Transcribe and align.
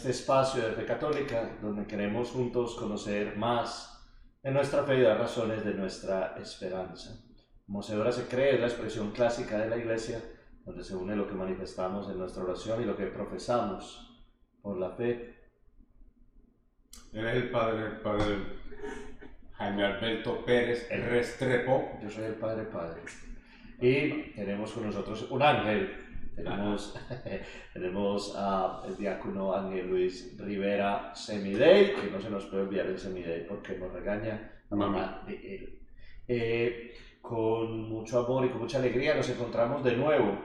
Este 0.00 0.12
espacio 0.12 0.66
de 0.66 0.72
Fe 0.72 0.86
Católica, 0.86 1.58
donde 1.60 1.86
queremos 1.86 2.30
juntos 2.30 2.74
conocer 2.74 3.36
más 3.36 4.02
de 4.42 4.50
nuestra 4.50 4.82
fe 4.84 4.94
y 4.94 5.00
de 5.00 5.14
razones 5.14 5.62
de 5.62 5.74
nuestra 5.74 6.36
esperanza. 6.40 7.22
Como 7.66 7.82
se 7.82 7.94
cree, 8.26 8.54
es 8.54 8.60
la 8.60 8.68
expresión 8.68 9.10
clásica 9.10 9.58
de 9.58 9.68
la 9.68 9.76
Iglesia, 9.76 10.18
donde 10.64 10.84
se 10.84 10.96
une 10.96 11.14
lo 11.14 11.28
que 11.28 11.34
manifestamos 11.34 12.08
en 12.08 12.18
nuestra 12.18 12.44
oración 12.44 12.80
y 12.80 12.86
lo 12.86 12.96
que 12.96 13.08
profesamos 13.08 14.24
por 14.62 14.78
la 14.78 14.92
fe. 14.92 15.36
Él 17.12 17.26
es 17.26 17.34
el 17.34 17.50
padre, 17.50 17.86
el 17.88 18.00
padre 18.00 18.36
Jaime 19.52 19.84
Alberto 19.84 20.42
Pérez 20.46 20.90
el 20.90 21.10
Restrepo. 21.10 21.98
Yo 22.02 22.08
soy 22.08 22.24
el 22.24 22.36
padre 22.36 22.62
padre. 22.64 23.02
Y 23.78 24.32
tenemos 24.32 24.72
con 24.72 24.86
nosotros 24.86 25.30
un 25.30 25.42
ángel 25.42 26.09
tenemos, 26.40 26.98
tenemos 27.72 28.36
al 28.36 28.96
diácono 28.96 29.54
Ángel 29.54 29.88
Luis 29.88 30.36
Rivera 30.38 31.14
Semidey, 31.14 31.94
que 31.94 32.10
no 32.10 32.20
se 32.20 32.30
nos 32.30 32.46
puede 32.46 32.64
enviar 32.64 32.86
el 32.86 32.98
Semidey 32.98 33.46
porque 33.46 33.76
nos 33.78 33.92
regaña 33.92 34.52
mamá 34.70 35.22
de 35.26 35.54
él. 35.54 35.78
Eh, 36.28 36.94
con 37.20 37.88
mucho 37.88 38.20
amor 38.20 38.46
y 38.46 38.50
con 38.50 38.60
mucha 38.60 38.78
alegría 38.78 39.14
nos 39.14 39.28
encontramos 39.28 39.84
de 39.84 39.96
nuevo 39.96 40.38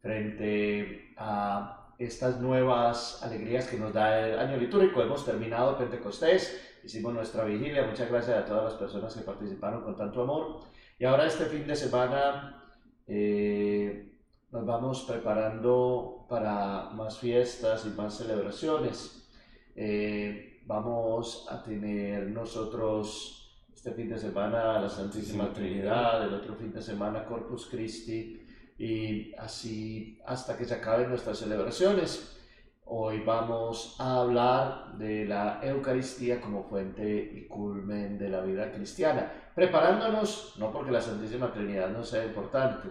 frente 0.00 1.14
a 1.16 1.94
estas 1.98 2.40
nuevas 2.40 3.22
alegrías 3.22 3.66
que 3.66 3.76
nos 3.76 3.92
da 3.92 4.28
el 4.28 4.38
año 4.38 4.56
litúrgico. 4.56 5.02
Hemos 5.02 5.24
terminado 5.24 5.78
Pentecostés, 5.78 6.78
hicimos 6.84 7.14
nuestra 7.14 7.44
vigilia. 7.44 7.86
Muchas 7.86 8.10
gracias 8.10 8.38
a 8.38 8.44
todas 8.44 8.64
las 8.64 8.74
personas 8.74 9.14
que 9.14 9.22
participaron 9.22 9.82
con 9.82 9.96
tanto 9.96 10.22
amor. 10.22 10.60
Y 10.98 11.04
ahora 11.04 11.26
este 11.26 11.46
fin 11.46 11.66
de 11.66 11.76
semana 11.76 12.62
eh, 13.06 14.11
nos 14.52 14.66
vamos 14.66 15.04
preparando 15.04 16.26
para 16.28 16.90
más 16.90 17.18
fiestas 17.18 17.86
y 17.86 17.88
más 17.98 18.18
celebraciones. 18.18 19.26
Eh, 19.74 20.60
vamos 20.66 21.46
a 21.50 21.62
tener 21.62 22.28
nosotros 22.28 23.64
este 23.74 23.92
fin 23.92 24.10
de 24.10 24.18
semana 24.18 24.78
la 24.78 24.90
Santísima 24.90 25.54
Trinidad, 25.54 26.22
el 26.26 26.34
otro 26.34 26.54
fin 26.54 26.70
de 26.70 26.82
semana 26.82 27.24
Corpus 27.24 27.66
Christi 27.66 28.46
y 28.78 29.34
así 29.36 30.20
hasta 30.26 30.56
que 30.58 30.66
se 30.66 30.74
acaben 30.74 31.08
nuestras 31.08 31.38
celebraciones. 31.38 32.38
Hoy 32.84 33.22
vamos 33.24 33.96
a 33.98 34.20
hablar 34.20 34.98
de 34.98 35.24
la 35.24 35.60
Eucaristía 35.62 36.42
como 36.42 36.64
fuente 36.64 37.32
y 37.34 37.46
culmen 37.46 38.18
de 38.18 38.28
la 38.28 38.42
vida 38.42 38.70
cristiana, 38.70 39.32
preparándonos, 39.54 40.56
no 40.58 40.70
porque 40.70 40.90
la 40.90 41.00
Santísima 41.00 41.50
Trinidad 41.50 41.88
no 41.88 42.04
sea 42.04 42.26
importante, 42.26 42.90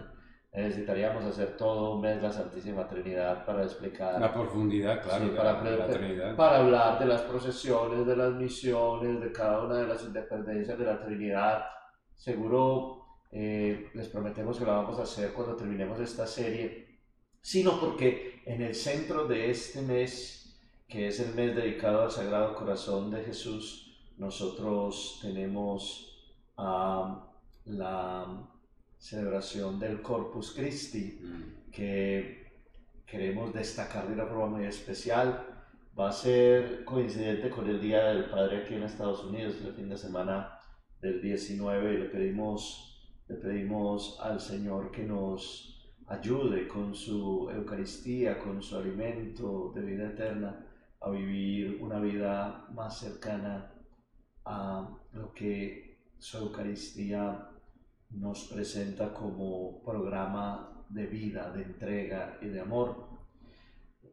necesitaríamos 0.52 1.24
hacer 1.24 1.56
todo 1.56 1.94
un 1.94 2.02
mes 2.02 2.22
la 2.22 2.30
Santísima 2.30 2.86
Trinidad 2.86 3.44
para 3.46 3.64
explicar. 3.64 4.20
La 4.20 4.32
profundidad, 4.32 5.02
claro, 5.02 5.34
para, 5.34 5.62
la 5.62 5.88
Trinidad. 5.88 6.36
Para 6.36 6.58
hablar 6.58 6.98
de 6.98 7.06
las 7.06 7.22
procesiones, 7.22 8.06
de 8.06 8.16
las 8.16 8.34
misiones, 8.34 9.20
de 9.20 9.32
cada 9.32 9.62
una 9.62 9.76
de 9.76 9.86
las 9.86 10.02
independencias 10.04 10.78
de 10.78 10.84
la 10.84 11.00
Trinidad. 11.00 11.64
Seguro 12.14 13.02
eh, 13.30 13.90
les 13.94 14.08
prometemos 14.08 14.58
que 14.58 14.66
la 14.66 14.74
vamos 14.74 14.98
a 14.98 15.04
hacer 15.04 15.32
cuando 15.32 15.56
terminemos 15.56 15.98
esta 16.00 16.26
serie, 16.26 17.00
sino 17.40 17.80
porque 17.80 18.42
en 18.44 18.60
el 18.60 18.74
centro 18.74 19.26
de 19.26 19.50
este 19.50 19.80
mes, 19.80 20.60
que 20.86 21.08
es 21.08 21.18
el 21.18 21.34
mes 21.34 21.56
dedicado 21.56 22.02
al 22.02 22.10
Sagrado 22.10 22.54
Corazón 22.54 23.10
de 23.10 23.24
Jesús, 23.24 24.12
nosotros 24.18 25.18
tenemos 25.22 26.30
a 26.58 27.26
la 27.64 28.51
celebración 29.02 29.80
del 29.80 30.00
Corpus 30.00 30.52
Christi, 30.52 31.18
mm. 31.20 31.70
que 31.72 32.62
queremos 33.04 33.52
destacar 33.52 34.06
de 34.06 34.14
una 34.14 34.26
forma 34.26 34.58
muy 34.58 34.64
especial. 34.64 35.44
Va 35.98 36.08
a 36.08 36.12
ser 36.12 36.84
coincidente 36.84 37.50
con 37.50 37.68
el 37.68 37.80
Día 37.80 38.04
del 38.04 38.30
Padre 38.30 38.58
aquí 38.58 38.74
en 38.74 38.84
Estados 38.84 39.24
Unidos, 39.24 39.56
el 39.64 39.74
fin 39.74 39.88
de 39.88 39.98
semana 39.98 40.56
del 41.00 41.20
19, 41.20 41.94
y 41.94 41.98
le 41.98 42.04
pedimos, 42.06 43.12
le 43.28 43.34
pedimos 43.34 44.18
al 44.20 44.40
Señor 44.40 44.92
que 44.92 45.02
nos 45.02 45.92
ayude 46.06 46.68
con 46.68 46.94
su 46.94 47.50
Eucaristía, 47.50 48.38
con 48.38 48.62
su 48.62 48.76
alimento 48.76 49.72
de 49.74 49.82
vida 49.82 50.10
eterna, 50.10 50.64
a 51.00 51.10
vivir 51.10 51.78
una 51.82 51.98
vida 51.98 52.68
más 52.72 53.00
cercana 53.00 53.72
a 54.44 54.88
lo 55.12 55.34
que 55.34 55.98
su 56.18 56.38
Eucaristía 56.38 57.51
nos 58.14 58.44
presenta 58.44 59.12
como 59.12 59.82
programa 59.82 60.84
de 60.88 61.06
vida, 61.06 61.50
de 61.50 61.62
entrega 61.62 62.38
y 62.40 62.46
de 62.46 62.60
amor. 62.60 63.08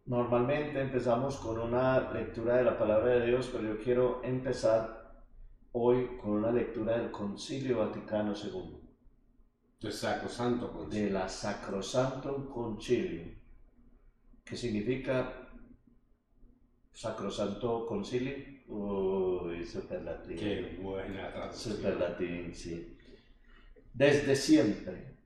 Normalmente 0.05 0.81
empezamos 0.81 1.37
con 1.37 1.59
una 1.59 2.11
lectura 2.11 2.57
de 2.57 2.63
la 2.63 2.77
palabra 2.77 3.19
de 3.19 3.27
Dios, 3.27 3.49
pero 3.51 3.75
yo 3.75 3.83
quiero 3.83 4.23
empezar 4.23 5.23
hoy 5.73 6.17
con 6.21 6.31
una 6.31 6.51
lectura 6.51 6.97
del 6.97 7.11
Concilio 7.11 7.77
Vaticano 7.79 8.33
II. 8.33 8.79
Del 9.81 9.93
Sacrosanto 9.93 10.71
Concilio. 10.71 11.05
De 11.05 11.11
la 11.11 11.29
Sacrosanto 11.29 12.49
Concilio, 12.49 13.33
que 14.43 14.55
significa 14.55 15.47
Sacrosanto 16.91 17.85
Concilio. 17.85 18.35
Uy, 18.67 19.65
super 19.65 20.01
latín. 20.01 20.37
Qué 20.37 20.77
buena 20.81 21.31
traducción. 21.31 21.75
Super 21.75 21.97
latín, 21.97 22.53
sí. 22.53 22.98
Desde 23.93 24.35
siempre, 24.35 25.17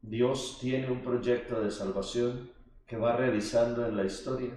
Dios 0.00 0.58
tiene 0.60 0.90
un 0.90 1.02
proyecto 1.02 1.60
de 1.60 1.70
salvación 1.70 2.50
que 2.86 2.96
va 2.96 3.16
realizando 3.16 3.86
en 3.86 3.96
la 3.96 4.04
historia 4.04 4.50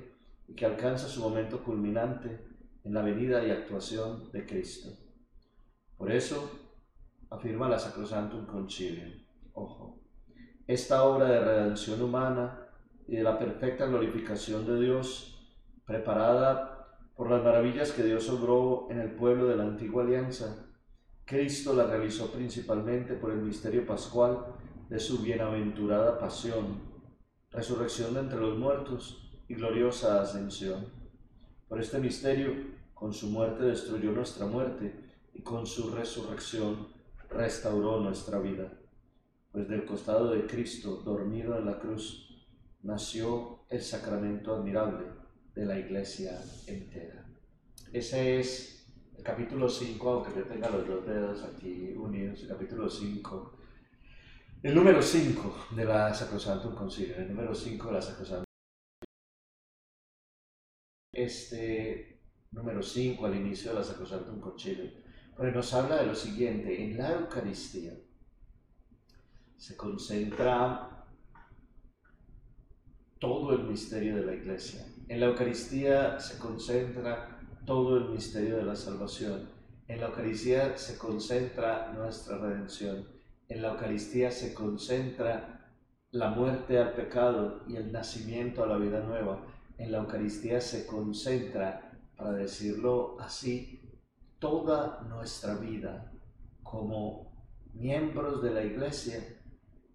y 0.47 0.53
que 0.53 0.65
alcanza 0.65 1.07
su 1.07 1.19
momento 1.21 1.63
culminante 1.63 2.39
en 2.83 2.93
la 2.93 3.01
venida 3.01 3.45
y 3.45 3.51
actuación 3.51 4.31
de 4.31 4.45
Cristo. 4.45 4.89
Por 5.97 6.11
eso, 6.11 6.49
afirma 7.29 7.69
la 7.69 7.79
Sacrosantum 7.79 8.45
Concilium, 8.45 9.11
ojo, 9.53 9.99
esta 10.67 11.03
obra 11.03 11.27
de 11.27 11.39
redención 11.41 12.01
humana 12.01 12.67
y 13.07 13.17
de 13.17 13.23
la 13.23 13.37
perfecta 13.37 13.85
glorificación 13.85 14.65
de 14.65 14.79
Dios, 14.79 15.53
preparada 15.85 16.97
por 17.15 17.29
las 17.29 17.43
maravillas 17.43 17.91
que 17.91 18.03
Dios 18.03 18.29
obró 18.29 18.87
en 18.89 18.99
el 18.99 19.11
pueblo 19.11 19.47
de 19.47 19.57
la 19.57 19.63
antigua 19.63 20.03
alianza, 20.03 20.70
Cristo 21.31 21.73
la 21.73 21.87
realizó 21.87 22.29
principalmente 22.29 23.13
por 23.13 23.31
el 23.31 23.37
misterio 23.37 23.85
pascual 23.85 24.47
de 24.89 24.99
su 24.99 25.19
bienaventurada 25.19 26.19
pasión, 26.19 26.81
resurrección 27.51 28.15
de 28.15 28.19
entre 28.19 28.37
los 28.37 28.57
muertos 28.57 29.31
y 29.47 29.53
gloriosa 29.53 30.21
ascensión. 30.21 30.87
Por 31.69 31.79
este 31.79 31.99
misterio, 31.99 32.51
con 32.93 33.13
su 33.13 33.27
muerte 33.27 33.63
destruyó 33.63 34.11
nuestra 34.11 34.45
muerte 34.45 34.93
y 35.33 35.41
con 35.41 35.65
su 35.65 35.91
resurrección 35.91 36.89
restauró 37.29 38.01
nuestra 38.01 38.37
vida. 38.39 38.69
Pues 39.53 39.69
del 39.69 39.85
costado 39.85 40.31
de 40.31 40.45
Cristo, 40.47 41.01
dormido 41.05 41.57
en 41.57 41.65
la 41.65 41.79
cruz, 41.79 42.45
nació 42.83 43.61
el 43.69 43.81
sacramento 43.81 44.53
admirable 44.53 45.05
de 45.55 45.65
la 45.65 45.79
iglesia 45.79 46.43
entera. 46.67 47.25
Ese 47.93 48.41
es 48.41 48.80
capítulo 49.23 49.69
5, 49.69 50.09
aunque 50.09 50.39
yo 50.39 50.45
tenga 50.45 50.69
los 50.69 50.87
dos 50.87 51.05
dedos 51.05 51.43
aquí 51.43 51.93
unidos, 51.95 52.41
el 52.41 52.49
capítulo 52.49 52.89
5, 52.89 53.57
el 54.63 54.75
número 54.75 55.01
5 55.01 55.67
de 55.75 55.85
la 55.85 56.13
Sacrosantum 56.13 56.75
Concilio, 56.75 57.15
el 57.17 57.29
número 57.29 57.53
5 57.53 57.87
de 57.87 57.93
la 57.93 58.01
Sacrosantum 58.01 58.45
Este 61.13 62.19
número 62.51 62.81
5 62.81 63.25
al 63.25 63.35
inicio 63.35 63.71
de 63.71 63.79
la 63.79 63.83
Sacrosantum 63.83 64.39
Concilio, 64.39 64.91
porque 65.35 65.51
nos 65.51 65.73
habla 65.73 65.97
de 65.97 66.07
lo 66.07 66.15
siguiente, 66.15 66.83
en 66.83 66.97
la 66.97 67.13
Eucaristía 67.13 67.93
se 69.57 69.77
concentra 69.77 71.05
todo 73.19 73.53
el 73.53 73.65
misterio 73.65 74.15
de 74.15 74.25
la 74.25 74.33
Iglesia. 74.33 74.83
En 75.07 75.19
la 75.19 75.27
Eucaristía 75.27 76.19
se 76.19 76.39
concentra 76.39 77.40
todo 77.71 77.95
el 77.95 78.09
misterio 78.09 78.57
de 78.57 78.65
la 78.65 78.75
salvación. 78.75 79.47
En 79.87 80.01
la 80.01 80.07
Eucaristía 80.07 80.77
se 80.77 80.97
concentra 80.97 81.93
nuestra 81.93 82.37
redención. 82.37 83.07
En 83.47 83.61
la 83.61 83.69
Eucaristía 83.69 84.29
se 84.29 84.53
concentra 84.53 85.73
la 86.11 86.31
muerte 86.31 86.77
al 86.77 86.91
pecado 86.91 87.63
y 87.69 87.77
el 87.77 87.93
nacimiento 87.93 88.61
a 88.61 88.67
la 88.67 88.77
vida 88.77 88.99
nueva. 88.99 89.47
En 89.77 89.93
la 89.93 89.99
Eucaristía 89.99 90.59
se 90.59 90.85
concentra, 90.85 91.97
para 92.17 92.33
decirlo 92.33 93.15
así, 93.21 93.89
toda 94.37 95.03
nuestra 95.07 95.55
vida 95.55 96.11
como 96.63 97.47
miembros 97.73 98.43
de 98.43 98.51
la 98.51 98.65
Iglesia 98.65 99.41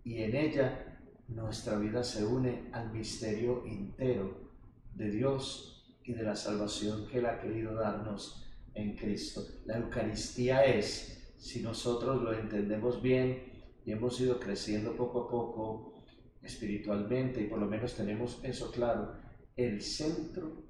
y 0.02 0.22
en 0.22 0.34
ella 0.34 0.98
nuestra 1.28 1.76
vida 1.76 2.02
se 2.02 2.24
une 2.24 2.70
al 2.72 2.90
misterio 2.90 3.66
entero 3.66 4.50
de 4.94 5.10
Dios 5.10 5.75
y 6.06 6.12
de 6.12 6.22
la 6.22 6.36
salvación 6.36 7.06
que 7.08 7.18
Él 7.18 7.26
ha 7.26 7.40
querido 7.40 7.74
darnos 7.74 8.46
en 8.74 8.94
Cristo. 8.94 9.42
La 9.64 9.78
Eucaristía 9.78 10.64
es, 10.64 11.34
si 11.36 11.62
nosotros 11.62 12.22
lo 12.22 12.32
entendemos 12.32 13.02
bien 13.02 13.42
y 13.84 13.92
hemos 13.92 14.20
ido 14.20 14.38
creciendo 14.38 14.94
poco 14.94 15.22
a 15.22 15.28
poco 15.28 16.04
espiritualmente 16.42 17.42
y 17.42 17.46
por 17.48 17.58
lo 17.58 17.66
menos 17.66 17.94
tenemos 17.94 18.40
eso 18.44 18.70
claro, 18.70 19.14
el 19.56 19.80
centro, 19.80 20.62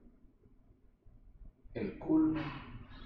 el 1.75 1.99
culmen 1.99 2.44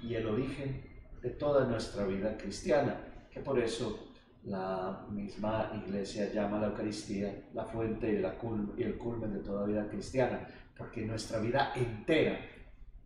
y 0.03 0.15
el 0.15 0.27
origen 0.27 0.85
de 1.21 1.31
toda 1.31 1.67
nuestra 1.67 2.07
vida 2.07 2.37
cristiana, 2.37 3.27
que 3.31 3.41
por 3.41 3.59
eso 3.59 4.07
la 4.45 5.07
misma 5.11 5.71
iglesia 5.85 6.33
llama 6.33 6.59
a 6.59 6.61
la 6.61 6.67
Eucaristía 6.69 7.49
la 7.53 7.65
fuente 7.65 8.09
y, 8.13 8.81
y 8.81 8.85
el 8.85 8.97
culmen 8.97 9.33
de 9.33 9.41
toda 9.41 9.67
vida 9.67 9.89
cristiana, 9.89 10.49
porque 10.81 11.05
nuestra 11.05 11.39
vida 11.41 11.73
entera, 11.77 12.41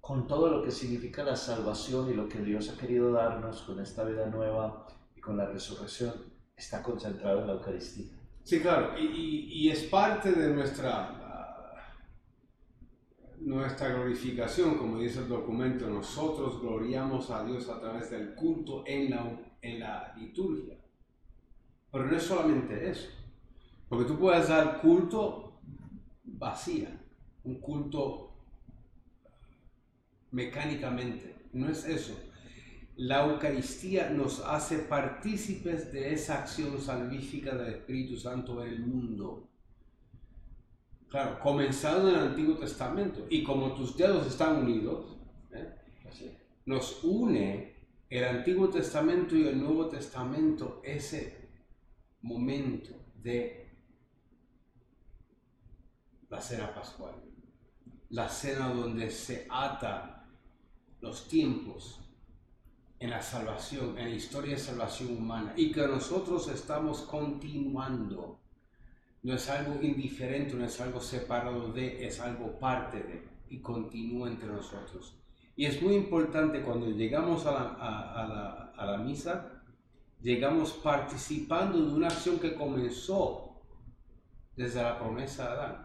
con 0.00 0.28
todo 0.28 0.48
lo 0.48 0.62
que 0.62 0.70
significa 0.70 1.24
la 1.24 1.34
salvación 1.34 2.08
y 2.08 2.14
lo 2.14 2.28
que 2.28 2.38
Dios 2.38 2.70
ha 2.70 2.78
querido 2.78 3.10
darnos 3.10 3.62
con 3.62 3.80
esta 3.80 4.04
vida 4.04 4.26
nueva 4.26 4.86
y 5.16 5.20
con 5.20 5.36
la 5.36 5.46
resurrección, 5.46 6.14
está 6.56 6.84
concentrado 6.84 7.40
en 7.40 7.48
la 7.48 7.54
Eucaristía. 7.54 8.12
Sí, 8.44 8.60
claro, 8.60 8.96
y, 8.96 9.48
y, 9.50 9.70
es 9.70 9.84
parte 9.84 10.30
de 10.30 10.54
nuestra, 10.54 11.90
nuestra 13.40 13.88
glorificación, 13.88 14.78
como 14.78 15.00
dice 15.00 15.20
el 15.20 15.28
documento, 15.28 15.88
nosotros 15.88 16.60
gloriamos 16.60 17.30
a 17.30 17.42
Dios 17.42 17.68
a 17.68 17.80
través 17.80 18.08
del 18.10 18.36
culto 18.36 18.84
en 18.86 19.10
la, 19.10 19.36
en 19.62 19.80
la 19.80 20.14
liturgia. 20.16 20.76
Pero 21.90 22.04
no 22.04 22.16
es 22.16 22.22
solamente 22.22 22.88
eso, 22.88 23.08
porque 23.88 24.04
tú 24.04 24.16
puedes 24.16 24.48
dar 24.48 24.80
culto 24.80 25.58
vacía, 26.22 27.03
un 27.44 27.60
culto 27.60 28.32
mecánicamente, 30.30 31.36
no 31.52 31.68
es 31.68 31.84
eso. 31.86 32.18
La 32.96 33.26
Eucaristía 33.26 34.10
nos 34.10 34.40
hace 34.40 34.78
partícipes 34.78 35.92
de 35.92 36.12
esa 36.12 36.40
acción 36.40 36.80
salvífica 36.80 37.54
del 37.54 37.74
Espíritu 37.74 38.16
Santo 38.16 38.64
en 38.64 38.72
el 38.72 38.80
mundo. 38.80 39.48
Claro, 41.08 41.38
comenzado 41.40 42.08
en 42.08 42.14
el 42.16 42.20
Antiguo 42.28 42.56
Testamento. 42.56 43.26
Y 43.30 43.42
como 43.42 43.74
tus 43.74 43.96
dedos 43.96 44.26
están 44.26 44.62
unidos, 44.62 45.16
¿eh? 45.52 45.74
nos 46.66 47.02
une 47.04 47.74
el 48.10 48.24
Antiguo 48.24 48.68
Testamento 48.68 49.36
y 49.36 49.46
el 49.46 49.60
Nuevo 49.60 49.88
Testamento 49.88 50.80
ese 50.84 51.48
momento 52.22 52.90
de 53.22 53.72
la 56.28 56.40
cena 56.40 56.72
pascual. 56.74 57.33
La 58.14 58.28
cena 58.28 58.68
donde 58.68 59.10
se 59.10 59.44
ata 59.50 60.24
los 61.00 61.26
tiempos 61.26 61.98
en 63.00 63.10
la 63.10 63.20
salvación, 63.20 63.98
en 63.98 64.10
la 64.10 64.14
historia 64.14 64.54
de 64.54 64.60
salvación 64.60 65.16
humana 65.16 65.52
y 65.56 65.72
que 65.72 65.84
nosotros 65.88 66.46
estamos 66.46 67.00
continuando. 67.00 68.38
No 69.24 69.34
es 69.34 69.50
algo 69.50 69.82
indiferente, 69.82 70.54
no 70.54 70.64
es 70.64 70.80
algo 70.80 71.00
separado 71.00 71.72
de, 71.72 72.06
es 72.06 72.20
algo 72.20 72.56
parte 72.60 72.98
de 72.98 73.28
y 73.48 73.60
continúa 73.60 74.28
entre 74.28 74.46
nosotros. 74.46 75.18
Y 75.56 75.66
es 75.66 75.82
muy 75.82 75.94
importante 75.96 76.62
cuando 76.62 76.88
llegamos 76.90 77.44
a 77.46 77.50
la, 77.50 77.62
a, 77.80 78.28
la, 78.28 78.72
a 78.76 78.86
la 78.92 78.98
misa, 78.98 79.60
llegamos 80.20 80.72
participando 80.74 81.84
de 81.84 81.92
una 81.92 82.06
acción 82.06 82.38
que 82.38 82.54
comenzó 82.54 83.60
desde 84.54 84.84
la 84.84 85.00
promesa 85.00 85.46
de 85.46 85.50
Adán, 85.50 85.83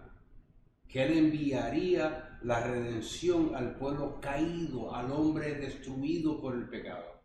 que 0.89 1.03
Él 1.03 1.18
enviaría 1.18 2.39
la 2.41 2.59
redención 2.59 3.56
al 3.56 3.75
pueblo 3.75 4.19
caído, 4.19 4.94
al 4.94 5.12
hombre 5.12 5.56
destruido 5.56 6.41
por 6.41 6.56
el 6.56 6.68
pecado 6.68 7.19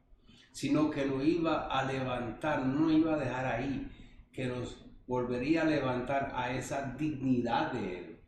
sino 0.55 0.89
que 0.89 1.05
nos 1.05 1.25
iba 1.25 1.67
a 1.67 1.85
levantar, 1.85 2.65
no 2.65 2.89
iba 2.89 3.15
a 3.15 3.19
dejar 3.19 3.45
ahí, 3.45 3.91
que 4.33 4.47
nos 4.47 4.87
volvería 5.05 5.63
a 5.63 5.65
levantar 5.65 6.31
a 6.33 6.57
esa 6.57 6.95
dignidad 6.97 7.73
de 7.73 7.99
Él. 7.99 8.21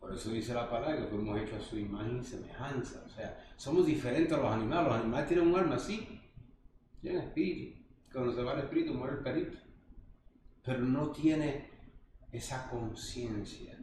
Por 0.00 0.14
eso 0.14 0.30
dice 0.30 0.54
la 0.54 0.70
palabra 0.70 0.96
que 0.96 1.08
fuimos 1.08 1.38
hechos 1.38 1.62
a 1.62 1.68
su 1.68 1.78
imagen 1.78 2.20
y 2.20 2.24
semejanza. 2.24 3.04
O 3.04 3.08
sea, 3.10 3.38
somos 3.56 3.84
diferentes 3.84 4.32
a 4.32 4.38
los 4.38 4.50
animales. 4.50 4.92
Los 4.92 5.00
animales 5.02 5.28
tienen 5.28 5.48
un 5.48 5.60
alma 5.60 5.74
así, 5.74 6.22
tienen 7.02 7.20
espíritu. 7.20 7.84
Cuando 8.10 8.32
se 8.32 8.42
va 8.42 8.54
el 8.54 8.60
espíritu, 8.60 8.94
muere 8.94 9.16
el 9.16 9.22
perito. 9.22 9.58
Pero 10.64 10.78
no 10.78 11.10
tiene 11.10 11.68
esa 12.32 12.66
conciencia. 12.70 13.78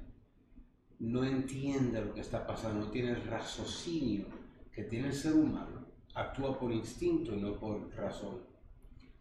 No 0.99 1.23
entiende 1.23 2.03
lo 2.03 2.13
que 2.13 2.21
está 2.21 2.45
pasando, 2.45 2.85
no 2.85 2.91
tiene 2.91 3.11
el 3.11 3.23
raciocinio 3.23 4.25
que 4.71 4.83
tiene 4.83 5.07
el 5.07 5.13
ser 5.13 5.33
humano 5.33 5.89
actúa 6.19 6.57
por 6.57 6.71
instinto 6.71 7.33
y 7.33 7.41
no 7.41 7.57
por 7.57 7.89
razón. 7.95 8.41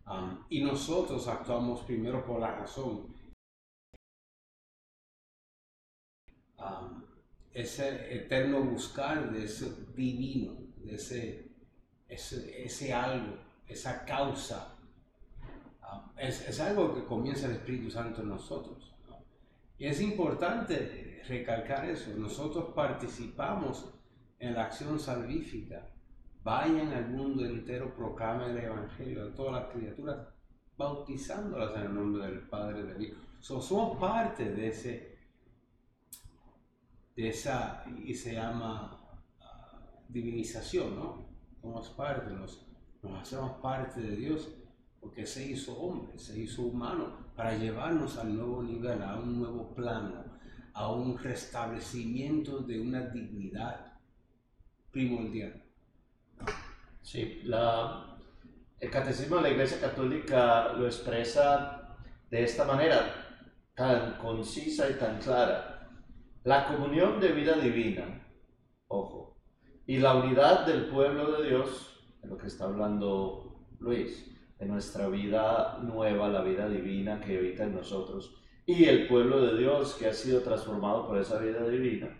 Um, 0.06 0.44
y 0.48 0.62
nosotros 0.62 1.26
actuamos 1.28 1.82
primero 1.82 2.24
por 2.24 2.40
la 2.40 2.56
razón. 2.56 3.14
Um, 6.58 7.04
ese 7.52 8.14
eterno 8.14 8.62
buscar 8.62 9.30
de 9.30 9.44
ese 9.44 9.86
divino, 9.94 10.56
de 10.76 10.94
ese, 10.94 11.50
ese, 12.08 12.92
algo, 12.92 13.36
esa 13.66 14.04
causa, 14.04 14.76
um, 15.92 16.18
es, 16.18 16.48
es, 16.48 16.58
algo 16.60 16.94
que 16.94 17.04
comienza 17.04 17.46
el 17.46 17.52
Espíritu 17.52 17.90
Santo 17.90 18.22
en 18.22 18.30
nosotros. 18.30 18.94
Y 19.78 19.86
es 19.86 20.00
importante 20.00 21.07
recalcar 21.28 21.84
eso. 21.88 22.10
Nosotros 22.16 22.72
participamos 22.74 23.92
en 24.38 24.54
la 24.54 24.64
acción 24.64 24.98
salvífica 24.98 25.88
vayan 26.48 26.92
al 26.94 27.10
mundo 27.10 27.44
entero, 27.44 27.94
proclamen 27.94 28.56
el 28.56 28.64
Evangelio 28.64 29.26
a 29.26 29.34
todas 29.34 29.62
las 29.62 29.72
criaturas, 29.74 30.28
bautizándolas 30.78 31.76
en 31.76 31.82
el 31.82 31.94
nombre 31.94 32.26
del 32.26 32.40
Padre 32.48 32.84
de 32.84 32.94
Dios. 32.94 33.18
somos 33.40 33.98
parte 33.98 34.50
de 34.50 34.68
ese, 34.68 35.18
de 37.14 37.28
esa, 37.28 37.84
y 38.02 38.14
se 38.14 38.32
llama 38.32 38.98
ah, 39.40 39.78
divinización, 40.08 40.96
¿no? 40.96 41.28
Somos 41.60 41.90
parte, 41.90 42.32
nos, 42.32 42.66
nos 43.02 43.20
hacemos 43.20 43.60
parte 43.60 44.00
de 44.00 44.16
Dios 44.16 44.48
porque 45.00 45.26
se 45.26 45.50
hizo 45.50 45.76
hombre, 45.78 46.18
se 46.18 46.40
hizo 46.40 46.62
humano 46.62 47.26
para 47.36 47.56
llevarnos 47.56 48.16
al 48.16 48.34
nuevo 48.34 48.62
nivel, 48.62 49.02
a 49.02 49.18
un 49.18 49.38
nuevo 49.38 49.74
plano, 49.74 50.24
a 50.78 50.92
un 50.92 51.18
restablecimiento 51.18 52.60
de 52.60 52.80
una 52.80 53.00
dignidad 53.00 53.94
primordial. 54.92 55.60
Sí, 57.02 57.42
el 58.78 58.90
catecismo 58.90 59.36
de 59.36 59.42
la 59.42 59.50
Iglesia 59.50 59.80
Católica 59.80 60.72
lo 60.74 60.86
expresa 60.86 61.96
de 62.30 62.44
esta 62.44 62.64
manera, 62.64 63.12
tan 63.74 64.18
concisa 64.18 64.88
y 64.88 64.94
tan 64.94 65.18
clara. 65.18 65.90
La 66.44 66.68
comunión 66.68 67.18
de 67.18 67.32
vida 67.32 67.56
divina, 67.56 68.24
ojo, 68.86 69.36
y 69.84 69.96
la 69.96 70.14
unidad 70.14 70.64
del 70.64 70.86
pueblo 70.86 71.40
de 71.40 71.48
Dios, 71.48 72.08
de 72.22 72.28
lo 72.28 72.38
que 72.38 72.46
está 72.46 72.66
hablando 72.66 73.66
Luis, 73.80 74.32
de 74.60 74.66
nuestra 74.66 75.08
vida 75.08 75.78
nueva, 75.82 76.28
la 76.28 76.42
vida 76.42 76.68
divina 76.68 77.20
que 77.20 77.36
habita 77.36 77.64
en 77.64 77.74
nosotros, 77.74 78.44
y 78.68 78.84
el 78.84 79.08
pueblo 79.08 79.40
de 79.40 79.56
Dios 79.58 79.94
que 79.94 80.08
ha 80.08 80.12
sido 80.12 80.42
transformado 80.42 81.06
por 81.06 81.16
esa 81.16 81.38
vida 81.38 81.66
divina, 81.66 82.14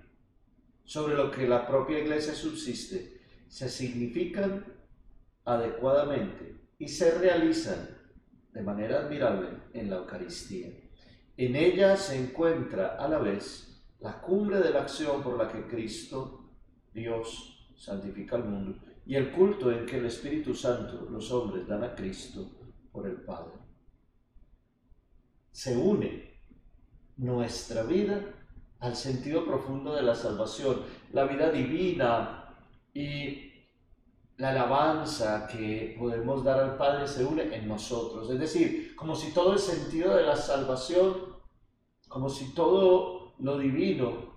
sobre 0.82 1.14
lo 1.14 1.30
que 1.30 1.46
la 1.46 1.66
propia 1.66 1.98
iglesia 1.98 2.32
subsiste 2.34 3.20
se 3.48 3.68
significan 3.68 4.64
adecuadamente 5.44 6.56
y 6.78 6.88
se 6.88 7.18
realizan 7.18 7.90
de 8.54 8.62
manera 8.62 9.00
admirable 9.00 9.48
en 9.74 9.90
la 9.90 9.96
Eucaristía. 9.96 10.68
En 11.36 11.54
ella 11.54 11.98
se 11.98 12.18
encuentra 12.18 12.96
a 12.96 13.06
la 13.08 13.18
vez 13.18 13.84
la 14.00 14.18
cumbre 14.18 14.60
de 14.60 14.70
la 14.70 14.80
acción 14.80 15.22
por 15.22 15.36
la 15.36 15.52
que 15.52 15.66
Cristo, 15.66 16.48
Dios, 16.94 17.74
santifica 17.76 18.36
al 18.36 18.48
mundo 18.48 18.78
y 19.04 19.16
el 19.16 19.32
culto 19.32 19.70
en 19.70 19.84
que 19.84 19.98
el 19.98 20.06
Espíritu 20.06 20.54
Santo, 20.54 21.08
los 21.10 21.30
hombres, 21.30 21.66
dan 21.66 21.84
a 21.84 21.94
Cristo 21.94 22.50
por 22.90 23.06
el 23.06 23.16
Padre. 23.16 23.52
Se 25.52 25.76
une 25.76 26.37
nuestra 27.18 27.82
vida 27.82 28.20
al 28.80 28.96
sentido 28.96 29.44
profundo 29.44 29.94
de 29.94 30.02
la 30.02 30.14
salvación, 30.14 30.82
la 31.12 31.24
vida 31.24 31.50
divina, 31.50 32.38
y 32.98 33.52
la 34.38 34.50
alabanza 34.50 35.46
que 35.46 35.94
podemos 35.98 36.42
dar 36.42 36.58
al 36.58 36.76
Padre 36.76 37.06
se 37.06 37.24
une 37.24 37.54
en 37.54 37.68
nosotros. 37.68 38.28
Es 38.30 38.40
decir, 38.40 38.96
como 38.96 39.14
si 39.14 39.32
todo 39.32 39.52
el 39.52 39.58
sentido 39.60 40.16
de 40.16 40.24
la 40.24 40.34
salvación, 40.34 41.14
como 42.08 42.28
si 42.28 42.54
todo 42.54 43.34
lo 43.38 43.58
divino 43.58 44.36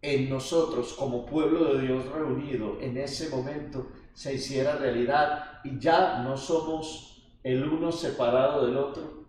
en 0.00 0.30
nosotros 0.30 0.94
como 0.94 1.26
pueblo 1.26 1.74
de 1.74 1.86
Dios 1.86 2.06
reunido 2.06 2.78
en 2.80 2.96
ese 2.96 3.28
momento 3.28 3.88
se 4.14 4.34
hiciera 4.34 4.76
realidad 4.76 5.60
y 5.62 5.78
ya 5.78 6.22
no 6.22 6.38
somos 6.38 7.22
el 7.42 7.68
uno 7.68 7.92
separado 7.92 8.66
del 8.66 8.78
otro, 8.78 9.26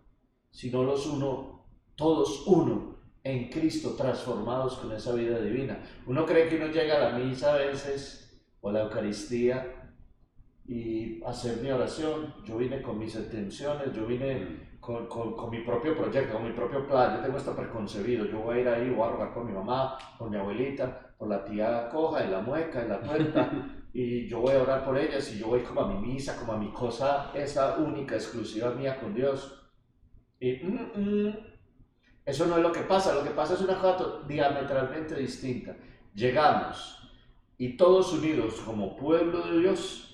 sino 0.49 0.83
los 0.83 1.05
uno, 1.07 1.50
todos 1.95 2.43
uno 2.47 2.91
en 3.23 3.49
Cristo 3.49 3.95
transformados 3.95 4.77
con 4.77 4.91
esa 4.91 5.13
vida 5.13 5.39
divina. 5.39 5.83
Uno 6.07 6.25
cree 6.25 6.47
que 6.47 6.55
uno 6.55 6.67
llega 6.67 6.97
a 6.97 7.11
la 7.11 7.17
misa 7.17 7.53
a 7.53 7.57
veces 7.57 8.41
o 8.61 8.71
la 8.71 8.81
Eucaristía 8.81 9.91
y 10.67 11.23
hacer 11.23 11.57
mi 11.61 11.69
oración. 11.69 12.33
Yo 12.45 12.57
vine 12.57 12.81
con 12.81 12.97
mis 12.97 13.15
intenciones, 13.15 13.93
yo 13.93 14.05
vine 14.05 14.71
con, 14.79 15.07
con, 15.07 15.35
con, 15.35 15.49
mi 15.49 15.59
propio 15.61 15.95
proyecto, 15.95 16.33
con 16.33 16.43
mi 16.45 16.53
propio 16.53 16.87
plan. 16.87 17.17
Yo 17.17 17.23
tengo 17.23 17.37
esto 17.37 17.55
preconcebido. 17.55 18.25
Yo 18.25 18.39
voy 18.39 18.57
a 18.57 18.61
ir 18.61 18.67
ahí, 18.67 18.89
voy 18.89 19.07
a 19.07 19.11
rogar 19.11 19.33
por 19.33 19.45
mi 19.45 19.53
mamá, 19.53 19.97
por 20.17 20.29
mi 20.29 20.37
abuelita, 20.37 21.13
por 21.17 21.27
la 21.27 21.43
tía 21.43 21.89
coja, 21.89 22.25
y 22.25 22.29
la 22.29 22.41
mueca, 22.41 22.83
y 22.83 22.89
la 22.89 23.01
tuerta. 23.01 23.51
y 23.93 24.27
yo 24.27 24.39
voy 24.39 24.55
a 24.55 24.61
orar 24.61 24.85
por 24.85 24.97
ellas 24.97 25.31
y 25.33 25.39
yo 25.39 25.47
voy 25.47 25.61
como 25.61 25.81
a 25.81 25.87
mi 25.87 26.07
misa, 26.07 26.37
como 26.37 26.53
a 26.53 26.57
mi 26.57 26.71
cosa, 26.71 27.31
esa 27.35 27.77
única, 27.77 28.15
exclusiva 28.15 28.71
mía 28.71 28.99
con 28.99 29.13
Dios. 29.13 29.69
Y 30.39 30.53
mm, 30.63 30.91
mm, 30.95 31.37
eso 32.25 32.45
no 32.45 32.57
es 32.57 32.63
lo 32.63 32.71
que 32.71 32.81
pasa. 32.81 33.13
Lo 33.13 33.23
que 33.23 33.31
pasa 33.31 33.53
es 33.55 33.61
una 33.61 33.79
cosa 33.79 34.19
diametralmente 34.27 35.15
distinta. 35.15 35.75
Llegamos 36.13 36.97
y 37.57 37.77
todos 37.77 38.13
unidos 38.13 38.61
como 38.65 38.95
pueblo 38.95 39.47
de 39.47 39.59
Dios 39.59 40.11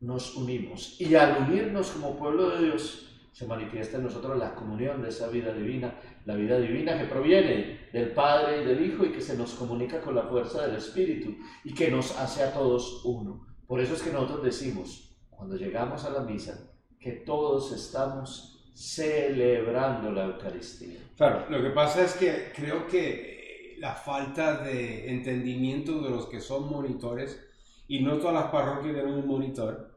nos 0.00 0.36
unimos. 0.36 1.00
Y 1.00 1.14
al 1.14 1.42
unirnos 1.48 1.90
como 1.90 2.16
pueblo 2.16 2.50
de 2.50 2.66
Dios, 2.66 3.04
se 3.32 3.46
manifiesta 3.48 3.96
en 3.96 4.04
nosotros 4.04 4.38
la 4.38 4.54
comunión 4.54 5.02
de 5.02 5.08
esa 5.08 5.28
vida 5.28 5.52
divina, 5.52 5.98
la 6.24 6.36
vida 6.36 6.56
divina 6.58 6.96
que 6.96 7.06
proviene 7.06 7.88
del 7.92 8.12
Padre 8.12 8.62
y 8.62 8.64
del 8.64 8.86
Hijo 8.86 9.04
y 9.04 9.10
que 9.10 9.20
se 9.20 9.36
nos 9.36 9.54
comunica 9.54 10.00
con 10.00 10.14
la 10.14 10.22
fuerza 10.22 10.64
del 10.64 10.76
Espíritu 10.76 11.34
y 11.64 11.74
que 11.74 11.90
nos 11.90 12.16
hace 12.16 12.44
a 12.44 12.52
todos 12.52 13.04
uno. 13.04 13.44
Por 13.66 13.80
eso 13.80 13.94
es 13.94 14.02
que 14.02 14.12
nosotros 14.12 14.44
decimos, 14.44 15.16
cuando 15.30 15.56
llegamos 15.56 16.04
a 16.04 16.10
la 16.10 16.20
misa, 16.20 16.70
que 17.00 17.10
todos 17.10 17.72
estamos 17.72 18.53
celebrando 18.74 20.10
la 20.10 20.24
Eucaristía. 20.24 20.98
Claro, 21.16 21.46
lo 21.48 21.62
que 21.62 21.70
pasa 21.70 22.04
es 22.04 22.14
que 22.14 22.52
creo 22.54 22.86
que 22.86 23.76
la 23.78 23.94
falta 23.94 24.58
de 24.58 25.10
entendimiento 25.10 26.02
de 26.02 26.10
los 26.10 26.26
que 26.26 26.40
son 26.40 26.68
monitores, 26.70 27.40
y 27.86 28.00
no 28.00 28.16
todas 28.16 28.34
las 28.34 28.50
parroquias 28.50 28.94
tienen 28.94 29.12
un 29.14 29.26
monitor, 29.26 29.94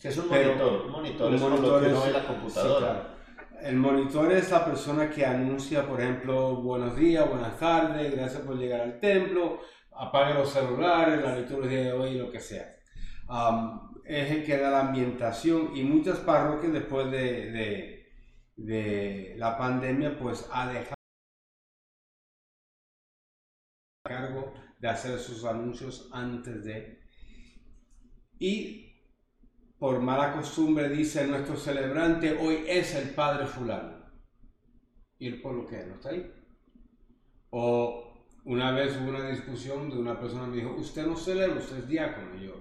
¿Qué 0.00 0.08
es 0.08 0.18
un 0.18 0.28
monitor? 0.28 0.82
Un 0.86 0.92
monitor 0.92 1.34
es 1.34 1.40
lo 1.40 1.48
que 1.48 1.88
uno 1.88 2.02
ve 2.02 2.12
la 2.12 2.26
computadora. 2.26 3.14
El 3.62 3.76
monitor 3.76 4.30
es 4.32 4.50
la 4.50 4.64
persona 4.64 5.08
que 5.08 5.24
anuncia, 5.24 5.86
por 5.86 6.00
ejemplo, 6.00 6.56
buenos 6.56 6.94
días, 6.96 7.28
buenas 7.28 7.58
tardes, 7.58 8.14
gracias 8.14 8.42
por 8.42 8.58
llegar 8.58 8.82
al 8.82 9.00
templo, 9.00 9.60
apaga 9.92 10.34
los 10.34 10.50
celulares, 10.50 11.22
la 11.22 11.36
liturgia 11.36 11.80
de 11.80 11.92
hoy, 11.92 12.18
lo 12.18 12.30
que 12.30 12.38
sea. 12.38 12.76
es 14.04 14.30
el 14.30 14.44
que 14.44 14.58
da 14.58 14.70
la 14.70 14.80
ambientación 14.80 15.70
y 15.74 15.82
muchas 15.82 16.18
parroquias 16.18 16.74
después 16.74 17.10
de, 17.10 17.50
de, 17.50 18.05
de 18.56 19.34
la 19.36 19.56
pandemia 19.56 20.18
pues 20.18 20.48
ha 20.50 20.68
dejado 20.72 20.96
cargo 24.02 24.54
de 24.78 24.88
hacer 24.88 25.18
sus 25.18 25.44
anuncios 25.44 26.08
antes 26.12 26.64
de 26.64 27.00
y 28.38 28.86
por 29.78 30.00
mala 30.00 30.32
costumbre 30.32 30.88
dice 30.88 31.26
nuestro 31.26 31.56
celebrante, 31.56 32.36
hoy 32.38 32.64
es 32.66 32.94
el 32.94 33.10
padre 33.10 33.46
fulano. 33.46 34.06
¿Y 35.18 35.28
el 35.28 35.40
pueblo 35.40 35.66
qué? 35.66 35.84
¿No 35.86 35.94
está 35.94 36.10
ahí? 36.10 36.30
O 37.50 38.26
una 38.44 38.72
vez 38.72 38.96
hubo 38.96 39.10
una 39.10 39.28
discusión 39.28 39.90
de 39.90 39.98
una 39.98 40.18
persona 40.18 40.46
me 40.46 40.56
dijo, 40.56 40.74
usted 40.76 41.06
no 41.06 41.16
celebra, 41.16 41.58
usted 41.58 41.78
es 41.78 41.88
diácono. 41.88 42.36
Yo, 42.36 42.54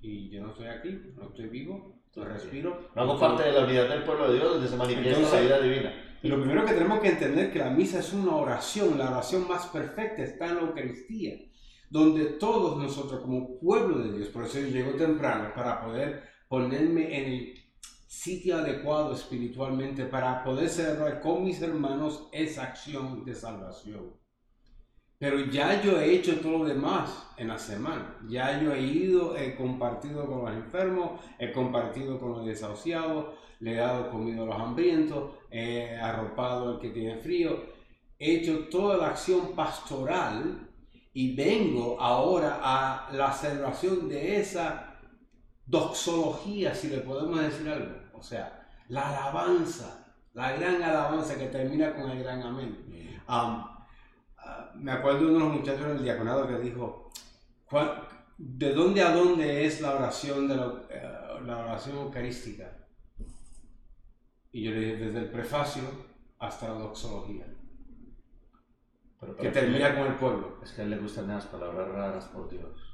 y 0.00 0.30
yo 0.30 0.42
no 0.42 0.50
estoy 0.50 0.66
aquí, 0.66 1.12
no 1.16 1.28
estoy 1.28 1.48
vivo, 1.48 2.01
no 2.16 2.24
respiro. 2.24 2.90
No 2.94 3.02
hago 3.02 3.18
parte 3.18 3.44
de 3.44 3.52
la 3.52 3.64
unidad 3.64 3.88
del 3.88 4.02
pueblo 4.02 4.30
de 4.30 4.38
Dios 4.38 4.52
donde 4.52 4.68
se 4.68 4.76
manifiesta 4.76 5.36
la 5.36 5.40
vida 5.40 5.60
divina. 5.60 6.18
Y 6.22 6.28
lo 6.28 6.40
primero 6.40 6.64
que 6.64 6.74
tenemos 6.74 7.00
que 7.00 7.08
entender 7.08 7.46
es 7.46 7.52
que 7.52 7.58
la 7.58 7.70
misa 7.70 7.98
es 7.98 8.12
una 8.12 8.36
oración, 8.36 8.96
la 8.98 9.10
oración 9.10 9.48
más 9.48 9.66
perfecta 9.66 10.22
está 10.22 10.46
en 10.46 10.56
la 10.56 10.60
Eucaristía 10.62 11.34
donde 11.92 12.24
todos 12.24 12.82
nosotros 12.82 13.20
como 13.20 13.58
pueblo 13.58 13.98
de 13.98 14.16
Dios, 14.16 14.28
por 14.28 14.44
eso 14.44 14.58
yo 14.58 14.68
llego 14.68 14.92
temprano, 14.92 15.52
para 15.54 15.84
poder 15.84 16.22
ponerme 16.48 17.18
en 17.18 17.32
el 17.32 17.54
sitio 18.06 18.56
adecuado 18.56 19.12
espiritualmente, 19.12 20.06
para 20.06 20.42
poder 20.42 20.70
celebrar 20.70 21.20
con 21.20 21.44
mis 21.44 21.60
hermanos 21.60 22.30
esa 22.32 22.62
acción 22.62 23.26
de 23.26 23.34
salvación. 23.34 24.21
Pero 25.22 25.38
ya 25.38 25.80
yo 25.80 26.00
he 26.00 26.16
hecho 26.16 26.40
todo 26.40 26.58
lo 26.58 26.64
demás 26.64 27.28
en 27.36 27.46
la 27.46 27.56
semana. 27.56 28.16
Ya 28.26 28.60
yo 28.60 28.74
he 28.74 28.82
ido, 28.82 29.36
he 29.36 29.54
compartido 29.54 30.26
con 30.26 30.44
los 30.44 30.50
enfermos, 30.50 31.20
he 31.38 31.52
compartido 31.52 32.18
con 32.18 32.32
los 32.32 32.44
desahuciados, 32.44 33.26
le 33.60 33.74
he 33.74 33.76
dado 33.76 34.10
comida 34.10 34.42
a 34.42 34.46
los 34.46 34.56
hambrientos, 34.56 35.30
he 35.48 35.96
arropado 35.96 36.70
al 36.70 36.80
que 36.80 36.90
tiene 36.90 37.18
frío. 37.18 37.56
He 38.18 38.38
hecho 38.38 38.66
toda 38.68 38.96
la 38.96 39.10
acción 39.10 39.54
pastoral 39.54 40.68
y 41.12 41.36
vengo 41.36 42.00
ahora 42.00 42.58
a 42.60 43.08
la 43.12 43.30
celebración 43.30 44.08
de 44.08 44.40
esa 44.40 44.98
doxología, 45.64 46.74
si 46.74 46.88
le 46.88 46.98
podemos 46.98 47.40
decir 47.40 47.68
algo. 47.68 47.94
O 48.14 48.22
sea, 48.24 48.68
la 48.88 49.08
alabanza, 49.10 50.04
la 50.34 50.50
gran 50.50 50.82
alabanza 50.82 51.38
que 51.38 51.46
termina 51.46 51.94
con 51.94 52.10
el 52.10 52.24
gran 52.24 52.42
amén. 52.42 52.90
Um, 53.28 53.71
me 54.74 54.92
acuerdo 54.92 55.20
de 55.20 55.26
uno 55.26 55.34
de 55.34 55.40
los 55.40 55.54
muchachos 55.58 55.86
del 55.86 56.02
diaconado 56.02 56.46
que 56.46 56.58
dijo, 56.58 57.10
¿de 58.38 58.72
dónde 58.72 59.02
a 59.02 59.14
dónde 59.14 59.64
es 59.64 59.80
la 59.80 59.96
oración, 59.96 60.48
de 60.48 60.56
la, 60.56 60.66
uh, 60.66 61.44
la 61.44 61.58
oración 61.58 61.98
eucarística? 61.98 62.70
Y 64.50 64.64
yo 64.64 64.70
le 64.72 64.80
dije, 64.80 64.96
desde 64.96 65.20
el 65.20 65.30
prefacio 65.30 65.82
hasta 66.38 66.68
la 66.68 66.74
doxología 66.74 67.46
que 69.40 69.50
termina 69.50 69.94
con 69.94 70.06
el 70.06 70.14
pueblo. 70.14 70.58
Es 70.62 70.72
que 70.72 70.82
a 70.82 70.84
él 70.84 70.90
le 70.90 70.98
gustan 70.98 71.28
las 71.28 71.46
palabras 71.46 71.88
raras, 71.88 72.24
por 72.26 72.48
Dios. 72.50 72.92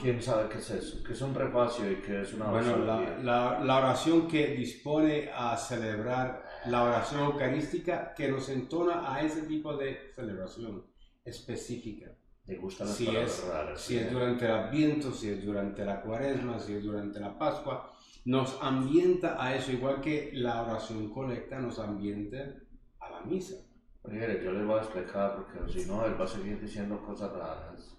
¿Quién 0.00 0.22
sabe 0.22 0.48
qué 0.48 0.58
es 0.58 0.70
eso? 0.70 1.02
¿Qué 1.04 1.12
es 1.12 1.20
un 1.22 1.32
prefacio 1.32 1.90
y 1.90 1.96
qué 1.96 2.22
es 2.22 2.32
una 2.34 2.50
oración? 2.50 2.86
Bueno, 2.86 3.22
la, 3.22 3.58
la, 3.60 3.78
oración 3.78 4.28
que 4.28 4.48
dispone 4.48 5.30
a 5.34 5.56
celebrar 5.56 6.44
la 6.66 6.84
oración 6.84 7.20
eucarística 7.20 8.14
que 8.14 8.28
nos 8.28 8.48
entona 8.48 9.14
a 9.14 9.22
ese 9.22 9.42
tipo 9.42 9.76
de 9.76 10.12
celebración 10.14 10.84
específica. 11.24 12.10
Le 12.46 12.56
gustan 12.56 12.88
las 12.88 12.96
si 12.96 13.08
es. 13.08 13.44
Si 13.76 13.98
es 13.98 14.10
durante 14.10 14.44
el 14.44 14.52
Adviento, 14.52 15.12
si 15.12 15.30
es 15.30 15.44
durante 15.44 15.84
la 15.84 16.00
Cuaresma, 16.00 16.58
si 16.58 16.74
es 16.74 16.84
durante 16.84 17.20
la 17.20 17.36
Pascua, 17.36 17.92
nos 18.24 18.58
ambienta 18.60 19.42
a 19.42 19.54
eso, 19.54 19.72
igual 19.72 20.00
que 20.00 20.30
la 20.34 20.62
oración 20.62 21.10
colecta 21.10 21.60
nos 21.60 21.78
ambienta 21.78 22.54
a 23.00 23.10
la 23.10 23.20
misa. 23.20 23.56
Mire, 24.04 24.42
yo 24.42 24.52
le 24.52 24.64
voy 24.64 24.78
a 24.78 24.82
explicar 24.82 25.34
porque 25.34 25.72
si 25.72 25.88
no, 25.88 26.04
él 26.06 26.20
va 26.20 26.24
a 26.24 26.28
seguir 26.28 26.60
diciendo 26.60 27.02
cosas 27.04 27.32
raras. 27.32 27.96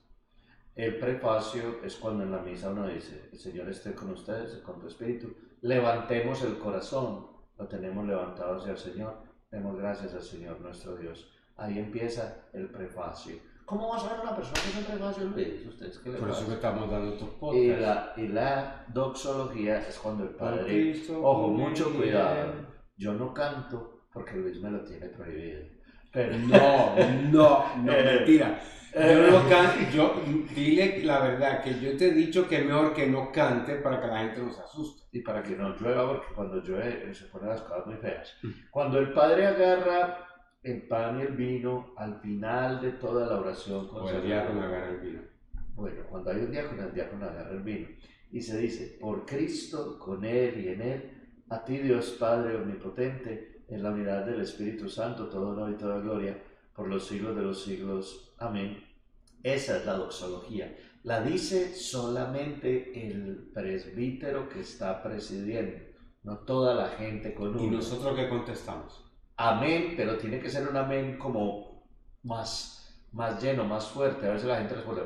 El 0.75 0.99
prefacio 0.99 1.83
es 1.83 1.95
cuando 1.95 2.23
en 2.23 2.31
la 2.31 2.39
misa 2.39 2.69
uno 2.69 2.87
dice, 2.87 3.29
el 3.31 3.39
Señor 3.39 3.67
esté 3.67 3.93
con 3.93 4.11
ustedes, 4.11 4.57
con 4.57 4.79
tu 4.79 4.87
espíritu. 4.87 5.33
Levantemos 5.61 6.43
el 6.43 6.57
corazón, 6.59 7.27
lo 7.57 7.67
tenemos 7.67 8.05
levantado 8.05 8.57
hacia 8.57 8.71
el 8.71 8.77
Señor. 8.77 9.17
Demos 9.51 9.77
gracias 9.77 10.13
al 10.13 10.21
Señor 10.21 10.59
nuestro 10.61 10.95
Dios. 10.95 11.31
Ahí 11.55 11.79
empieza 11.79 12.45
el 12.53 12.69
prefacio. 12.69 13.35
¿Cómo 13.65 13.89
va 13.89 13.97
a 13.97 13.99
saber 13.99 14.21
una 14.21 14.35
persona 14.35 14.61
que 14.61 14.69
es 14.69 14.77
un 14.77 14.83
prefacio, 14.85 15.25
Luis? 15.25 15.67
¿Ustedes 15.67 15.99
qué 15.99 16.09
le 16.11 16.19
Por 16.19 16.29
eso 16.29 16.47
que 16.47 16.53
estamos 16.53 16.89
dando 16.89 17.13
estos 17.13 17.29
podcasts. 17.31 17.65
Y 17.65 17.75
la, 17.75 18.13
y 18.15 18.27
la 18.29 18.85
doxología 18.87 19.87
es 19.87 19.97
cuando 19.97 20.23
el 20.23 20.29
Padre... 20.29 21.01
Ojo, 21.21 21.47
mucho 21.49 21.93
cuidado. 21.93 22.53
Yo 22.95 23.13
no 23.13 23.33
canto 23.33 24.03
porque 24.13 24.35
Luis 24.35 24.61
me 24.61 24.71
lo 24.71 24.83
tiene 24.83 25.07
prohibido. 25.09 25.63
No, 26.47 26.95
no, 27.29 27.75
no, 27.75 27.91
mentira. 27.91 28.59
Yo 28.95 29.31
no 29.31 29.49
canto, 29.49 29.91
yo, 29.93 30.15
dile 30.55 31.03
la 31.03 31.19
verdad, 31.19 31.61
que 31.61 31.79
yo 31.79 31.95
te 31.97 32.07
he 32.07 32.11
dicho 32.11 32.47
que 32.47 32.61
es 32.61 32.65
mejor 32.65 32.93
que 32.93 33.05
no 33.05 33.31
cante 33.31 33.75
para 33.75 34.01
que 34.01 34.07
la 34.07 34.19
gente 34.19 34.41
no 34.41 34.51
se 34.51 34.61
asuste. 34.61 35.03
Y 35.17 35.21
para 35.21 35.41
que 35.41 35.55
no 35.55 35.75
llueva, 35.75 36.07
porque 36.09 36.33
cuando 36.35 36.61
llueve 36.61 37.11
se 37.13 37.25
ponen 37.25 37.49
las 37.49 37.61
cosas 37.61 37.87
muy 37.87 37.95
feas. 37.95 38.35
Mm. 38.43 38.49
Cuando 38.69 38.99
el 38.99 39.13
Padre 39.13 39.47
agarra 39.47 40.27
el 40.61 40.87
pan 40.87 41.19
y 41.19 41.23
el 41.23 41.35
vino 41.35 41.93
al 41.97 42.19
final 42.19 42.81
de 42.81 42.91
toda 42.93 43.25
la 43.25 43.39
oración. 43.39 43.89
O 43.91 44.07
el 44.09 44.21
diácono 44.21 44.61
agarra 44.61 44.89
el 44.89 44.99
vino. 44.99 45.21
Bueno, 45.73 46.03
cuando 46.07 46.29
hay 46.29 46.37
un 46.37 46.51
diácono, 46.51 46.83
el 46.83 46.93
diácono 46.93 47.25
agarra 47.25 47.51
el 47.51 47.63
vino. 47.63 47.87
Y 48.31 48.41
se 48.41 48.59
dice, 48.59 48.97
por 48.99 49.25
Cristo, 49.25 49.97
con 49.97 50.23
Él 50.23 50.59
y 50.63 50.67
en 50.67 50.81
Él, 50.81 51.11
a 51.49 51.63
ti 51.63 51.77
Dios 51.79 52.15
Padre 52.19 52.57
Omnipotente, 52.57 53.63
en 53.67 53.81
la 53.81 53.91
unidad 53.91 54.25
del 54.25 54.41
Espíritu 54.41 54.87
Santo, 54.87 55.29
todo 55.29 55.49
honor 55.49 55.71
y 55.71 55.77
toda 55.77 55.99
gloria, 55.99 56.37
por 56.75 56.87
los 56.87 57.07
siglos 57.07 57.35
de 57.35 57.41
los 57.41 57.63
siglos. 57.63 58.35
Amén. 58.37 58.83
Esa 59.41 59.77
es 59.77 59.85
la 59.85 59.93
doxología. 59.93 60.75
La 61.07 61.21
dice 61.21 61.73
solamente 61.73 63.07
el 63.07 63.49
presbítero 63.53 64.49
que 64.49 64.59
está 64.59 65.01
presidiendo, 65.01 65.77
no 66.23 66.39
toda 66.39 66.75
la 66.75 66.89
gente 66.89 67.33
con 67.33 67.51
uno. 67.51 67.63
¿Y 67.63 67.67
nosotros 67.69 68.13
qué 68.13 68.27
contestamos? 68.27 69.09
Amén, 69.37 69.93
pero 69.95 70.17
tiene 70.17 70.41
que 70.41 70.49
ser 70.49 70.67
un 70.67 70.75
amén 70.75 71.17
como 71.17 71.87
más, 72.23 73.07
más 73.13 73.41
lleno, 73.41 73.63
más 73.63 73.87
fuerte. 73.87 74.27
A 74.27 74.33
veces 74.33 74.49
la 74.49 74.57
gente 74.57 74.75
responde, 74.75 75.01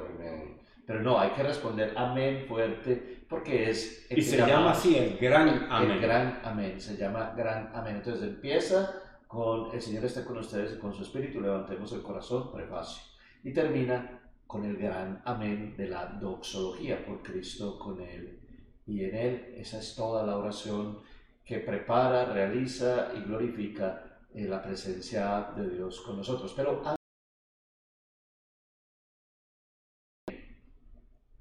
pero 0.88 1.03
no, 1.03 1.20
hay 1.20 1.29
que 1.34 1.43
responder 1.43 1.93
amén 1.96 2.46
fuerte 2.48 3.24
porque 3.29 3.70
es... 3.70 4.08
y 4.10 4.24
se 4.24 4.38
llama 4.38 4.72
así 4.72 4.98
el 4.98 5.20
gran 5.20 5.67
amén. 5.70 5.91
El 5.91 6.01
gran 6.01 6.41
amén, 6.43 6.81
se 6.81 6.98
llama 6.98 7.36
gran 7.38 7.70
amén. 7.75 7.98
Entonces 7.98 8.24
empieza 8.24 8.91
con 9.27 9.72
el 9.72 9.79
Señor 9.79 10.05
esté 10.05 10.25
con 10.25 10.39
ustedes 10.39 10.74
y 10.74 10.79
con 10.79 10.96
su 10.96 11.03
espíritu, 11.03 11.39
levantemos 11.39 11.93
el 11.93 12.01
corazón, 12.01 12.51
prefacio. 12.51 13.03
Y 13.43 13.53
termina 13.53 14.21
con 14.51 14.65
el 14.65 14.75
gran 14.75 15.22
amén 15.24 15.77
de 15.77 15.88
la 15.88 16.08
doxología, 16.08 17.05
por 17.05 17.24
Cristo 17.24 17.79
con 17.79 18.01
Él 18.01 18.41
y 18.86 19.05
en 19.05 19.15
Él. 19.15 19.53
Esa 19.55 19.79
es 19.79 19.96
toda 19.96 20.25
la 20.25 20.38
oración 20.38 21.00
que 21.46 21.60
prepara, 21.60 22.25
realiza 22.25 23.13
y 23.15 23.22
glorifica 23.22 24.20
eh, 24.34 24.46
la 24.50 24.62
presencia 24.62 25.53
de 25.55 25.70
Dios 25.70 26.01
con 26.01 26.17
nosotros. 26.17 26.51
Pero 26.53 26.81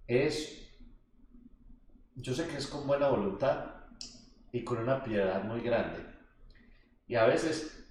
es, 0.07 0.71
yo 2.15 2.33
sé 2.33 2.47
que 2.47 2.59
es 2.59 2.69
con 2.69 2.87
buena 2.87 3.09
voluntad 3.09 3.75
y 4.53 4.63
con 4.63 4.79
una 4.79 5.03
piedad 5.03 5.43
muy 5.43 5.63
grande 5.63 5.99
y 7.09 7.17
a 7.17 7.25
veces 7.25 7.89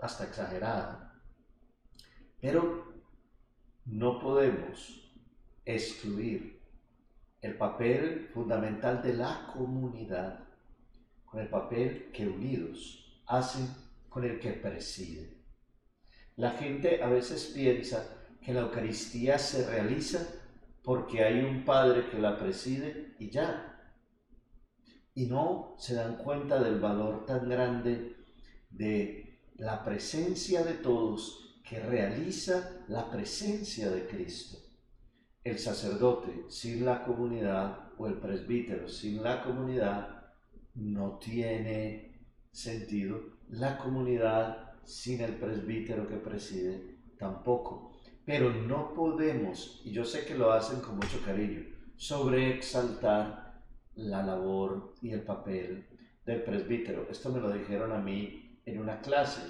hasta 0.00 0.26
exagerada, 0.26 1.20
pero 2.40 2.87
no 3.90 4.20
podemos 4.20 5.10
excluir 5.64 6.60
el 7.40 7.56
papel 7.56 8.28
fundamental 8.34 9.02
de 9.02 9.14
la 9.14 9.50
comunidad 9.54 10.40
con 11.24 11.40
el 11.40 11.48
papel 11.48 12.10
que 12.12 12.26
unidos 12.26 13.22
hacen 13.26 13.66
con 14.08 14.24
el 14.24 14.38
que 14.40 14.52
preside. 14.52 15.38
La 16.36 16.50
gente 16.50 17.02
a 17.02 17.08
veces 17.08 17.52
piensa 17.54 18.06
que 18.42 18.52
la 18.52 18.60
Eucaristía 18.60 19.38
se 19.38 19.68
realiza 19.68 20.26
porque 20.82 21.24
hay 21.24 21.40
un 21.40 21.64
Padre 21.64 22.10
que 22.10 22.18
la 22.18 22.38
preside 22.38 23.14
y 23.18 23.30
ya. 23.30 23.74
Y 25.14 25.26
no 25.26 25.74
se 25.78 25.94
dan 25.94 26.16
cuenta 26.18 26.62
del 26.62 26.78
valor 26.78 27.24
tan 27.26 27.48
grande 27.48 28.16
de 28.70 29.40
la 29.56 29.82
presencia 29.82 30.62
de 30.62 30.74
todos 30.74 31.47
que 31.68 31.80
realiza 31.80 32.84
la 32.88 33.10
presencia 33.10 33.90
de 33.90 34.06
Cristo. 34.06 34.58
El 35.44 35.58
sacerdote 35.58 36.44
sin 36.48 36.84
la 36.84 37.04
comunidad 37.04 37.90
o 37.98 38.06
el 38.06 38.14
presbítero 38.14 38.88
sin 38.88 39.22
la 39.22 39.42
comunidad 39.42 40.32
no 40.74 41.18
tiene 41.18 42.26
sentido. 42.50 43.20
La 43.48 43.78
comunidad 43.78 44.72
sin 44.84 45.20
el 45.20 45.34
presbítero 45.34 46.08
que 46.08 46.16
preside 46.16 46.98
tampoco. 47.18 47.92
Pero 48.24 48.50
no 48.50 48.94
podemos, 48.94 49.80
y 49.84 49.92
yo 49.92 50.04
sé 50.04 50.24
que 50.24 50.36
lo 50.36 50.52
hacen 50.52 50.80
con 50.80 50.96
mucho 50.96 51.20
cariño, 51.24 51.64
sobreexaltar 51.96 53.62
la 53.94 54.22
labor 54.22 54.94
y 55.02 55.10
el 55.10 55.22
papel 55.22 55.86
del 56.24 56.42
presbítero. 56.42 57.08
Esto 57.10 57.30
me 57.30 57.40
lo 57.40 57.50
dijeron 57.50 57.92
a 57.92 57.98
mí 57.98 58.60
en 58.64 58.80
una 58.80 59.00
clase. 59.00 59.40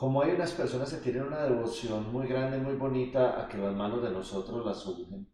Como 0.00 0.22
hay 0.22 0.30
unas 0.30 0.52
personas 0.52 0.90
que 0.94 1.00
tienen 1.02 1.24
una 1.24 1.42
devoción 1.42 2.10
muy 2.10 2.26
grande, 2.26 2.56
muy 2.56 2.74
bonita, 2.74 3.38
a 3.38 3.46
que 3.46 3.58
las 3.58 3.74
manos 3.74 4.02
de 4.02 4.08
nosotros 4.10 4.64
las 4.64 4.86
ungen. 4.86 5.30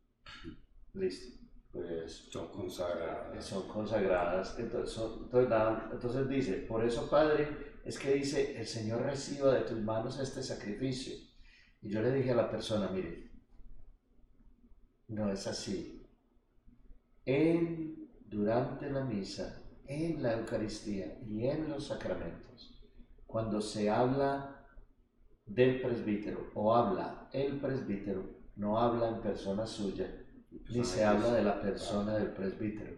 Listo. 0.93 1.39
Pues, 1.71 2.29
son 2.33 2.49
consagradas. 2.49 3.45
Son 3.45 3.69
consagradas. 3.69 4.59
Entonces, 4.59 5.01
entonces 5.93 6.29
dice, 6.29 6.53
por 6.69 6.85
eso 6.85 7.09
Padre, 7.09 7.79
es 7.85 7.97
que 7.97 8.15
dice, 8.15 8.59
el 8.59 8.67
Señor 8.67 9.03
reciba 9.03 9.55
de 9.55 9.61
tus 9.61 9.81
manos 9.81 10.19
este 10.19 10.43
sacrificio. 10.43 11.15
Y 11.81 11.89
yo 11.89 12.03
le 12.03 12.11
dije 12.11 12.33
a 12.33 12.35
la 12.35 12.51
persona, 12.51 12.89
mire, 12.89 13.31
no 15.07 15.31
es 15.31 15.47
así. 15.47 16.05
En, 17.25 18.11
durante 18.25 18.91
la 18.91 19.05
misa, 19.05 19.63
en 19.87 20.21
la 20.25 20.33
Eucaristía 20.33 21.21
y 21.25 21.47
en 21.47 21.69
los 21.69 21.87
sacramentos, 21.87 22.83
cuando 23.29 23.61
se 23.61 23.89
habla 23.91 24.55
del 25.47 25.81
presbítero 25.81 26.51
o 26.55 26.75
habla 26.75 27.29
el 27.33 27.59
presbítero, 27.59 28.25
no 28.57 28.79
habla 28.79 29.09
en 29.09 29.21
persona 29.21 29.67
suya, 29.67 30.13
ni 30.69 30.85
se 30.85 31.05
habla 31.05 31.33
de 31.33 31.43
la 31.43 31.61
persona 31.61 32.17
del 32.17 32.33
presbítero, 32.33 32.97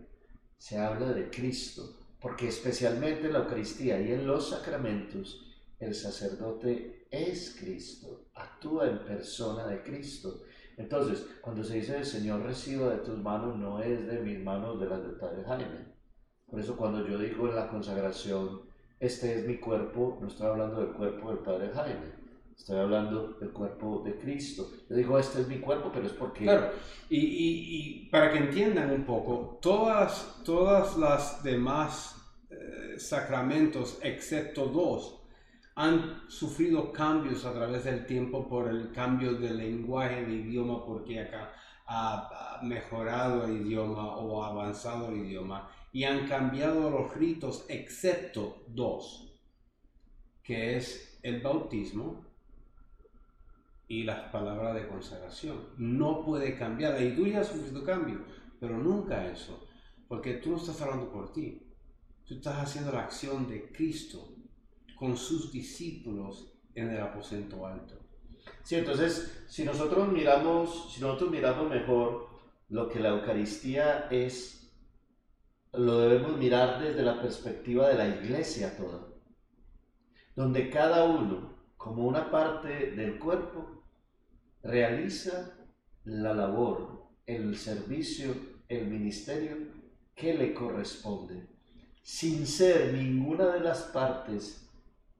se 0.56 0.78
habla 0.78 1.12
de 1.12 1.30
Cristo, 1.30 1.98
porque 2.20 2.48
especialmente 2.48 3.26
en 3.26 3.34
la 3.34 3.40
Eucaristía 3.40 4.00
y 4.00 4.12
en 4.12 4.26
los 4.26 4.50
sacramentos, 4.50 5.44
el 5.78 5.94
sacerdote 5.94 7.06
es 7.10 7.56
Cristo, 7.60 8.26
actúa 8.34 8.88
en 8.88 9.04
persona 9.04 9.66
de 9.66 9.82
Cristo. 9.82 10.42
Entonces, 10.76 11.26
cuando 11.40 11.62
se 11.62 11.76
dice 11.76 11.98
el 11.98 12.04
Señor 12.04 12.42
reciba 12.42 12.90
de 12.90 12.98
tus 12.98 13.18
manos, 13.18 13.56
no 13.56 13.80
es 13.80 14.06
de 14.06 14.20
mis 14.20 14.40
manos, 14.40 14.80
de 14.80 14.86
las 14.86 15.02
del 15.02 15.16
Padre 15.16 15.44
Jaime. 15.44 15.94
Por 16.46 16.60
eso 16.60 16.76
cuando 16.76 17.06
yo 17.06 17.18
digo 17.18 17.48
en 17.48 17.56
la 17.56 17.68
consagración, 17.68 18.62
este 18.98 19.38
es 19.38 19.46
mi 19.46 19.58
cuerpo, 19.58 20.18
no 20.20 20.26
estoy 20.26 20.46
hablando 20.46 20.80
del 20.80 20.94
cuerpo 20.94 21.28
del 21.28 21.38
Padre 21.40 21.70
Jaime, 21.72 22.17
estoy 22.58 22.78
hablando 22.78 23.34
del 23.40 23.50
cuerpo 23.50 24.02
de 24.04 24.18
Cristo. 24.18 24.68
Yo 24.90 24.96
digo, 24.96 25.18
este 25.18 25.40
es 25.40 25.48
mi 25.48 25.58
cuerpo, 25.58 25.90
pero 25.92 26.06
es 26.06 26.12
porque... 26.12 26.44
Claro, 26.44 26.72
y, 27.08 27.18
y, 27.18 28.08
para 28.10 28.30
que 28.30 28.38
entiendan 28.38 28.90
un 28.90 29.04
poco, 29.04 29.58
todas, 29.62 30.42
todas 30.44 30.98
las 30.98 31.42
demás 31.42 32.16
eh, 32.50 32.98
sacramentos, 32.98 33.98
excepto 34.02 34.66
dos, 34.66 35.20
han 35.76 36.28
sufrido 36.28 36.92
cambios 36.92 37.44
a 37.44 37.54
través 37.54 37.84
del 37.84 38.04
tiempo 38.04 38.48
por 38.48 38.68
el 38.68 38.90
cambio 38.92 39.34
del 39.34 39.58
lenguaje 39.58 40.26
de 40.26 40.34
idioma, 40.34 40.84
porque 40.84 41.20
acá 41.20 41.52
ha 41.86 42.58
mejorado 42.64 43.44
el 43.44 43.62
idioma 43.64 44.16
o 44.16 44.44
avanzado 44.44 45.08
el 45.08 45.24
idioma 45.24 45.70
y 45.92 46.04
han 46.04 46.26
cambiado 46.26 46.90
los 46.90 47.14
ritos 47.14 47.64
excepto 47.68 48.64
dos, 48.66 49.40
que 50.42 50.76
es 50.76 51.18
el 51.22 51.40
bautismo 51.40 52.27
y 53.88 54.04
las 54.04 54.30
palabras 54.30 54.74
de 54.74 54.86
consagración. 54.86 55.70
No 55.78 56.24
puede 56.24 56.56
cambiar. 56.56 56.92
La 56.92 57.00
liturgia 57.00 57.40
ha 57.40 57.44
sufrido 57.44 57.82
cambio, 57.82 58.20
pero 58.60 58.76
nunca 58.76 59.26
eso, 59.30 59.66
porque 60.06 60.34
tú 60.34 60.50
no 60.50 60.58
estás 60.58 60.80
hablando 60.82 61.10
por 61.10 61.32
ti. 61.32 61.66
Tú 62.26 62.34
estás 62.34 62.58
haciendo 62.58 62.92
la 62.92 63.04
acción 63.04 63.48
de 63.48 63.72
Cristo 63.72 64.34
con 64.96 65.16
sus 65.16 65.50
discípulos 65.50 66.52
en 66.74 66.90
el 66.90 67.00
aposento 67.00 67.66
alto. 67.66 67.94
Sí, 68.62 68.76
entonces, 68.76 69.44
si 69.48 69.64
nosotros 69.64 70.12
miramos, 70.12 70.92
si 70.92 71.00
nosotros 71.00 71.30
miramos 71.30 71.70
mejor 71.70 72.28
lo 72.68 72.88
que 72.88 73.00
la 73.00 73.10
Eucaristía 73.10 74.08
es, 74.10 74.70
lo 75.72 75.98
debemos 75.98 76.36
mirar 76.36 76.82
desde 76.82 77.02
la 77.02 77.20
perspectiva 77.20 77.88
de 77.88 77.94
la 77.94 78.08
iglesia 78.08 78.76
toda, 78.76 79.08
donde 80.36 80.68
cada 80.68 81.04
uno, 81.04 81.56
como 81.76 82.06
una 82.06 82.30
parte 82.30 82.92
del 82.92 83.18
cuerpo, 83.18 83.77
realiza 84.62 85.54
la 86.04 86.34
labor, 86.34 87.06
el 87.26 87.56
servicio, 87.56 88.34
el 88.68 88.86
ministerio 88.86 89.56
que 90.14 90.34
le 90.34 90.54
corresponde, 90.54 91.46
sin 92.02 92.46
ser 92.46 92.94
ninguna 92.94 93.52
de 93.52 93.60
las 93.60 93.82
partes 93.82 94.68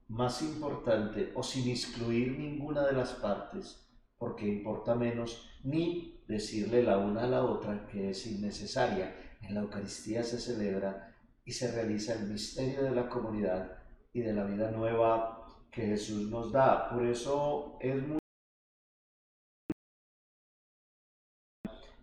más 0.07 0.41
importante 0.41 1.31
o 1.35 1.43
sin 1.43 1.69
excluir 1.69 2.37
ninguna 2.37 2.85
de 2.85 2.93
las 2.93 3.13
partes, 3.13 3.87
porque 4.17 4.47
importa 4.47 4.95
menos, 4.95 5.47
ni 5.63 6.21
decirle 6.27 6.83
la 6.83 6.97
una 6.97 7.23
a 7.23 7.27
la 7.27 7.43
otra 7.43 7.87
que 7.87 8.09
es 8.09 8.27
innecesaria. 8.27 9.15
En 9.41 9.55
la 9.55 9.61
Eucaristía 9.61 10.23
se 10.23 10.39
celebra 10.39 11.15
y 11.45 11.51
se 11.51 11.71
realiza 11.71 12.13
el 12.13 12.27
misterio 12.27 12.83
de 12.83 12.91
la 12.91 13.07
comunidad 13.07 13.77
y 14.11 14.21
de 14.21 14.33
la 14.33 14.43
vida 14.43 14.71
nueva 14.71 15.47
que 15.71 15.83
Jesús 15.83 16.29
nos 16.29 16.51
da. 16.51 16.89
Por 16.89 17.05
eso 17.05 17.77
es 17.79 17.95
muy 18.05 18.19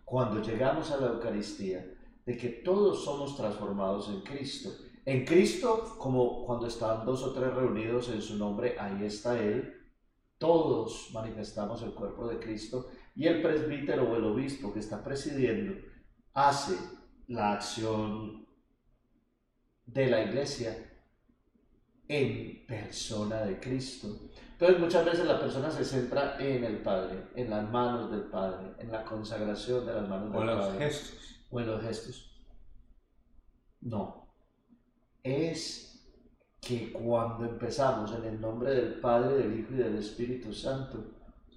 cuando 0.07 0.41
llegamos 0.41 0.89
a 0.91 1.01
la 1.01 1.07
Eucaristía, 1.07 1.85
de 2.25 2.37
que 2.37 2.47
todos 2.47 3.03
somos 3.03 3.35
transformados 3.35 4.07
en 4.07 4.21
Cristo. 4.21 4.69
En 5.03 5.25
Cristo, 5.25 5.97
como 5.97 6.45
cuando 6.45 6.67
están 6.67 7.05
dos 7.05 7.23
o 7.23 7.33
tres 7.33 7.53
reunidos 7.53 8.07
en 8.07 8.21
su 8.21 8.37
nombre, 8.37 8.77
ahí 8.79 9.03
está 9.03 9.37
Él. 9.37 9.73
Todos 10.37 11.09
manifestamos 11.13 11.81
el 11.83 11.93
cuerpo 11.93 12.25
de 12.25 12.39
Cristo 12.39 12.87
y 13.15 13.27
el 13.27 13.41
presbítero 13.41 14.09
o 14.09 14.15
el 14.15 14.23
obispo 14.23 14.71
que 14.71 14.79
está 14.79 15.03
presidiendo 15.03 15.75
hace 16.33 16.77
la 17.27 17.51
acción 17.51 18.47
de 19.85 20.07
la 20.07 20.23
iglesia 20.23 20.89
en 22.07 22.65
persona 22.65 23.41
de 23.41 23.59
Cristo. 23.59 24.07
Entonces 24.59 24.79
muchas 24.79 25.05
veces 25.05 25.25
la 25.27 25.39
persona 25.39 25.69
se 25.69 25.85
centra 25.85 26.35
en 26.39 26.63
el 26.63 26.81
Padre, 26.81 27.25
en 27.35 27.51
las 27.51 27.69
manos 27.69 28.09
del 28.09 28.23
Padre, 28.23 28.73
en 28.79 28.91
la 28.91 29.05
consagración 29.05 29.85
de 29.85 29.93
las 29.93 30.09
manos 30.09 30.33
del 30.33 30.45
Padre. 30.45 30.51
O 30.51 30.57
en 30.57 30.57
los 30.57 30.77
gestos. 30.79 31.39
O 31.51 31.59
en 31.59 31.67
los 31.67 31.81
gestos. 31.83 32.43
No. 33.81 34.33
Es 35.21 36.11
que 36.59 36.91
cuando 36.91 37.45
empezamos 37.45 38.11
en 38.15 38.25
el 38.25 38.41
nombre 38.41 38.73
del 38.73 38.99
Padre, 38.99 39.37
del 39.37 39.59
Hijo 39.59 39.75
y 39.75 39.77
del 39.77 39.99
Espíritu 39.99 40.51
Santo, 40.51 41.05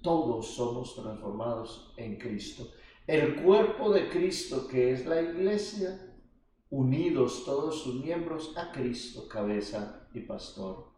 todos 0.03 0.53
somos 0.53 0.95
transformados 0.95 1.95
en 1.97 2.19
Cristo. 2.19 2.67
El 3.07 3.41
cuerpo 3.41 3.91
de 3.91 4.09
Cristo, 4.09 4.67
que 4.67 4.91
es 4.91 5.07
la 5.07 5.19
iglesia, 5.19 6.07
unidos 6.69 7.45
todos 7.45 7.81
sus 7.81 7.95
miembros 8.05 8.55
a 8.55 8.71
Cristo, 8.71 9.27
cabeza 9.27 10.07
y 10.13 10.19
pastor. 10.19 10.91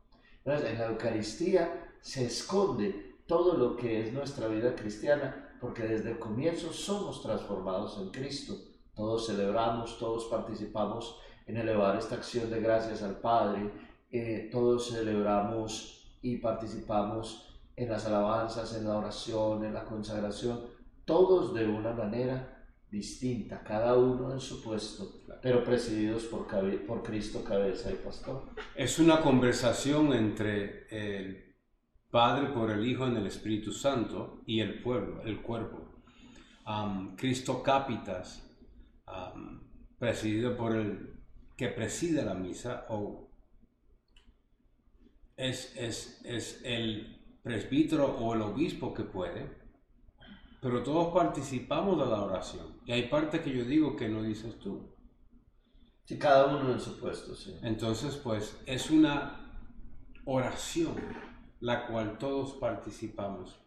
Entonces, 0.44 0.70
en 0.70 0.80
la 0.80 0.88
Eucaristía 0.88 1.93
se 2.04 2.26
esconde 2.26 3.16
todo 3.26 3.58
lo 3.58 3.78
que 3.78 4.02
es 4.02 4.14
nuestra 4.14 4.48
vida 4.50 4.76
cristiana, 4.76 5.56
porque 5.62 5.84
desde 5.84 6.12
el 6.12 6.20
comienzo 6.20 6.74
somos 6.74 7.24
transformados 7.24 7.98
en 7.98 8.10
Cristo. 8.10 8.56
Todos 8.94 9.26
celebramos, 9.26 9.98
todos 9.98 10.26
participamos 10.26 11.18
en 11.48 11.58
elevar 11.58 11.98
esta 11.98 12.16
acción 12.16 12.52
de 12.52 12.60
gracias 12.60 13.02
al 13.02 13.20
Padre, 13.20 13.72
eh, 14.12 14.50
todos 14.52 14.90
celebramos 14.90 16.18
y 16.22 16.38
participamos 16.38 17.48
en 17.76 17.90
las 17.90 18.06
alabanzas, 18.06 18.76
en 18.76 18.86
la 18.86 18.98
oración, 18.98 19.64
en 19.64 19.74
la 19.74 19.86
consagración, 19.86 20.62
todos 21.06 21.54
de 21.54 21.66
una 21.66 21.94
manera 21.94 22.68
distinta, 22.92 23.64
cada 23.64 23.98
uno 23.98 24.34
en 24.34 24.42
su 24.42 24.62
puesto, 24.62 25.22
pero 25.42 25.64
presididos 25.64 26.26
por, 26.26 26.46
por 26.86 27.02
Cristo, 27.02 27.44
cabeza 27.44 27.92
y 27.92 27.96
pastor. 27.96 28.44
Es 28.76 29.00
una 29.00 29.22
conversación 29.22 30.14
entre 30.14 30.86
el 30.90 31.53
Padre 32.14 32.50
por 32.50 32.70
el 32.70 32.86
Hijo 32.86 33.08
en 33.08 33.18
el 33.18 33.26
Espíritu 33.26 33.72
Santo 33.72 34.44
y 34.46 34.60
el 34.60 34.84
pueblo, 34.84 35.24
el 35.24 35.42
cuerpo. 35.42 35.80
Cristo 37.18 37.64
Capitas, 37.64 38.56
presidido 39.98 40.56
por 40.56 40.76
el 40.76 41.20
que 41.58 41.70
preside 41.70 42.24
la 42.24 42.36
misa, 42.36 42.86
o 42.90 43.32
es, 45.36 45.76
es, 45.76 46.22
es 46.24 46.62
el 46.64 47.40
presbítero 47.42 48.06
o 48.06 48.36
el 48.36 48.44
obispo 48.44 48.94
que 48.94 49.06
puede, 49.06 49.50
pero 50.62 50.84
todos 50.84 51.16
participamos 51.16 51.98
de 51.98 52.06
la 52.06 52.22
oración. 52.22 52.80
Y 52.86 52.92
hay 52.92 53.08
partes 53.08 53.42
que 53.42 53.58
yo 53.58 53.66
digo 53.66 53.96
que 53.96 54.08
no 54.08 54.22
dices 54.22 54.60
tú. 54.60 54.96
Sí, 56.06 56.20
cada 56.20 56.56
uno 56.56 56.74
en 56.74 56.80
su 56.80 57.00
puesto, 57.00 57.34
sí. 57.34 57.58
Entonces, 57.64 58.18
pues 58.18 58.62
es 58.68 58.92
una 58.92 59.50
oración 60.26 61.33
la 61.64 61.88
cual 61.88 62.18
todos 62.18 62.56
participamos. 62.56 63.58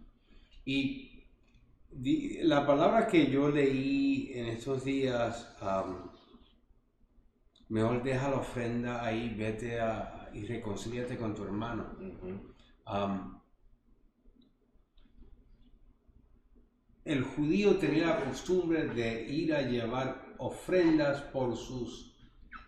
Y 0.66 1.24
la 2.42 2.66
palabra 2.66 3.06
que 3.06 3.30
yo 3.30 3.48
leí 3.48 4.32
en 4.34 4.48
estos 4.48 4.84
días, 4.84 5.56
mejor 7.70 8.02
deja 8.02 8.28
la 8.28 8.36
ofrenda 8.36 9.02
ahí, 9.02 9.34
vete 9.34 9.80
a, 9.80 10.28
y 10.34 10.44
reconcíliate 10.44 11.16
con 11.16 11.34
tu 11.34 11.44
hermano. 11.44 11.96
el 17.02 17.22
judío 17.22 17.76
tenía 17.78 18.08
la 18.08 18.24
costumbre 18.26 18.88
de 18.88 19.22
ir 19.22 19.54
a 19.54 19.62
llevar 19.62 20.34
ofrendas 20.36 21.22
por 21.32 21.56
sus 21.56 22.14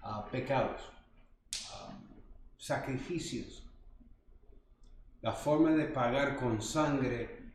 ah, 0.00 0.26
pecados, 0.30 0.80
sacrificios. 2.56 3.67
La 5.20 5.32
forma 5.32 5.70
de 5.72 5.86
pagar 5.86 6.36
con 6.36 6.62
sangre, 6.62 7.52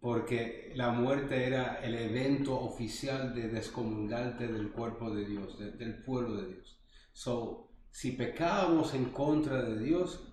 porque 0.00 0.72
la 0.74 0.90
muerte 0.92 1.44
era 1.44 1.80
el 1.82 1.94
evento 1.94 2.58
oficial 2.58 3.34
de 3.34 3.48
descomulgarte 3.48 4.48
del 4.48 4.70
cuerpo 4.70 5.14
de 5.14 5.26
Dios, 5.26 5.58
del 5.58 6.02
pueblo 6.02 6.42
de 6.42 6.54
Dios. 6.54 6.80
So, 7.12 7.70
si 7.90 8.12
pecábamos 8.12 8.94
en 8.94 9.06
contra 9.06 9.62
de 9.62 9.78
Dios, 9.78 10.32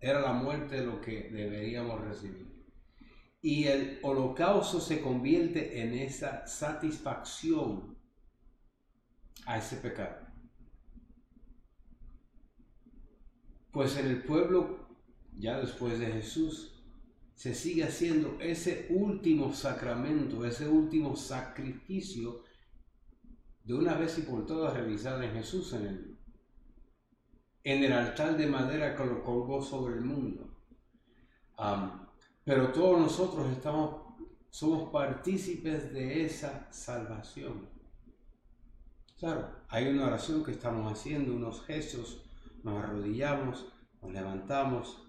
era 0.00 0.20
la 0.20 0.32
muerte 0.32 0.84
lo 0.84 1.00
que 1.00 1.30
deberíamos 1.30 2.00
recibir 2.00 2.56
y 3.46 3.68
el 3.68 4.00
holocausto 4.02 4.80
se 4.80 5.00
convierte 5.00 5.80
en 5.80 5.94
esa 5.94 6.44
satisfacción 6.48 7.96
a 9.46 9.58
ese 9.58 9.76
pecado. 9.76 10.26
Pues 13.70 13.96
en 13.98 14.06
el 14.06 14.24
pueblo, 14.24 14.85
ya 15.38 15.58
después 15.58 15.98
de 15.98 16.06
Jesús, 16.06 16.72
se 17.34 17.54
sigue 17.54 17.84
haciendo 17.84 18.38
ese 18.40 18.86
último 18.90 19.52
sacramento, 19.52 20.44
ese 20.44 20.68
último 20.68 21.16
sacrificio 21.16 22.42
de 23.62 23.74
una 23.74 23.94
vez 23.94 24.18
y 24.18 24.22
por 24.22 24.46
todas 24.46 24.72
realizado 24.74 25.22
en 25.22 25.32
Jesús 25.32 25.72
en 25.74 25.86
el, 25.86 26.18
en 27.64 27.84
el 27.84 27.92
altar 27.92 28.36
de 28.36 28.46
madera 28.46 28.96
que 28.96 29.04
lo 29.04 29.22
colgó 29.22 29.60
sobre 29.60 29.96
el 29.96 30.04
mundo. 30.04 30.56
Pero 32.44 32.72
todos 32.72 33.00
nosotros 33.00 33.50
estamos, 33.50 34.02
somos 34.50 34.90
partícipes 34.90 35.92
de 35.92 36.24
esa 36.24 36.72
salvación. 36.72 37.68
Claro, 39.18 39.48
hay 39.68 39.88
una 39.88 40.06
oración 40.06 40.44
que 40.44 40.52
estamos 40.52 40.90
haciendo, 40.90 41.34
unos 41.34 41.64
gestos, 41.64 42.22
nos 42.62 42.82
arrodillamos, 42.82 43.66
nos 44.00 44.12
levantamos, 44.12 45.05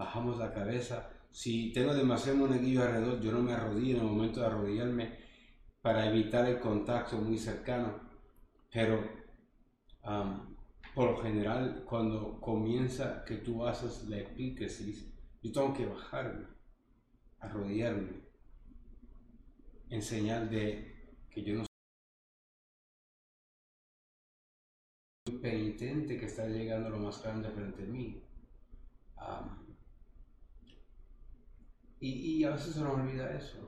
bajamos 0.00 0.38
la 0.38 0.52
cabeza. 0.52 1.10
Si 1.30 1.72
tengo 1.74 1.92
demasiado 1.94 2.38
monaguillo 2.38 2.82
alrededor, 2.82 3.20
yo 3.20 3.32
no 3.32 3.42
me 3.42 3.52
arrodillo 3.52 3.96
en 3.96 4.02
el 4.02 4.10
momento 4.10 4.40
de 4.40 4.46
arrodillarme 4.46 5.18
para 5.82 6.08
evitar 6.08 6.46
el 6.46 6.58
contacto 6.58 7.18
muy 7.18 7.36
cercano. 7.38 8.00
Pero 8.72 9.06
por 10.94 11.10
lo 11.10 11.22
general, 11.22 11.84
cuando 11.86 12.40
comienza 12.40 13.24
que 13.26 13.36
tú 13.36 13.66
haces 13.66 14.08
la 14.08 14.18
epíclesis, 14.18 15.12
yo 15.42 15.52
tengo 15.52 15.74
que 15.74 15.86
bajarme 15.86 16.46
arrodillarme 17.40 18.22
en 19.90 20.02
señal 20.02 20.48
de 20.48 20.64
que 21.30 21.42
yo 21.42 21.56
no 21.56 21.64
soy 25.26 25.38
penitente 25.38 26.18
que 26.18 26.26
está 26.26 26.46
llegando 26.46 26.88
lo 26.90 26.98
más 26.98 27.22
grande 27.22 27.50
frente 27.50 27.82
a 27.82 27.86
mí. 27.86 28.22
Y, 32.00 32.44
a 32.44 32.50
veces 32.50 32.74
se 32.74 32.80
nos 32.80 32.94
olvida 32.94 33.36
eso. 33.36 33.58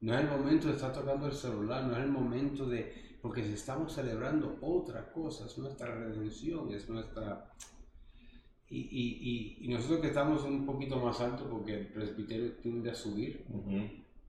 No 0.00 0.14
es 0.14 0.20
el 0.20 0.30
momento 0.30 0.68
de 0.68 0.74
estar 0.74 0.92
tocando 0.92 1.26
el 1.26 1.32
celular, 1.32 1.84
no 1.84 1.96
es 1.96 2.02
el 2.04 2.10
momento 2.10 2.66
de... 2.66 3.18
porque 3.22 3.44
si 3.44 3.52
estamos 3.52 3.92
celebrando 3.92 4.58
otra 4.60 5.12
cosa, 5.12 5.46
es 5.46 5.58
nuestra 5.58 5.94
redención, 5.94 6.72
es 6.72 6.88
nuestra 6.88 7.52
y, 8.70 8.80
y, 8.80 9.64
y, 9.64 9.68
nosotros 9.68 10.00
que 10.00 10.08
estamos 10.08 10.44
un 10.44 10.66
poquito 10.66 10.98
más 10.98 11.18
alto, 11.20 11.48
porque 11.48 11.74
el 11.74 11.86
presbiterio 11.86 12.52
tiende 12.56 12.90
a 12.90 12.94
subir, 12.94 13.46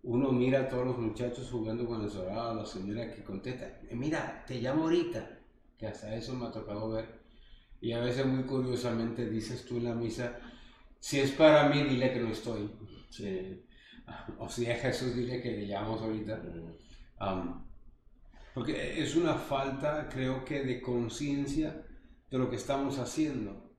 uno 0.04 0.32
mira 0.32 0.62
a 0.62 0.70
todos 0.70 0.88
los 0.88 0.98
muchachos 0.98 1.50
jugando 1.52 1.86
con 1.86 2.02
el 2.02 2.10
celular, 2.10 2.56
la 2.56 2.66
señora 2.66 3.14
que 3.14 3.22
contesta, 3.22 3.66
eh, 3.90 3.96
mira, 3.96 4.46
te 4.48 4.62
llamo 4.62 4.84
ahorita, 4.84 5.40
que 5.78 5.88
hasta 5.88 6.16
eso 6.16 6.34
me 6.36 6.46
ha 6.46 6.52
tocado 6.52 6.90
ver. 6.90 7.20
Y 7.82 7.92
a 7.92 8.00
veces 8.00 8.26
muy 8.26 8.44
curiosamente 8.44 9.30
dices 9.30 9.66
tú 9.66 9.78
en 9.78 9.86
la 9.86 9.94
misa, 9.94 10.40
si 11.00 11.20
es 11.20 11.32
para 11.32 11.68
mí, 11.68 11.84
dile 11.84 12.14
que 12.14 12.20
no 12.22 12.30
estoy. 12.30 12.70
O 14.40 14.50
si 14.50 14.66
es 14.66 14.82
Jesús, 14.82 15.16
dile 15.16 15.40
que 15.40 15.52
le 15.52 15.68
llamamos 15.68 16.02
ahorita. 16.02 16.42
porque 18.56 19.04
es 19.04 19.16
una 19.16 19.36
falta, 19.36 20.10
creo 20.10 20.44
que, 20.44 20.64
de 20.64 20.82
conciencia 20.82 21.86
de 22.32 22.38
lo 22.38 22.50
que 22.50 22.56
estamos 22.56 22.98
haciendo 22.98 23.70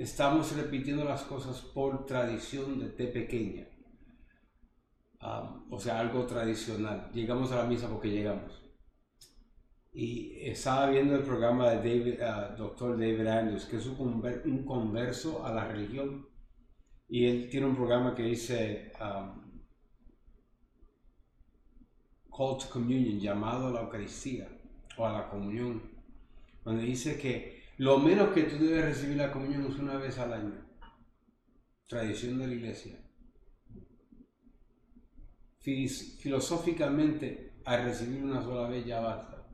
estamos 0.00 0.56
repitiendo 0.56 1.04
las 1.04 1.22
cosas 1.24 1.60
por 1.60 2.06
tradición 2.06 2.80
de 2.96 3.06
pequeña. 3.06 3.68
o 5.70 5.78
sea, 5.78 6.00
algo 6.00 6.24
tradicional. 6.24 7.10
Llegamos 7.12 7.52
a 7.52 7.56
la 7.56 7.64
misa 7.64 7.86
porque 7.88 8.10
llegamos. 8.10 8.62
Y 9.92 10.48
estaba 10.48 10.88
viendo 10.88 11.16
el 11.16 11.22
programa 11.22 11.68
de 11.70 11.76
David, 11.76 12.20
uh, 12.22 12.56
Dr. 12.56 12.92
David 12.92 13.26
Andrews, 13.26 13.66
que 13.66 13.76
es 13.76 13.86
un, 13.86 14.64
converso 14.64 15.44
a 15.44 15.52
la 15.52 15.66
religión. 15.66 16.26
Y 17.10 17.26
él 17.26 17.48
tiene 17.50 17.66
un 17.66 17.74
programa 17.74 18.14
que 18.14 18.22
dice 18.22 18.92
um, 19.00 19.50
Call 22.30 22.56
to 22.56 22.70
Communion, 22.72 23.18
llamado 23.18 23.66
a 23.66 23.70
la 23.72 23.80
Eucaristía 23.80 24.48
o 24.96 25.04
a 25.04 25.12
la 25.12 25.28
comunión, 25.28 25.82
donde 26.64 26.84
dice 26.84 27.18
que 27.18 27.64
lo 27.78 27.98
menos 27.98 28.30
que 28.30 28.44
tú 28.44 28.64
debes 28.64 28.84
recibir 28.84 29.16
la 29.16 29.32
comunión 29.32 29.66
es 29.66 29.76
una 29.76 29.96
vez 29.96 30.18
al 30.18 30.32
año. 30.32 30.64
Tradición 31.88 32.38
de 32.38 32.46
la 32.46 32.54
iglesia. 32.54 32.96
Filosóficamente, 35.58 37.54
al 37.64 37.86
recibir 37.86 38.22
una 38.22 38.40
sola 38.40 38.68
vez 38.68 38.86
ya 38.86 39.00
basta. 39.00 39.48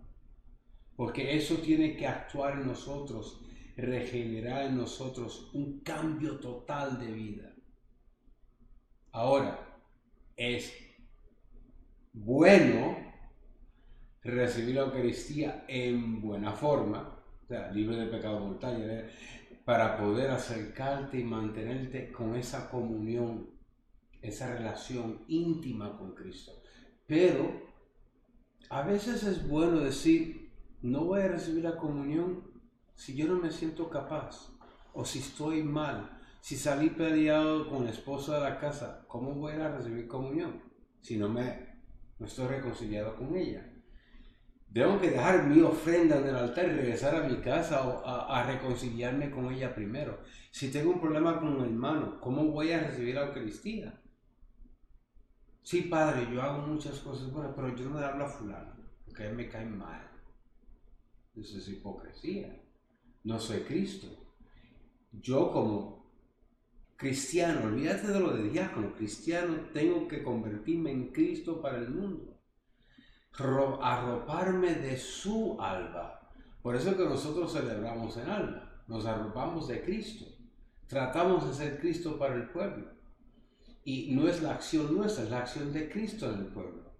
Porque 0.95 1.35
eso 1.35 1.57
tiene 1.57 1.97
que 1.97 2.07
actuar 2.07 2.59
en 2.59 2.67
nosotros, 2.67 3.46
regenerar 3.77 4.67
en 4.67 4.79
nosotros 4.79 5.51
un 5.53 5.81
cambio 5.81 6.39
total 6.39 6.99
de 6.99 7.13
vida. 7.13 7.55
Ahora, 9.13 9.81
es 10.37 10.73
bueno 12.13 12.97
recibir 14.23 14.75
la 14.75 14.83
Eucaristía 14.83 15.65
en 15.69 16.21
buena 16.21 16.53
forma, 16.53 17.23
o 17.45 17.47
sea, 17.47 17.71
libre 17.71 17.97
de 17.97 18.07
pecado 18.07 18.41
mortal, 18.41 19.11
para 19.65 19.97
poder 19.99 20.31
acercarte 20.31 21.19
y 21.19 21.25
mantenerte 21.25 22.13
con 22.13 22.37
esa 22.37 22.71
comunión, 22.71 23.51
esa 24.23 24.55
relación 24.55 25.25
íntima 25.29 25.97
con 25.99 26.15
Cristo. 26.15 26.53
Pero 27.07 27.67
a 28.69 28.83
veces 28.83 29.23
es 29.23 29.47
bueno 29.49 29.81
decir, 29.81 30.51
no 30.83 31.05
voy 31.05 31.21
a 31.21 31.29
recibir 31.29 31.65
la 31.65 31.77
comunión 31.77 32.56
si 32.97 33.15
yo 33.15 33.27
no 33.29 33.37
me 33.37 33.53
siento 33.53 33.89
capaz 33.89 34.51
o 34.95 35.05
si 35.05 35.21
estoy 35.21 35.63
mal. 35.63 36.11
Si 36.41 36.57
salí 36.57 36.91
peleado 36.91 37.69
con 37.69 37.83
el 37.83 37.91
esposo 37.91 38.33
de 38.33 38.41
la 38.41 38.59
casa, 38.59 39.05
¿cómo 39.09 39.35
voy 39.35 39.55
a 39.55 39.77
recibir 39.77 40.07
comunión 40.07 40.63
si 41.01 41.17
no 41.17 41.29
me 41.29 41.77
estoy 42.21 42.47
reconciliado 42.47 43.17
con 43.17 43.37
ella? 43.37 43.73
Tengo 44.73 45.01
que 45.01 45.11
dejar 45.11 45.45
mi 45.45 45.61
ofrenda 45.63 46.19
en 46.19 46.27
el 46.27 46.37
altar 46.37 46.67
y 46.67 46.73
regresar 46.73 47.15
a 47.15 47.29
mi 47.29 47.37
casa 47.41 47.87
o 47.87 48.07
a, 48.07 48.41
a 48.41 48.47
reconciliarme 48.47 49.31
con 49.31 49.53
ella 49.53 49.75
primero. 49.75 50.21
Si 50.51 50.71
tengo 50.71 50.93
un 50.93 51.01
problema 51.01 51.39
con 51.39 51.49
un 51.49 51.65
hermano, 51.65 52.21
¿cómo 52.21 52.45
voy 52.45 52.73
a 52.73 52.81
recibir 52.81 53.15
la 53.15 53.27
Eucaristía? 53.27 54.01
Sí, 55.63 55.83
padre, 55.83 56.29
yo 56.33 56.43
hago 56.43 56.67
muchas 56.67 57.01
cosas 57.01 57.33
buenas, 57.33 57.53
pero 57.57 57.75
yo 57.75 57.89
no 57.89 57.99
le 57.99 58.07
hablo 58.07 58.25
a 58.25 58.29
fulano, 58.29 58.77
porque 59.05 59.27
él 59.27 59.35
me 59.35 59.49
cae 59.49 59.67
mal. 59.67 60.09
Eso 61.35 61.59
es 61.59 61.69
hipocresía. 61.69 62.66
No 63.27 63.41
soy 63.41 63.63
Cristo. 63.63 64.07
Yo 65.11 65.51
como 65.51 66.13
cristiano, 66.95 67.67
olvídate 67.67 68.07
de 68.07 68.21
lo 68.21 68.31
de 68.37 68.51
diácono, 68.51 68.95
cristiano, 68.95 69.69
tengo 69.75 70.07
que 70.07 70.23
convertirme 70.23 70.93
en 70.93 71.11
Cristo 71.11 71.61
para 71.61 71.79
el 71.79 71.91
mundo. 71.91 72.39
Arroparme 73.37 74.77
de 74.77 74.97
su 74.97 75.61
alba. 75.61 76.31
Por 76.63 76.77
eso 76.77 76.97
que 76.97 77.05
nosotros 77.05 77.53
celebramos 77.53 78.17
en 78.17 78.31
alba. 78.31 78.85
Nos 78.87 79.05
arropamos 79.07 79.67
de 79.67 79.83
Cristo. 79.83 80.27
Tratamos 80.87 81.49
de 81.49 81.55
ser 81.55 81.81
Cristo 81.81 82.21
para 82.21 82.37
el 82.37 82.49
pueblo. 82.51 82.93
Y 83.83 84.15
no 84.15 84.29
es 84.29 84.41
la 84.41 84.53
acción 84.53 84.97
nuestra, 84.97 85.25
es 85.25 85.31
la 85.31 85.41
acción 85.41 85.73
de 85.73 85.91
Cristo 85.91 86.31
en 86.31 86.39
el 86.39 86.47
pueblo. 86.47 86.93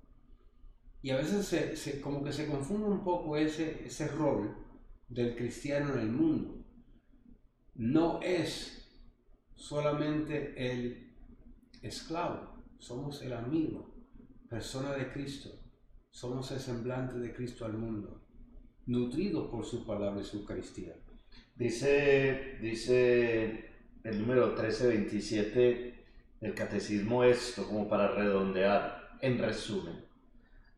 Y 1.03 1.11
a 1.11 1.19
veces 1.19 1.47
se, 1.47 2.01
como 2.01 2.25
que 2.25 2.33
se 2.33 2.49
confunde 2.49 2.89
un 2.89 3.05
poco 3.05 3.37
ese, 3.37 3.87
ese 3.87 4.09
rol 4.09 4.66
del 5.09 5.37
cristiano 5.37 5.95
en 5.95 6.01
el 6.01 6.11
mundo. 6.11 6.65
No 7.75 8.21
es 8.23 8.89
solamente 9.55 10.55
el 10.57 11.15
esclavo, 11.83 12.65
somos 12.79 13.23
el 13.23 13.33
amigo, 13.33 13.95
persona 14.49 14.93
de 14.93 15.13
Cristo, 15.13 15.51
somos 16.11 16.51
el 16.53 16.61
semblante 16.61 17.19
de 17.19 17.35
Cristo 17.35 17.65
al 17.65 17.75
mundo, 17.75 18.27
nutrido 18.87 19.51
por 19.51 19.65
su 19.65 19.87
palabra 19.87 20.21
y 20.21 20.25
su 20.25 20.39
Eucaristía. 20.39 20.97
Dice, 21.55 22.59
dice 22.61 23.71
el 24.05 24.21
número 24.21 24.49
1327 24.49 25.97
el 26.41 26.55
catecismo 26.55 27.25
esto, 27.25 27.67
como 27.67 27.89
para 27.89 28.13
redondear, 28.13 29.19
en 29.21 29.39
resumen. 29.39 30.05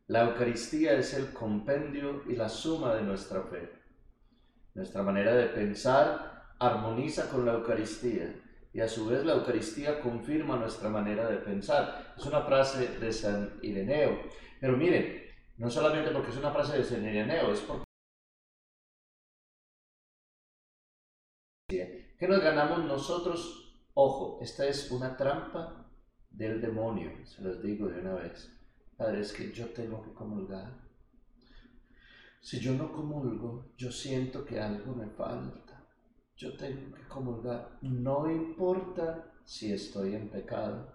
La 0.06 0.24
Eucaristía 0.24 0.94
es 0.98 1.14
el 1.14 1.32
compendio 1.32 2.22
y 2.28 2.36
la 2.36 2.48
suma 2.48 2.94
de 2.94 3.02
nuestra 3.02 3.42
fe. 3.42 3.77
Nuestra 4.78 5.02
manera 5.02 5.34
de 5.34 5.46
pensar 5.46 6.54
armoniza 6.60 7.28
con 7.28 7.44
la 7.44 7.54
Eucaristía 7.54 8.32
y 8.72 8.80
a 8.80 8.86
su 8.86 9.08
vez 9.08 9.24
la 9.24 9.34
Eucaristía 9.34 10.00
confirma 10.00 10.54
nuestra 10.54 10.88
manera 10.88 11.28
de 11.28 11.38
pensar. 11.38 12.14
Es 12.16 12.24
una 12.26 12.42
frase 12.42 12.86
de 13.00 13.12
San 13.12 13.58
Ireneo. 13.60 14.20
Pero 14.60 14.76
miren, 14.76 15.20
no 15.56 15.68
solamente 15.68 16.12
porque 16.12 16.30
es 16.30 16.36
una 16.36 16.52
frase 16.52 16.78
de 16.78 16.84
San 16.84 17.02
Ireneo, 17.02 17.50
es 17.52 17.60
porque 17.60 17.84
que 21.68 22.28
nos 22.28 22.40
ganamos 22.40 22.84
nosotros 22.84 23.64
Ojo, 23.94 24.38
esta 24.40 24.64
es 24.64 24.92
una 24.92 25.16
trampa 25.16 25.90
del 26.30 26.60
demonio, 26.60 27.10
se 27.26 27.42
los 27.42 27.60
digo 27.60 27.88
de 27.88 28.00
una 28.00 28.14
vez. 28.14 28.48
Padre, 28.96 29.22
es 29.22 29.32
que 29.32 29.50
yo 29.50 29.70
tengo 29.70 30.04
que 30.04 30.14
comulgar. 30.14 30.87
Si 32.40 32.60
yo 32.60 32.74
no 32.74 32.92
comulgo, 32.92 33.72
yo 33.76 33.90
siento 33.90 34.44
que 34.44 34.60
algo 34.60 34.94
me 34.94 35.08
falta. 35.08 35.84
Yo 36.36 36.56
tengo 36.56 36.94
que 36.94 37.06
comulgar. 37.08 37.78
No 37.82 38.30
importa 38.30 39.32
si 39.44 39.72
estoy 39.72 40.14
en 40.14 40.30
pecado. 40.30 40.94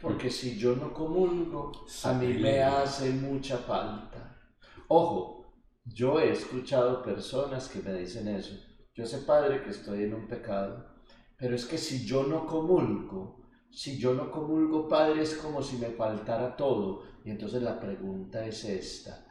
Porque 0.00 0.30
si 0.30 0.58
yo 0.58 0.76
no 0.76 0.92
comulgo, 0.92 1.72
a 2.04 2.12
mí 2.12 2.34
me 2.34 2.62
hace 2.62 3.10
mucha 3.10 3.58
falta. 3.58 4.36
Ojo, 4.88 5.54
yo 5.84 6.20
he 6.20 6.32
escuchado 6.32 7.02
personas 7.02 7.68
que 7.68 7.80
me 7.80 7.94
dicen 7.94 8.28
eso. 8.28 8.54
Yo 8.94 9.06
sé, 9.06 9.18
Padre, 9.18 9.62
que 9.62 9.70
estoy 9.70 10.04
en 10.04 10.14
un 10.14 10.26
pecado 10.26 10.96
pero 11.36 11.54
es 11.54 11.66
que 11.66 11.78
si 11.78 12.04
yo 12.04 12.22
no 12.24 12.46
comulgo, 12.46 13.42
si 13.70 13.98
yo 13.98 14.14
no 14.14 14.30
comulgo, 14.30 14.88
Padre, 14.88 15.22
es 15.22 15.34
como 15.34 15.62
si 15.62 15.76
me 15.76 15.88
faltara 15.88 16.56
todo. 16.56 17.02
Y 17.24 17.30
entonces 17.30 17.62
la 17.62 17.78
pregunta 17.78 18.46
es 18.46 18.64
esta. 18.64 19.25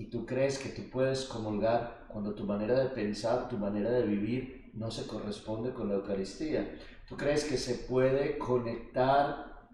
¿Y 0.00 0.06
tú 0.06 0.24
crees 0.24 0.58
que 0.58 0.70
tú 0.70 0.88
puedes 0.88 1.26
comulgar 1.26 2.06
cuando 2.08 2.34
tu 2.34 2.44
manera 2.44 2.78
de 2.80 2.88
pensar, 2.88 3.50
tu 3.50 3.58
manera 3.58 3.90
de 3.90 4.06
vivir 4.06 4.70
no 4.72 4.90
se 4.90 5.06
corresponde 5.06 5.74
con 5.74 5.90
la 5.90 5.96
Eucaristía? 5.96 6.74
¿Tú 7.06 7.18
crees 7.18 7.44
que 7.44 7.58
se 7.58 7.74
puede 7.86 8.38
conectar 8.38 9.68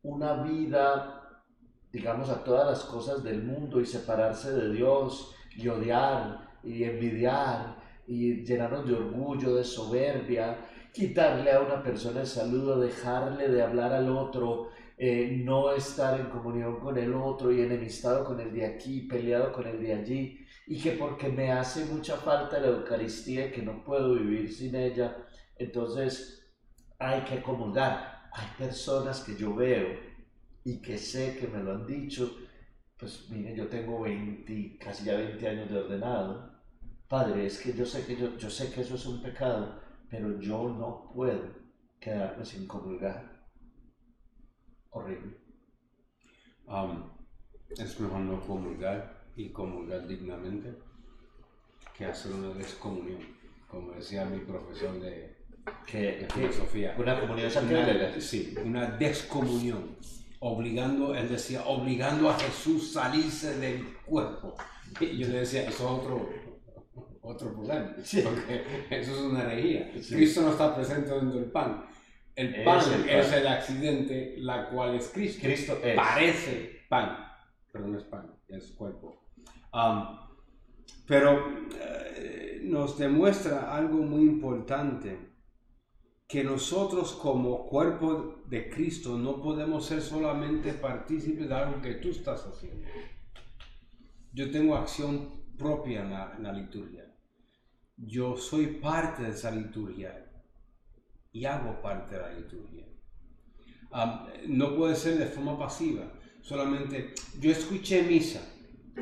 una 0.00 0.44
vida, 0.44 1.42
digamos, 1.90 2.30
a 2.30 2.44
todas 2.44 2.68
las 2.68 2.84
cosas 2.84 3.24
del 3.24 3.42
mundo 3.42 3.80
y 3.80 3.86
separarse 3.86 4.52
de 4.52 4.72
Dios 4.74 5.34
y 5.56 5.66
odiar 5.66 6.52
y 6.62 6.84
envidiar 6.84 7.78
y 8.06 8.44
llenarnos 8.44 8.86
de 8.86 8.94
orgullo, 8.94 9.56
de 9.56 9.64
soberbia, 9.64 10.56
quitarle 10.92 11.50
a 11.50 11.62
una 11.62 11.82
persona 11.82 12.20
el 12.20 12.28
saludo, 12.28 12.78
dejarle 12.78 13.48
de 13.48 13.60
hablar 13.60 13.92
al 13.92 14.08
otro, 14.08 14.68
eh, 14.98 15.40
no 15.44 15.72
estar 15.72 16.18
en 16.18 16.26
comunión 16.26 16.80
con 16.80 16.98
el 16.98 17.14
otro 17.14 17.52
y 17.52 17.60
enemistado 17.60 18.24
con 18.24 18.40
el 18.40 18.52
de 18.52 18.66
aquí, 18.66 19.02
peleado 19.02 19.52
con 19.52 19.66
el 19.66 19.80
de 19.80 19.94
allí, 19.94 20.46
y 20.66 20.80
que 20.80 20.92
porque 20.92 21.28
me 21.28 21.52
hace 21.52 21.84
mucha 21.86 22.16
falta 22.16 22.58
la 22.58 22.68
Eucaristía 22.68 23.46
y 23.46 23.52
que 23.52 23.62
no 23.62 23.84
puedo 23.84 24.14
vivir 24.14 24.52
sin 24.52 24.74
ella, 24.74 25.16
entonces 25.56 26.52
hay 26.98 27.22
que 27.22 27.40
comulgar. 27.42 28.28
Hay 28.32 28.48
personas 28.58 29.20
que 29.20 29.36
yo 29.36 29.54
veo 29.54 29.98
y 30.64 30.82
que 30.82 30.98
sé 30.98 31.36
que 31.38 31.46
me 31.46 31.62
lo 31.62 31.72
han 31.72 31.86
dicho, 31.86 32.36
pues 32.98 33.30
miren, 33.30 33.54
yo 33.54 33.68
tengo 33.68 34.00
20, 34.00 34.78
casi 34.78 35.04
ya 35.04 35.16
20 35.16 35.48
años 35.48 35.70
de 35.70 35.78
ordenado, 35.78 36.58
Padre, 37.08 37.46
es 37.46 37.58
que 37.60 37.72
yo 37.72 37.86
sé 37.86 38.04
que, 38.04 38.16
yo, 38.16 38.36
yo 38.36 38.50
sé 38.50 38.70
que 38.70 38.82
eso 38.82 38.96
es 38.96 39.06
un 39.06 39.22
pecado, 39.22 39.80
pero 40.10 40.38
yo 40.40 40.68
no 40.68 41.10
puedo 41.14 41.54
quedarme 41.98 42.44
sin 42.44 42.66
comulgar. 42.66 43.37
Horrible. 44.90 45.36
es 47.76 48.00
mejor 48.00 48.20
no 48.20 48.40
comulgar 48.40 49.24
y 49.36 49.50
comulgar 49.50 50.06
dignamente 50.06 50.74
que 51.96 52.04
hacer 52.04 52.32
una 52.32 52.54
descomunión, 52.54 53.18
como 53.68 53.92
decía 53.92 54.24
mi 54.24 54.38
profesor 54.38 55.00
de, 55.00 55.36
filosofía. 56.32 56.94
Una 56.96 57.20
comunión 57.20 57.50
Sí, 58.20 58.54
una 58.64 58.86
descomunión, 58.92 59.96
obligando, 60.40 61.14
él 61.14 61.28
decía, 61.28 61.64
obligando 61.66 62.30
a 62.30 62.38
Jesús 62.38 62.96
a 62.96 63.04
salirse 63.04 63.58
del 63.58 63.96
cuerpo. 64.06 64.54
Y 65.00 65.18
yo 65.18 65.28
le 65.28 65.40
decía, 65.40 65.62
eso 65.62 65.70
es 65.70 65.80
otro, 65.80 66.30
otro 67.20 67.52
problema, 67.52 67.94
porque 67.96 68.64
eso 68.90 69.12
es 69.12 69.20
una 69.20 69.42
herejía. 69.42 69.92
Cristo 69.92 70.42
no 70.42 70.50
está 70.52 70.74
presente 70.74 71.10
dentro 71.10 71.40
del 71.40 71.50
pan. 71.50 71.87
El 72.38 72.62
pan 72.62 72.78
es 73.08 73.32
el, 73.32 73.46
accidente, 73.46 74.36
la 74.38 74.68
cual 74.70 74.94
es 74.94 75.08
Cristo. 75.08 75.40
Cristo 75.42 75.78
Parece 75.96 76.84
pan, 76.88 77.18
pero 77.72 77.86
no 77.88 77.98
es 77.98 78.04
pan, 78.04 78.32
es 78.48 78.72
cuerpo. 78.72 79.28
Um, 79.72 80.18
pero 81.06 81.66
eh, 81.74 82.60
nos 82.62 82.96
demuestra 82.96 83.74
algo 83.74 83.98
muy 83.98 84.22
importante, 84.22 85.18
que 86.28 86.44
nosotros 86.44 87.12
como 87.14 87.66
cuerpo 87.66 88.42
de 88.46 88.68
Cristo 88.70 89.18
no 89.18 89.42
podemos 89.42 89.86
ser 89.86 90.00
solamente 90.00 90.74
partícipes 90.74 91.48
de 91.48 91.54
algo 91.54 91.82
que 91.82 91.94
tú 91.94 92.10
estás 92.10 92.46
haciendo. 92.46 92.86
Yo 94.32 94.50
tengo 94.50 94.76
acción 94.76 95.56
propia 95.56 96.02
en 96.36 96.42
la 96.42 96.52
liturgia 96.52 97.08
yo 97.98 98.36
soy 98.36 98.66
parte 98.66 99.24
de 99.24 99.30
esa 99.30 99.50
liturgia 99.50 100.27
y 101.32 101.44
hago 101.44 101.80
parte 101.80 102.14
de 102.14 102.20
la 102.20 102.32
liturgia. 102.32 102.84
no 104.46 104.76
puede 104.76 104.94
ser 104.94 105.18
de 105.18 105.26
forma 105.26 105.58
pasiva, 105.58 106.12
solamente 106.42 107.14
yo 107.40 107.50
escuché 107.50 108.02
misa. 108.02 108.40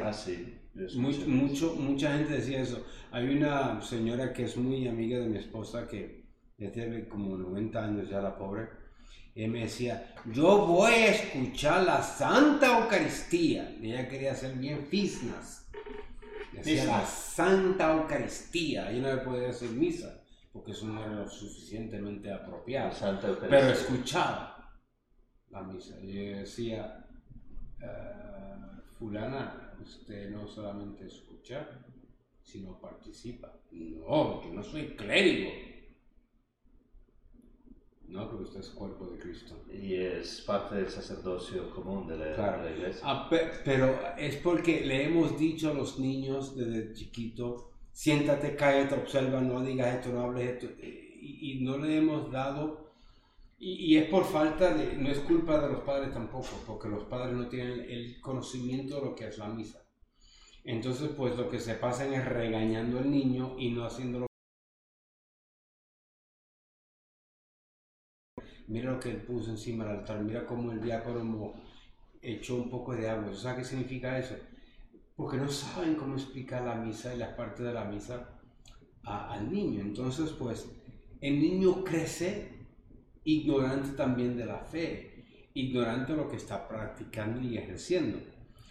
Ah, 0.02 0.12
sí. 0.12 0.52
Mucho, 0.96 1.74
mucha 1.76 2.16
gente 2.18 2.34
decía 2.34 2.60
eso. 2.60 2.84
Hay 3.10 3.28
una 3.28 3.80
señora 3.80 4.32
que 4.32 4.44
es 4.44 4.56
muy 4.58 4.86
amiga 4.86 5.18
de 5.18 5.26
mi 5.26 5.38
esposa 5.38 5.88
que 5.88 6.26
ya 6.58 6.70
tiene 6.70 7.08
como 7.08 7.36
90 7.38 7.82
años 7.82 8.10
ya 8.10 8.20
la 8.20 8.36
pobre. 8.36 8.68
Y 9.34 9.46
me 9.48 9.60
decía, 9.60 10.14
yo 10.32 10.66
voy 10.66 10.92
a 10.92 11.08
escuchar 11.08 11.84
la 11.84 12.02
Santa 12.02 12.78
Eucaristía. 12.78 13.74
Y 13.80 13.92
ella 13.92 14.08
quería 14.08 14.34
ser 14.34 14.54
bien 14.54 14.86
fisnas 14.86 15.66
decía 16.56 16.84
la 16.86 17.06
Santa 17.06 17.92
Eucaristía, 17.92 18.92
y 18.92 19.00
no 19.00 19.14
le 19.14 19.18
podía 19.18 19.48
decir 19.48 19.70
misa, 19.70 20.22
porque 20.56 20.72
eso 20.72 20.86
no 20.86 20.98
era 21.04 21.14
lo 21.16 21.28
suficientemente 21.28 22.32
apropiado. 22.32 22.90
Pero 23.50 23.68
escuchaba 23.68 24.74
la 25.50 25.62
misa. 25.62 26.00
Y 26.00 26.14
yo 26.30 26.38
decía, 26.38 27.06
eh, 27.82 28.54
fulana, 28.98 29.74
usted 29.82 30.30
no 30.30 30.46
solamente 30.48 31.04
escucha, 31.06 31.68
sino 32.42 32.80
participa. 32.80 33.52
No, 33.70 34.42
yo 34.42 34.52
no 34.54 34.62
soy 34.62 34.96
clérigo. 34.96 35.50
No, 38.08 38.30
porque 38.30 38.44
usted 38.44 38.60
es 38.60 38.70
cuerpo 38.70 39.06
de 39.08 39.18
Cristo. 39.18 39.54
y 39.70 39.94
es 39.96 40.40
parte 40.42 40.76
del 40.76 40.88
sacerdocio 40.88 41.68
común 41.74 42.06
de 42.06 42.16
la, 42.16 42.34
Claro. 42.34 42.62
de 42.62 42.70
la 42.70 42.76
iglesia. 42.76 43.02
Ah, 43.04 43.28
pe- 43.28 43.50
pero 43.62 44.16
es 44.16 44.36
porque 44.36 44.86
le 44.86 45.04
hemos 45.04 45.38
dicho 45.38 45.70
a 45.70 45.74
los 45.74 45.98
niños 45.98 46.56
desde 46.56 46.94
chiquito, 46.94 47.72
siéntate, 47.96 48.54
cállate, 48.56 48.94
observa, 48.94 49.40
no 49.40 49.62
digas 49.62 49.94
esto, 49.94 50.10
no 50.10 50.20
hables 50.20 50.50
esto, 50.50 50.66
eh, 50.80 51.18
y, 51.22 51.60
no 51.64 51.78
le 51.78 51.96
hemos 51.96 52.30
dado, 52.30 52.92
y, 53.58 53.96
es 53.96 54.10
por 54.10 54.24
falta 54.26 54.74
de, 54.74 54.96
no 54.96 55.08
es 55.10 55.20
culpa 55.20 55.58
de 55.58 55.72
los 55.72 55.82
padres 55.82 56.12
tampoco, 56.12 56.62
porque 56.66 56.88
los 56.88 57.04
padres 57.04 57.34
no 57.34 57.48
tienen 57.48 57.80
el 57.88 58.20
conocimiento 58.20 58.96
de 58.96 59.06
lo 59.06 59.14
que 59.14 59.28
es 59.28 59.38
la 59.38 59.48
misa. 59.48 59.82
Entonces, 60.64 61.08
pues 61.16 61.38
lo 61.38 61.48
que 61.48 61.58
se 61.58 61.74
pasan 61.74 62.12
es 62.12 62.24
regañando 62.26 62.98
al 62.98 63.10
niño 63.10 63.56
y 63.58 63.70
no 63.70 63.86
haciéndolo. 63.86 64.26
Mira 68.68 68.92
lo 68.92 69.00
que 69.00 69.10
él 69.10 69.22
puso 69.22 69.50
encima 69.52 69.84
del 69.84 70.00
altar, 70.00 70.22
mira 70.22 70.44
cómo 70.44 70.72
el 70.72 70.82
diácono 70.82 71.54
echó 72.20 72.56
un 72.56 72.68
poco 72.68 72.94
de 72.94 73.08
agua. 73.08 73.34
¿Sabes 73.34 73.58
qué 73.60 73.70
significa 73.70 74.18
eso? 74.18 74.36
Porque 75.16 75.38
no 75.38 75.48
saben 75.48 75.94
cómo 75.94 76.14
explicar 76.14 76.62
la 76.62 76.74
misa 76.74 77.14
y 77.14 77.18
las 77.18 77.34
partes 77.34 77.64
de 77.64 77.72
la 77.72 77.84
misa 77.84 78.38
al 79.02 79.50
niño. 79.50 79.80
Entonces, 79.80 80.30
pues, 80.30 80.68
el 81.20 81.40
niño 81.40 81.82
crece 81.82 82.56
ignorante 83.24 83.96
también 83.96 84.36
de 84.36 84.46
la 84.46 84.58
fe, 84.58 85.50
ignorante 85.54 86.12
de 86.12 86.18
lo 86.18 86.28
que 86.28 86.36
está 86.36 86.68
practicando 86.68 87.40
y 87.40 87.56
ejerciendo. 87.56 88.18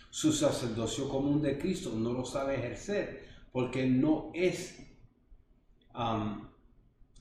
Su 0.09 0.31
sacerdocio 0.31 1.09
común 1.09 1.41
de 1.41 1.57
Cristo 1.57 1.91
no 1.95 2.13
lo 2.13 2.23
sabe 2.23 2.55
ejercer 2.55 3.25
porque 3.51 3.85
no 3.85 4.31
es, 4.33 4.81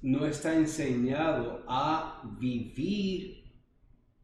no 0.03 0.27
está 0.27 0.55
enseñado 0.55 1.65
a 1.67 2.23
vivir 2.39 3.45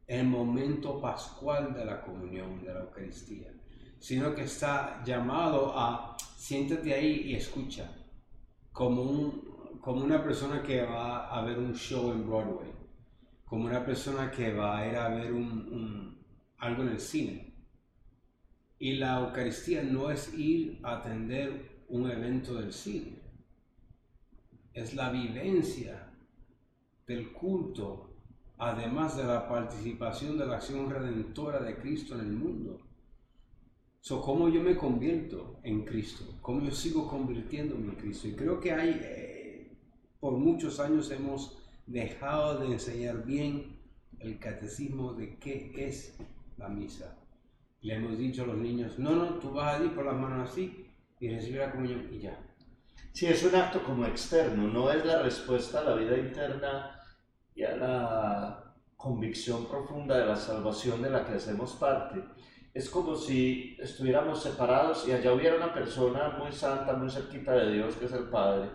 el 0.06 0.26
momento 0.26 1.00
pascual 1.00 1.72
de 1.72 1.84
la 1.84 2.02
comunión, 2.02 2.60
de 2.62 2.74
la 2.74 2.80
Eucaristía, 2.80 3.52
sino 4.00 4.34
que 4.34 4.44
está 4.44 5.04
llamado 5.04 5.78
a 5.78 6.16
siéntate 6.18 6.94
ahí 6.94 7.22
y 7.26 7.34
escucha, 7.34 7.92
como, 8.72 9.02
un, 9.02 9.78
como 9.80 10.02
una 10.02 10.24
persona 10.24 10.62
que 10.62 10.82
va 10.82 11.28
a 11.28 11.44
ver 11.44 11.58
un 11.58 11.74
show 11.74 12.10
en 12.10 12.26
Broadway, 12.26 12.72
como 13.44 13.66
una 13.66 13.84
persona 13.84 14.30
que 14.30 14.52
va 14.52 14.78
a 14.78 14.88
ir 14.88 14.96
a 14.96 15.08
ver 15.10 15.32
un, 15.32 16.18
algo 16.58 16.82
en 16.82 16.88
el 16.88 17.00
cine. 17.00 17.54
Y 18.78 18.94
la 18.94 19.20
Eucaristía 19.20 19.82
no 19.82 20.10
es 20.10 20.32
ir 20.32 20.80
a 20.82 20.96
atender 20.96 21.84
un 21.88 22.10
evento 22.10 22.54
del 22.54 22.72
cine, 22.72 23.18
es 24.72 24.94
la 24.94 25.10
vivencia 25.10 26.10
del 27.06 27.32
culto, 27.32 28.14
además 28.56 29.16
de 29.18 29.24
la 29.24 29.46
participación 29.46 30.38
de 30.38 30.46
la 30.46 30.56
acción 30.56 30.88
redentora 30.88 31.60
de 31.60 31.76
Cristo 31.76 32.14
en 32.14 32.20
el 32.20 32.32
mundo. 32.32 32.89
So, 34.02 34.22
¿Cómo 34.22 34.48
yo 34.48 34.62
me 34.62 34.76
convierto 34.76 35.60
en 35.62 35.84
Cristo? 35.84 36.24
¿Cómo 36.40 36.62
yo 36.62 36.70
sigo 36.70 37.06
convirtiéndome 37.06 37.90
en 37.92 37.96
Cristo? 37.96 38.28
Y 38.28 38.32
creo 38.32 38.58
que 38.58 38.72
hay, 38.72 38.98
eh, 39.02 39.76
por 40.18 40.32
muchos 40.32 40.80
años 40.80 41.10
hemos 41.10 41.58
dejado 41.86 42.60
de 42.60 42.72
enseñar 42.72 43.24
bien 43.24 43.78
el 44.18 44.38
catecismo 44.38 45.12
de 45.12 45.38
qué 45.38 45.72
es 45.76 46.16
la 46.56 46.68
misa. 46.68 47.18
Le 47.82 47.94
hemos 47.94 48.16
dicho 48.16 48.44
a 48.44 48.46
los 48.46 48.56
niños, 48.56 48.98
no, 48.98 49.14
no, 49.14 49.34
tú 49.34 49.52
vas 49.52 49.78
a 49.78 49.84
ir 49.84 49.94
por 49.94 50.06
las 50.06 50.16
manos 50.16 50.50
así 50.50 50.86
y 51.18 51.28
recibir 51.28 51.58
la 51.58 51.70
comunión 51.70 52.08
y 52.10 52.20
ya. 52.20 52.38
Sí, 53.12 53.26
es 53.26 53.44
un 53.44 53.54
acto 53.54 53.82
como 53.82 54.06
externo, 54.06 54.66
no 54.68 54.90
es 54.90 55.04
la 55.04 55.22
respuesta 55.22 55.80
a 55.80 55.84
la 55.84 55.94
vida 55.96 56.16
interna 56.16 57.02
y 57.54 57.64
a 57.64 57.76
la 57.76 58.74
convicción 58.96 59.66
profunda 59.66 60.18
de 60.18 60.26
la 60.26 60.36
salvación 60.36 61.02
de 61.02 61.10
la 61.10 61.26
que 61.26 61.34
hacemos 61.34 61.74
parte. 61.74 62.22
Es 62.72 62.88
como 62.88 63.16
si 63.16 63.76
estuviéramos 63.80 64.42
separados 64.42 65.06
y 65.08 65.12
allá 65.12 65.32
hubiera 65.32 65.56
una 65.56 65.74
persona 65.74 66.36
muy 66.38 66.52
santa, 66.52 66.92
muy 66.92 67.10
cerquita 67.10 67.52
de 67.52 67.72
Dios, 67.72 67.96
que 67.96 68.04
es 68.06 68.12
el 68.12 68.28
Padre, 68.28 68.70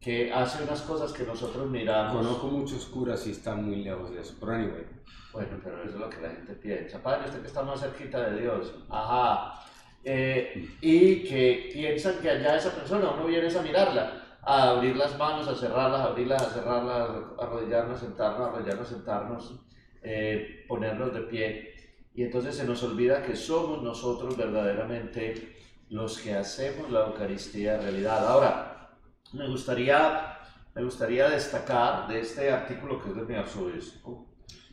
que 0.00 0.32
hace 0.32 0.62
unas 0.62 0.82
cosas 0.82 1.12
que 1.12 1.24
nosotros 1.24 1.68
miramos. 1.68 2.16
Conozco 2.16 2.46
muchos 2.46 2.86
curas 2.86 3.26
y 3.26 3.32
están 3.32 3.64
muy 3.64 3.76
lejos 3.76 4.12
de 4.12 4.20
eso, 4.20 4.34
pero 4.38 4.52
anyway. 4.52 4.86
Bueno, 5.32 5.58
pero 5.64 5.82
eso 5.82 5.94
es 5.94 6.00
lo 6.00 6.10
que 6.10 6.20
la 6.20 6.30
gente 6.30 6.52
piensa. 6.54 7.02
Padre, 7.02 7.26
usted 7.26 7.40
que 7.40 7.48
está 7.48 7.62
más 7.62 7.80
cerquita 7.80 8.30
de 8.30 8.40
Dios. 8.42 8.74
Ajá. 8.88 9.60
Eh, 10.04 10.68
y 10.80 11.22
que 11.24 11.70
piensan 11.72 12.18
que 12.20 12.30
allá 12.30 12.56
esa 12.56 12.70
persona, 12.70 13.10
uno 13.10 13.26
viene 13.26 13.48
a 13.48 13.62
mirarla, 13.62 14.22
a 14.42 14.70
abrir 14.70 14.96
las 14.96 15.16
manos, 15.16 15.46
a 15.48 15.54
cerrarlas, 15.54 16.00
a 16.00 16.04
abrirlas, 16.04 16.42
a 16.42 16.50
cerrarlas, 16.50 17.10
a 17.38 17.42
arrodillarnos, 17.42 18.00
sentarnos, 18.00 18.48
arrodillarnos, 18.48 18.88
sentarnos, 18.88 19.60
eh, 20.02 20.64
ponernos 20.68 21.14
de 21.14 21.20
pie. 21.22 21.71
Y 22.14 22.22
entonces 22.24 22.56
se 22.56 22.64
nos 22.64 22.82
olvida 22.82 23.22
que 23.22 23.34
somos 23.36 23.82
nosotros 23.82 24.36
verdaderamente 24.36 25.56
los 25.88 26.18
que 26.18 26.34
hacemos 26.34 26.90
la 26.90 27.06
Eucaristía 27.06 27.78
realidad. 27.78 28.26
Ahora, 28.26 28.90
me 29.32 29.48
gustaría, 29.48 30.38
me 30.74 30.84
gustaría 30.84 31.28
destacar 31.28 32.08
de 32.08 32.20
este 32.20 32.50
artículo 32.50 33.00
que 33.02 33.10
es 33.10 33.16
de 33.16 33.22
mi 33.22 33.34
arzobispo. 33.34 34.26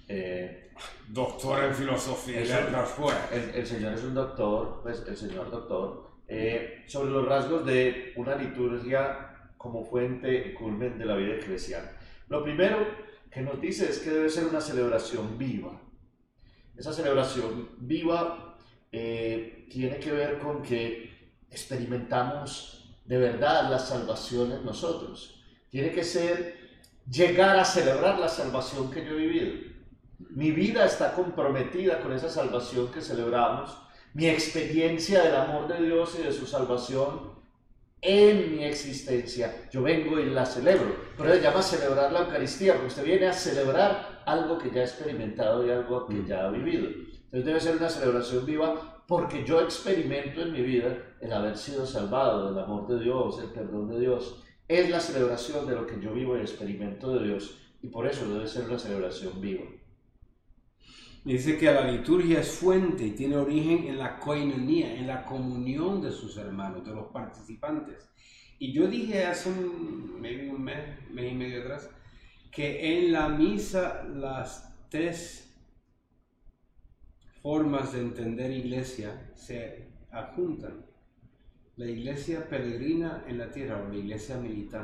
eh, 0.08 0.66
Doctor 1.10 1.64
en 1.66 1.74
filosofía 1.76 2.42
y 2.42 2.48
letras 2.48 2.90
fuera. 2.90 3.30
el, 3.34 3.50
el 3.54 3.66
señor 3.68 3.94
es 3.94 4.04
un 4.04 4.14
doctor, 4.14 4.80
pues 4.82 5.04
el 5.08 5.18
señor 5.18 5.52
doctor, 5.52 6.10
eh, 6.28 6.84
sobre 6.88 7.10
los 7.12 7.28
rasgos 7.28 7.66
de 7.66 8.14
una 8.16 8.36
liturgia 8.36 9.52
como 9.58 9.84
fuente 9.84 10.48
y 10.48 10.54
culmen 10.54 10.98
de 10.98 11.06
la 11.06 11.16
vida 11.16 11.36
eclesial. 11.36 11.84
Lo 12.30 12.44
primero 12.44 12.78
que 13.30 13.42
nos 13.42 13.60
dice 13.60 13.90
es 13.90 14.00
que 14.00 14.10
debe 14.12 14.30
ser 14.30 14.46
una 14.46 14.62
celebración 14.62 15.38
viva. 15.38 15.82
Esa 16.80 16.94
celebración 16.94 17.72
viva 17.78 18.56
eh, 18.90 19.68
tiene 19.70 20.00
que 20.00 20.14
ver 20.14 20.40
con 20.40 20.64
que 20.64 21.34
experimentamos 21.52 22.96
de 23.04 23.18
verdad 23.18 23.70
la 23.70 23.80
salvación 23.80 24.54
en 24.54 24.64
nosotros. 24.64 25.44
Tiene 25.70 25.92
que 25.92 26.06
ser 26.06 26.58
llegar 27.12 27.60
a 27.60 27.66
celebrar 27.66 28.18
la 28.18 28.30
salvación 28.30 28.90
que 28.90 29.04
yo 29.04 29.12
he 29.12 29.28
vivido. 29.28 29.70
Mi 30.30 30.52
vida 30.52 30.86
está 30.86 31.14
comprometida 31.14 32.00
con 32.00 32.14
esa 32.14 32.30
salvación 32.30 32.90
que 32.94 33.02
celebramos. 33.02 33.78
Mi 34.14 34.28
experiencia 34.28 35.22
del 35.22 35.36
amor 35.36 35.68
de 35.68 35.86
Dios 35.86 36.16
y 36.18 36.24
de 36.24 36.32
su 36.32 36.48
salvación 36.48 37.40
en 38.02 38.56
mi 38.56 38.64
existencia. 38.64 39.68
Yo 39.70 39.82
vengo 39.82 40.18
y 40.18 40.30
la 40.30 40.46
celebro. 40.46 40.96
Pero 41.18 41.34
se 41.34 41.42
llama 41.42 41.62
celebrar 41.62 42.12
la 42.14 42.22
Eucaristía, 42.22 42.74
porque 42.74 42.88
usted 42.88 43.04
viene 43.04 43.28
a 43.28 43.34
celebrar 43.34 44.19
algo 44.32 44.58
que 44.58 44.72
ya 44.72 44.82
ha 44.82 44.86
experimentado 44.86 45.66
y 45.66 45.72
algo 45.72 46.06
que 46.06 46.26
ya 46.26 46.46
ha 46.46 46.52
vivido. 46.52 46.88
Entonces 46.88 47.46
debe 47.46 47.60
ser 47.60 47.78
una 47.78 47.90
celebración 47.90 48.46
viva 48.46 49.04
porque 49.08 49.44
yo 49.46 49.62
experimento 49.62 50.42
en 50.42 50.52
mi 50.52 50.62
vida 50.62 51.16
el 51.20 51.34
haber 51.34 51.58
sido 51.58 51.86
salvado, 51.86 52.50
el 52.50 52.60
amor 52.60 52.88
de 52.88 53.04
Dios, 53.04 53.40
el 53.40 53.50
perdón 53.50 53.90
de 53.90 54.00
Dios. 54.00 54.44
Es 54.68 54.90
la 54.90 55.00
celebración 55.00 55.66
de 55.66 55.76
lo 55.76 55.88
que 55.88 56.00
yo 56.00 56.14
vivo 56.14 56.38
y 56.38 56.42
experimento 56.42 57.14
de 57.14 57.28
Dios. 57.28 57.58
Y 57.82 57.88
por 57.88 58.06
eso 58.08 58.28
debe 58.32 58.48
ser 58.48 58.66
una 58.66 58.78
celebración 58.78 59.42
viva. 59.42 59.66
Dice 61.24 61.58
que 61.58 61.66
la 61.66 61.90
liturgia 61.90 62.40
es 62.40 62.50
fuente 62.50 63.06
y 63.06 63.12
tiene 63.12 63.36
origen 63.36 63.88
en 63.88 63.98
la 63.98 64.20
koinonia, 64.20 64.96
en 64.96 65.08
la 65.08 65.26
comunión 65.26 66.02
de 66.02 66.12
sus 66.12 66.38
hermanos, 66.38 66.86
de 66.86 66.96
los 66.96 67.08
participantes. 67.08 68.10
Y 68.58 68.74
yo 68.74 68.88
dije 68.88 69.26
hace 69.26 69.50
un, 69.50 70.20
maybe 70.20 70.50
un 70.50 70.64
mes, 70.64 70.78
mes 71.12 71.32
y 71.32 71.36
medio 71.36 71.62
atrás, 71.62 71.90
que 72.52 72.98
en 72.98 73.12
la 73.12 73.30
misa 73.30 74.04
las 74.04 74.76
tres 74.90 75.54
formas 77.42 77.94
de 77.94 78.02
entender 78.02 78.52
iglesia 78.52 79.32
se 79.36 79.88
adjuntan. 80.12 80.86
La 81.78 81.86
iglesia 81.86 82.48
peregrina 82.50 83.24
en 83.28 83.38
la 83.38 83.52
tierra 83.52 83.82
o 83.82 83.88
la 83.88 83.96
iglesia 83.96 84.38
militante 84.38 84.84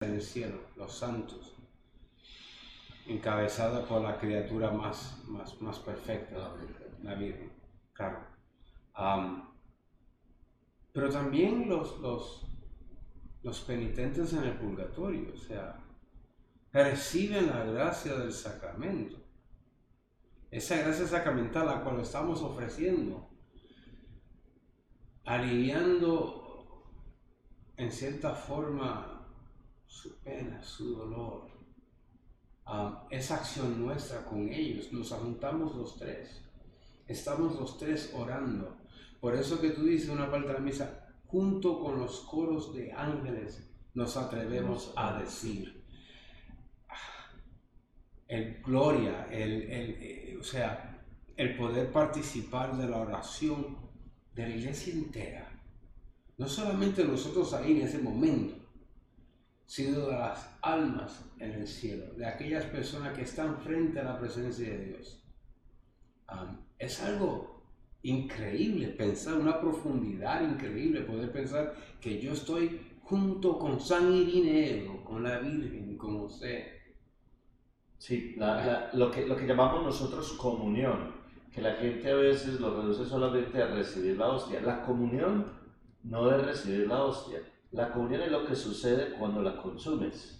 en 0.00 0.14
el 0.14 0.22
cielo, 0.22 0.60
los 0.76 0.92
santos 0.94 1.58
encabezada 3.08 3.86
por 3.86 4.02
la 4.02 4.18
criatura 4.18 4.70
más, 4.70 5.24
más, 5.26 5.60
más 5.60 5.78
perfecta, 5.78 6.54
la 7.02 7.14
Virgen, 7.14 7.50
claro. 7.92 8.18
Am, 8.92 9.48
pero 10.92 11.10
también 11.10 11.68
los, 11.68 11.98
los, 12.00 12.47
los 13.42 13.60
penitentes 13.60 14.32
en 14.32 14.44
el 14.44 14.58
purgatorio, 14.58 15.32
o 15.34 15.36
sea, 15.36 15.78
reciben 16.72 17.46
la 17.46 17.64
gracia 17.64 18.14
del 18.14 18.32
sacramento. 18.32 19.16
Esa 20.50 20.78
gracia 20.78 21.06
sacramental 21.06 21.68
a 21.68 21.76
la 21.76 21.84
cual 21.84 22.00
estamos 22.00 22.40
ofreciendo, 22.42 23.28
aliviando 25.24 26.84
en 27.76 27.92
cierta 27.92 28.34
forma 28.34 29.26
su 29.86 30.18
pena, 30.20 30.62
su 30.62 30.96
dolor, 30.96 31.58
Ah, 32.70 33.06
esa 33.08 33.36
acción 33.36 33.82
nuestra 33.82 34.22
con 34.26 34.46
ellos, 34.52 34.92
nos 34.92 35.10
juntamos 35.10 35.74
los 35.74 35.96
tres, 35.96 36.42
estamos 37.06 37.58
los 37.58 37.78
tres 37.78 38.12
orando. 38.14 38.76
Por 39.22 39.34
eso 39.34 39.58
que 39.58 39.70
tú 39.70 39.84
dices 39.84 40.10
una 40.10 40.30
parte 40.30 40.48
de 40.48 40.52
la 40.52 40.60
misa, 40.60 41.07
junto 41.28 41.78
con 41.80 41.98
los 41.98 42.20
coros 42.20 42.74
de 42.74 42.92
ángeles, 42.92 43.70
nos 43.94 44.16
atrevemos 44.16 44.92
a 44.96 45.18
decir. 45.18 45.84
Ah, 46.88 47.32
El 48.26 48.62
gloria, 48.62 49.26
el, 49.30 49.62
el, 49.62 49.90
eh, 50.00 50.36
o 50.40 50.42
sea, 50.42 51.04
el 51.36 51.56
poder 51.56 51.92
participar 51.92 52.76
de 52.76 52.88
la 52.88 52.98
oración 52.98 53.76
de 54.34 54.48
la 54.48 54.56
iglesia 54.56 54.92
entera. 54.94 55.62
No 56.38 56.48
solamente 56.48 57.04
nosotros 57.04 57.52
ahí 57.52 57.72
en 57.72 57.86
ese 57.86 57.98
momento, 57.98 58.54
sino 59.66 60.06
de 60.06 60.12
las 60.12 60.48
almas 60.62 61.24
en 61.38 61.52
el 61.52 61.68
cielo, 61.68 62.14
de 62.14 62.26
aquellas 62.26 62.64
personas 62.66 63.14
que 63.14 63.22
están 63.22 63.60
frente 63.60 64.00
a 64.00 64.04
la 64.04 64.18
presencia 64.18 64.68
de 64.70 64.84
Dios. 64.86 65.22
Es 66.78 67.02
algo 67.02 67.57
increíble 68.02 68.88
pensar, 68.88 69.34
una 69.34 69.60
profundidad 69.60 70.42
increíble 70.42 71.00
poder 71.02 71.32
pensar 71.32 71.74
que 72.00 72.20
yo 72.20 72.32
estoy 72.32 72.80
junto 73.02 73.58
con 73.58 73.80
San 73.80 74.12
Irineo, 74.12 75.02
con 75.04 75.22
la 75.22 75.38
Virgen, 75.38 75.96
con 75.96 76.18
José. 76.20 76.78
Sí, 77.98 78.34
la- 78.36 78.64
la- 78.64 78.90
lo, 78.92 79.10
que, 79.10 79.26
lo 79.26 79.36
que 79.36 79.46
llamamos 79.46 79.82
nosotros 79.82 80.32
comunión, 80.34 81.12
que 81.52 81.60
la 81.60 81.74
gente 81.74 82.10
a 82.10 82.14
veces 82.14 82.60
lo 82.60 82.80
reduce 82.80 83.04
solamente 83.04 83.60
a 83.62 83.66
recibir 83.68 84.16
la 84.16 84.28
hostia. 84.28 84.60
La 84.60 84.82
comunión 84.82 85.46
no 86.04 86.30
es 86.30 86.44
recibir 86.44 86.86
la 86.86 87.02
hostia. 87.02 87.40
La 87.72 87.90
comunión 87.92 88.22
es 88.22 88.30
lo 88.30 88.46
que 88.46 88.54
sucede 88.54 89.12
cuando 89.18 89.42
la 89.42 89.56
consumes. 89.60 90.34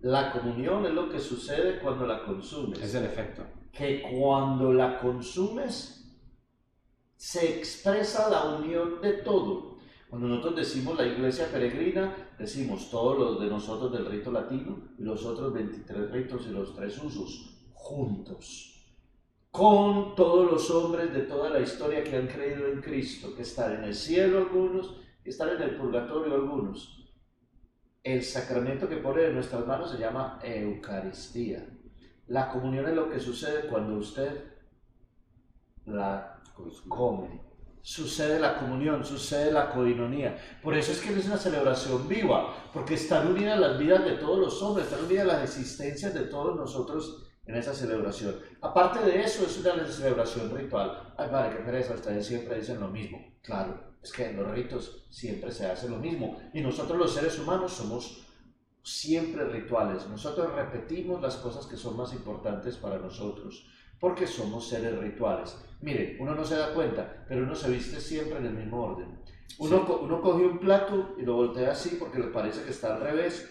La 0.00 0.30
comunión 0.32 0.84
es 0.86 0.92
lo 0.92 1.08
que 1.10 1.18
sucede 1.18 1.78
cuando 1.80 2.06
la 2.06 2.22
consumes. 2.24 2.80
es 2.80 2.94
el 2.94 3.04
efecto. 3.04 3.42
que 3.72 4.02
cuando 4.18 4.72
la 4.72 4.98
consumes 5.00 6.05
se 7.16 7.58
expresa 7.58 8.28
la 8.28 8.56
unión 8.56 9.00
de 9.00 9.12
todo. 9.14 9.76
Cuando 10.08 10.28
nosotros 10.28 10.56
decimos 10.56 10.96
la 10.96 11.06
iglesia 11.06 11.50
peregrina, 11.50 12.14
decimos 12.38 12.90
todos 12.90 13.18
los 13.18 13.40
de 13.40 13.48
nosotros 13.48 13.92
del 13.92 14.06
rito 14.06 14.30
latino 14.30 14.78
y 14.98 15.02
los 15.02 15.24
otros 15.24 15.52
23 15.52 16.10
ritos 16.10 16.46
y 16.46 16.50
los 16.50 16.74
tres 16.76 17.02
usos, 17.02 17.68
juntos, 17.72 18.94
con 19.50 20.14
todos 20.14 20.50
los 20.50 20.70
hombres 20.70 21.12
de 21.12 21.22
toda 21.22 21.50
la 21.50 21.60
historia 21.60 22.04
que 22.04 22.16
han 22.16 22.28
creído 22.28 22.68
en 22.68 22.80
Cristo, 22.80 23.34
que 23.34 23.42
están 23.42 23.74
en 23.74 23.84
el 23.84 23.94
cielo 23.94 24.38
algunos, 24.38 24.96
que 25.24 25.30
están 25.30 25.48
en 25.48 25.62
el 25.62 25.76
purgatorio 25.76 26.34
algunos. 26.34 26.92
El 28.04 28.22
sacramento 28.22 28.88
que 28.88 28.98
pone 28.98 29.24
en 29.24 29.34
nuestras 29.34 29.66
manos 29.66 29.90
se 29.90 29.98
llama 29.98 30.38
Eucaristía. 30.42 31.66
La 32.28 32.50
comunión 32.50 32.86
es 32.86 32.94
lo 32.94 33.10
que 33.10 33.18
sucede 33.18 33.68
cuando 33.68 33.96
usted 33.96 34.44
la 35.86 36.35
Sucede 37.82 38.40
la 38.40 38.58
comunión, 38.58 39.04
sucede 39.04 39.52
la 39.52 39.70
coinonía. 39.70 40.36
Por 40.62 40.76
eso 40.76 40.90
es 40.90 41.00
que 41.00 41.12
es 41.16 41.26
una 41.26 41.38
celebración 41.38 42.08
viva, 42.08 42.70
porque 42.72 42.94
están 42.94 43.28
unidas 43.28 43.60
las 43.60 43.78
vidas 43.78 44.04
de 44.04 44.16
todos 44.16 44.38
los 44.38 44.60
hombres, 44.62 44.86
están 44.86 45.04
unidas 45.04 45.26
las 45.26 45.44
existencias 45.44 46.12
de 46.12 46.22
todos 46.22 46.56
nosotros 46.56 47.26
en 47.46 47.54
esa 47.54 47.72
celebración. 47.72 48.34
Aparte 48.60 49.04
de 49.04 49.22
eso, 49.22 49.44
es 49.46 49.58
una 49.58 49.86
celebración 49.86 50.54
ritual. 50.56 51.14
Ay, 51.16 51.28
padre, 51.30 51.56
qué 51.56 51.62
pereza, 51.62 51.94
ustedes 51.94 52.26
siempre 52.26 52.58
dicen 52.58 52.80
lo 52.80 52.88
mismo. 52.88 53.18
Claro, 53.42 53.80
es 54.02 54.10
que 54.10 54.30
en 54.30 54.36
los 54.36 54.50
ritos 54.50 55.06
siempre 55.10 55.52
se 55.52 55.66
hace 55.66 55.88
lo 55.88 55.98
mismo. 55.98 56.40
Y 56.52 56.60
nosotros 56.62 56.98
los 56.98 57.14
seres 57.14 57.38
humanos 57.38 57.72
somos 57.72 58.26
siempre 58.82 59.44
rituales. 59.44 60.08
Nosotros 60.08 60.52
repetimos 60.54 61.20
las 61.20 61.36
cosas 61.36 61.66
que 61.66 61.76
son 61.76 61.96
más 61.96 62.12
importantes 62.12 62.76
para 62.76 62.98
nosotros, 62.98 63.66
porque 64.00 64.26
somos 64.26 64.68
seres 64.68 64.98
rituales. 64.98 65.56
Mire, 65.80 66.16
uno 66.20 66.34
no 66.34 66.44
se 66.44 66.56
da 66.56 66.72
cuenta, 66.72 67.24
pero 67.28 67.42
uno 67.42 67.54
se 67.54 67.70
viste 67.70 68.00
siempre 68.00 68.38
en 68.38 68.46
el 68.46 68.54
mismo 68.54 68.82
orden. 68.82 69.08
Uno, 69.58 69.84
Sí. 69.86 69.92
uno 70.02 70.20
coge 70.20 70.44
un 70.44 70.58
plato 70.58 71.14
y 71.18 71.22
lo 71.22 71.34
voltea 71.34 71.72
así 71.72 71.96
porque 71.98 72.18
le 72.18 72.26
parece 72.26 72.62
que 72.62 72.70
está 72.70 72.94
al 72.96 73.00
revés, 73.02 73.48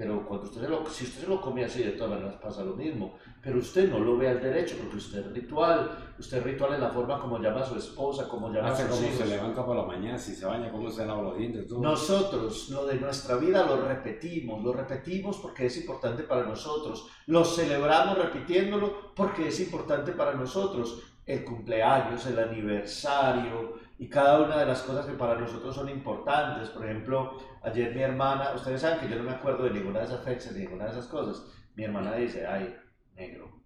pero 0.00 0.26
cuando 0.26 0.46
usted 0.46 0.66
lo, 0.66 0.86
si 0.88 1.04
usted 1.04 1.20
se 1.20 1.26
lo 1.26 1.42
come 1.42 1.62
así, 1.62 1.82
de 1.82 1.90
todas 1.90 2.12
maneras 2.12 2.40
pasa 2.40 2.64
lo 2.64 2.74
mismo. 2.74 3.18
Pero 3.42 3.58
usted 3.58 3.90
no 3.90 3.98
lo 3.98 4.16
ve 4.16 4.30
al 4.30 4.40
derecho 4.40 4.76
porque 4.80 4.96
usted 4.96 5.18
es 5.18 5.32
ritual. 5.34 5.90
Usted 6.18 6.38
es 6.38 6.42
ritual 6.42 6.72
en 6.72 6.80
la 6.80 6.88
forma 6.88 7.20
como 7.20 7.38
llama 7.38 7.60
a 7.60 7.66
su 7.66 7.76
esposa, 7.76 8.26
como 8.26 8.48
llama 8.48 8.70
Hace 8.70 8.84
a 8.84 8.86
sus 8.86 8.96
como 8.96 9.08
hijos. 9.08 9.18
se 9.18 9.26
levanta 9.26 9.62
por 9.62 9.76
la 9.76 9.84
mañana, 9.84 10.16
si 10.16 10.34
se 10.34 10.46
baña, 10.46 10.72
cómo 10.72 10.88
se 10.88 11.04
lava 11.04 11.20
los 11.20 11.36
dientes, 11.36 11.68
todo. 11.68 11.82
Nosotros 11.82 12.70
lo 12.70 12.86
de 12.86 12.94
nuestra 12.94 13.36
vida 13.36 13.66
lo 13.66 13.86
repetimos, 13.86 14.64
lo 14.64 14.72
repetimos 14.72 15.36
porque 15.36 15.66
es 15.66 15.76
importante 15.76 16.22
para 16.22 16.44
nosotros, 16.44 17.06
lo 17.26 17.44
celebramos 17.44 18.16
repitiéndolo 18.16 19.14
porque 19.14 19.48
es 19.48 19.60
importante 19.60 20.12
para 20.12 20.32
nosotros. 20.32 21.02
El 21.26 21.44
cumpleaños, 21.44 22.24
el 22.24 22.38
aniversario 22.38 23.74
y 24.02 24.08
cada 24.08 24.40
una 24.40 24.56
de 24.56 24.64
las 24.64 24.80
cosas 24.80 25.04
que 25.04 25.12
para 25.12 25.38
nosotros 25.38 25.74
son 25.74 25.90
importantes. 25.90 26.70
Por 26.70 26.86
ejemplo, 26.86 27.36
ayer 27.62 27.94
mi 27.94 28.00
hermana, 28.00 28.52
ustedes 28.54 28.80
saben 28.80 28.98
que 28.98 29.08
yo 29.10 29.16
no 29.16 29.24
me 29.24 29.32
acuerdo 29.36 29.64
de 29.64 29.72
ninguna 29.72 29.98
de 29.98 30.06
esas 30.06 30.24
fechas, 30.24 30.54
de 30.54 30.60
ninguna 30.60 30.84
de 30.86 30.92
esas 30.92 31.06
cosas. 31.06 31.44
Mi 31.76 31.84
hermana 31.84 32.14
dice, 32.14 32.46
ay, 32.46 32.74
negro, 33.14 33.60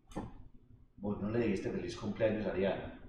vos 0.96 1.20
no 1.22 1.30
le 1.30 1.38
dijiste 1.38 1.70
feliz 1.70 1.96
cumpleaños 1.96 2.46
a 2.46 2.50
Ariana. 2.50 3.00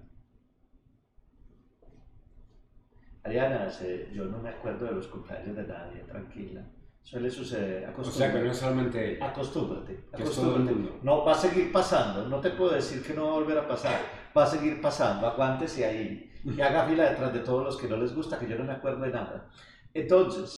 Ariana, 3.24 3.68
se- 3.70 4.08
yo 4.14 4.26
no 4.26 4.38
me 4.38 4.50
acuerdo 4.50 4.86
de 4.86 4.92
los 4.92 5.08
cumpleaños 5.08 5.56
de 5.56 5.64
nadie, 5.66 6.02
tranquila. 6.04 6.64
Suele 7.02 7.28
suceder, 7.28 7.88
o 7.98 8.04
sea 8.04 8.32
que 8.32 8.38
no 8.40 8.50
acostúmbrate. 8.50 8.50
es 8.50 8.56
solamente 8.56 9.14
ella, 9.16 9.26
Acostúmbrate, 9.30 10.04
acostúmbrate. 10.12 10.98
No, 11.02 11.24
va 11.24 11.32
a 11.32 11.34
seguir 11.36 11.72
pasando, 11.72 12.28
no 12.28 12.40
te 12.40 12.50
puedo 12.50 12.72
decir 12.72 13.02
que 13.02 13.14
no 13.14 13.26
va 13.26 13.30
a 13.30 13.34
volver 13.34 13.58
a 13.58 13.66
pasar, 13.68 14.00
va 14.36 14.44
a 14.44 14.46
seguir 14.46 14.80
pasando, 14.80 15.26
aguántese 15.26 15.84
ahí 15.84 16.32
y 16.46 16.60
haga 16.60 16.86
fila 16.86 17.10
detrás 17.10 17.32
de 17.32 17.40
todos 17.40 17.64
los 17.64 17.76
que 17.76 17.88
no 17.88 17.96
les 17.96 18.14
gusta, 18.14 18.38
que 18.38 18.48
yo 18.48 18.56
no 18.56 18.64
me 18.64 18.72
acuerdo 18.72 19.02
de 19.02 19.10
nada. 19.10 19.50
Entonces, 19.92 20.54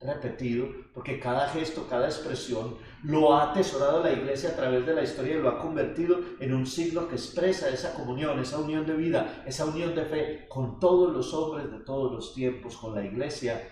repetido, 0.00 0.66
porque 0.92 1.18
cada 1.18 1.48
gesto, 1.48 1.86
cada 1.88 2.06
expresión 2.06 2.76
lo 3.04 3.32
ha 3.32 3.50
atesorado 3.50 4.02
la 4.02 4.12
iglesia 4.12 4.50
a 4.50 4.56
través 4.56 4.84
de 4.84 4.94
la 4.94 5.04
historia 5.04 5.36
y 5.36 5.40
lo 5.40 5.48
ha 5.48 5.58
convertido 5.58 6.18
en 6.40 6.52
un 6.52 6.66
signo 6.66 7.08
que 7.08 7.14
expresa 7.14 7.68
esa 7.70 7.94
comunión, 7.94 8.38
esa 8.40 8.58
unión 8.58 8.84
de 8.84 8.94
vida, 8.94 9.42
esa 9.46 9.64
unión 9.64 9.94
de 9.94 10.04
fe 10.04 10.46
con 10.48 10.80
todos 10.80 11.14
los 11.14 11.32
hombres 11.32 11.70
de 11.70 11.78
todos 11.80 12.12
los 12.12 12.34
tiempos, 12.34 12.76
con 12.76 12.94
la 12.94 13.04
iglesia 13.04 13.62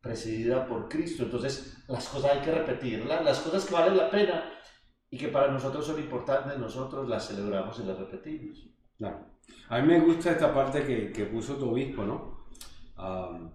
presidida 0.00 0.66
por 0.66 0.88
Cristo. 0.88 1.24
Entonces, 1.24 1.76
las 1.88 2.08
cosas 2.08 2.36
hay 2.36 2.40
que 2.40 2.52
repetirlas, 2.52 3.24
las 3.24 3.40
cosas 3.40 3.64
que 3.64 3.74
valen 3.74 3.96
la 3.96 4.10
pena 4.10 4.59
y 5.10 5.18
que 5.18 5.28
para 5.28 5.50
nosotros 5.50 5.86
son 5.86 5.98
importantes, 5.98 6.58
nosotros 6.58 7.08
las 7.08 7.26
celebramos 7.26 7.78
y 7.80 7.84
las 7.84 7.98
repetimos. 7.98 8.68
Claro. 8.96 9.26
A 9.68 9.80
mí 9.80 9.88
me 9.88 10.00
gusta 10.00 10.32
esta 10.32 10.54
parte 10.54 10.84
que, 10.84 11.10
que 11.10 11.24
puso 11.24 11.56
tu 11.56 11.70
obispo, 11.70 12.04
¿no? 12.04 12.44
Am, 12.96 13.50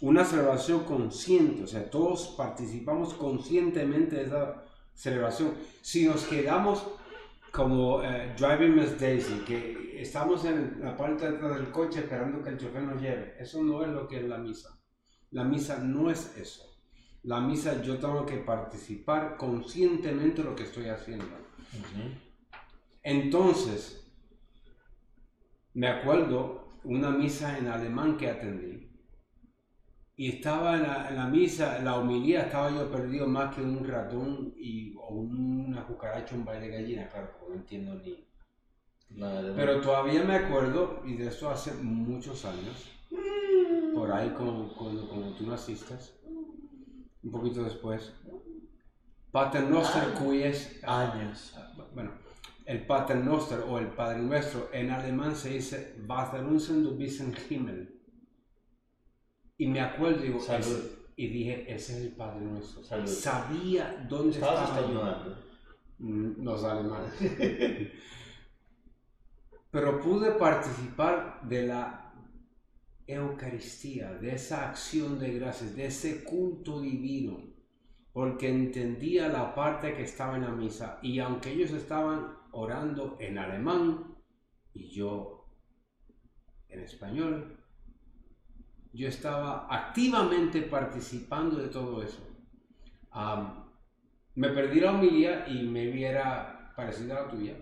una 0.00 0.24
celebración 0.24 0.84
consciente, 0.84 1.64
o 1.64 1.66
sea, 1.66 1.90
todos 1.90 2.34
participamos 2.36 3.14
conscientemente 3.14 4.16
de 4.16 4.24
esa 4.24 4.64
celebración. 4.94 5.54
Si 5.82 6.06
nos 6.06 6.24
quedamos 6.24 6.86
como 7.50 8.02
eh, 8.02 8.34
Driving 8.38 8.76
Miss 8.76 9.00
Daisy, 9.00 9.40
que 9.40 10.00
estamos 10.00 10.44
en 10.44 10.78
la 10.80 10.96
parte 10.96 11.28
de 11.28 11.36
atrás 11.36 11.56
del 11.56 11.72
coche 11.72 12.00
esperando 12.00 12.42
que 12.42 12.50
el 12.50 12.58
chofer 12.58 12.82
nos 12.82 13.02
lleve, 13.02 13.34
eso 13.40 13.62
no 13.62 13.82
es 13.82 13.88
lo 13.88 14.06
que 14.06 14.18
es 14.18 14.24
la 14.28 14.38
misa. 14.38 14.78
La 15.30 15.42
misa 15.42 15.78
no 15.78 16.10
es 16.10 16.36
eso. 16.36 16.77
La 17.22 17.40
misa 17.40 17.82
yo 17.82 17.98
tengo 17.98 18.24
que 18.24 18.36
participar 18.38 19.36
conscientemente 19.36 20.42
de 20.42 20.48
lo 20.48 20.56
que 20.56 20.64
estoy 20.64 20.88
haciendo. 20.88 21.26
Entonces, 23.02 24.10
me 25.74 25.88
acuerdo 25.88 26.68
una 26.84 27.10
misa 27.10 27.58
en 27.58 27.68
alemán 27.68 28.16
que 28.16 28.28
atendí. 28.28 28.88
Y 30.16 30.30
estaba 30.30 30.76
en 30.76 30.82
la, 30.82 31.08
en 31.10 31.16
la 31.16 31.26
misa, 31.28 31.78
en 31.78 31.84
la 31.84 31.96
homilía, 31.96 32.42
estaba 32.42 32.70
yo 32.70 32.90
perdido 32.90 33.28
más 33.28 33.54
que 33.54 33.62
un 33.62 33.86
ratón 33.86 34.52
y, 34.56 34.92
o 34.96 35.14
una 35.14 35.86
cucaracha, 35.86 36.34
un 36.34 36.44
baile 36.44 36.66
de 36.68 36.72
gallina, 36.72 37.08
claro, 37.08 37.30
no 37.48 37.54
entiendo 37.54 37.94
ni. 37.94 38.26
Pero 39.54 39.80
todavía 39.80 40.24
me 40.24 40.34
acuerdo, 40.34 41.02
y 41.06 41.14
de 41.14 41.28
esto 41.28 41.48
hace 41.48 41.72
muchos 41.74 42.44
años, 42.44 42.90
por 43.94 44.10
ahí 44.10 44.30
como, 44.30 44.74
como, 44.74 45.08
como 45.08 45.32
tú 45.34 45.46
naciste, 45.46 45.94
un 47.28 47.32
poquito 47.32 47.62
después, 47.62 48.12
Pater 49.30 49.64
Noster, 49.68 50.02
Ah. 50.14 50.18
cuyes 50.18 50.80
años. 50.84 51.54
bueno, 51.94 52.12
el 52.64 52.86
Pater 52.86 53.16
Noster 53.18 53.60
o 53.68 53.78
el 53.78 53.88
Padre 53.88 54.18
Nuestro 54.20 54.70
en 54.72 54.90
alemán 54.90 55.36
se 55.36 55.50
dice 55.50 55.94
Vater 56.06 56.42
unser 56.42 56.82
du 56.82 56.96
bist 56.96 57.20
im 57.20 57.34
Himmel. 57.50 57.94
Y 59.58 59.66
me 59.66 59.80
acuerdo 59.80 60.22
digo, 60.22 60.40
Salud. 60.40 60.60
ese- 60.66 60.98
y 61.16 61.28
dije, 61.28 61.64
ese 61.74 61.98
es 61.98 62.04
el 62.06 62.12
Padre 62.16 62.40
Nuestro. 62.40 62.82
Salud. 62.82 63.06
Sabía 63.06 64.06
dónde 64.08 64.38
estaba 64.38 64.80
yo. 64.80 65.36
Mm, 65.98 66.42
Los 66.44 66.64
alemanes. 66.64 67.12
Pero 69.70 70.00
pude 70.00 70.30
participar 70.32 71.40
de 71.42 71.66
la 71.66 72.07
Eucaristía, 73.08 74.12
de 74.12 74.34
esa 74.34 74.68
acción 74.68 75.18
de 75.18 75.32
gracias, 75.32 75.74
de 75.74 75.86
ese 75.86 76.22
culto 76.22 76.80
divino, 76.80 77.42
porque 78.12 78.50
entendía 78.50 79.28
la 79.28 79.54
parte 79.54 79.94
que 79.94 80.02
estaba 80.02 80.36
en 80.36 80.42
la 80.42 80.50
misa. 80.50 80.98
Y 81.02 81.18
aunque 81.18 81.52
ellos 81.52 81.72
estaban 81.72 82.36
orando 82.52 83.16
en 83.18 83.38
alemán 83.38 84.14
y 84.74 84.90
yo 84.90 85.46
en 86.68 86.80
español, 86.80 87.56
yo 88.92 89.08
estaba 89.08 89.66
activamente 89.74 90.62
participando 90.62 91.56
de 91.56 91.68
todo 91.68 92.02
eso. 92.02 92.26
me 94.34 94.48
perdí 94.50 94.80
la 94.80 94.92
homilía 94.92 95.48
y 95.48 95.62
me 95.62 95.86
viera 95.86 96.74
parecida 96.76 97.16
a 97.16 97.22
la 97.22 97.30
tuya. 97.30 97.56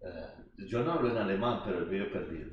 Eh, 0.00 0.66
yo 0.68 0.82
no 0.82 0.92
hablo 0.92 1.10
en 1.10 1.18
alemán, 1.18 1.62
pero 1.64 1.78
el 1.78 1.84
video 1.86 2.10
perdido. 2.10 2.50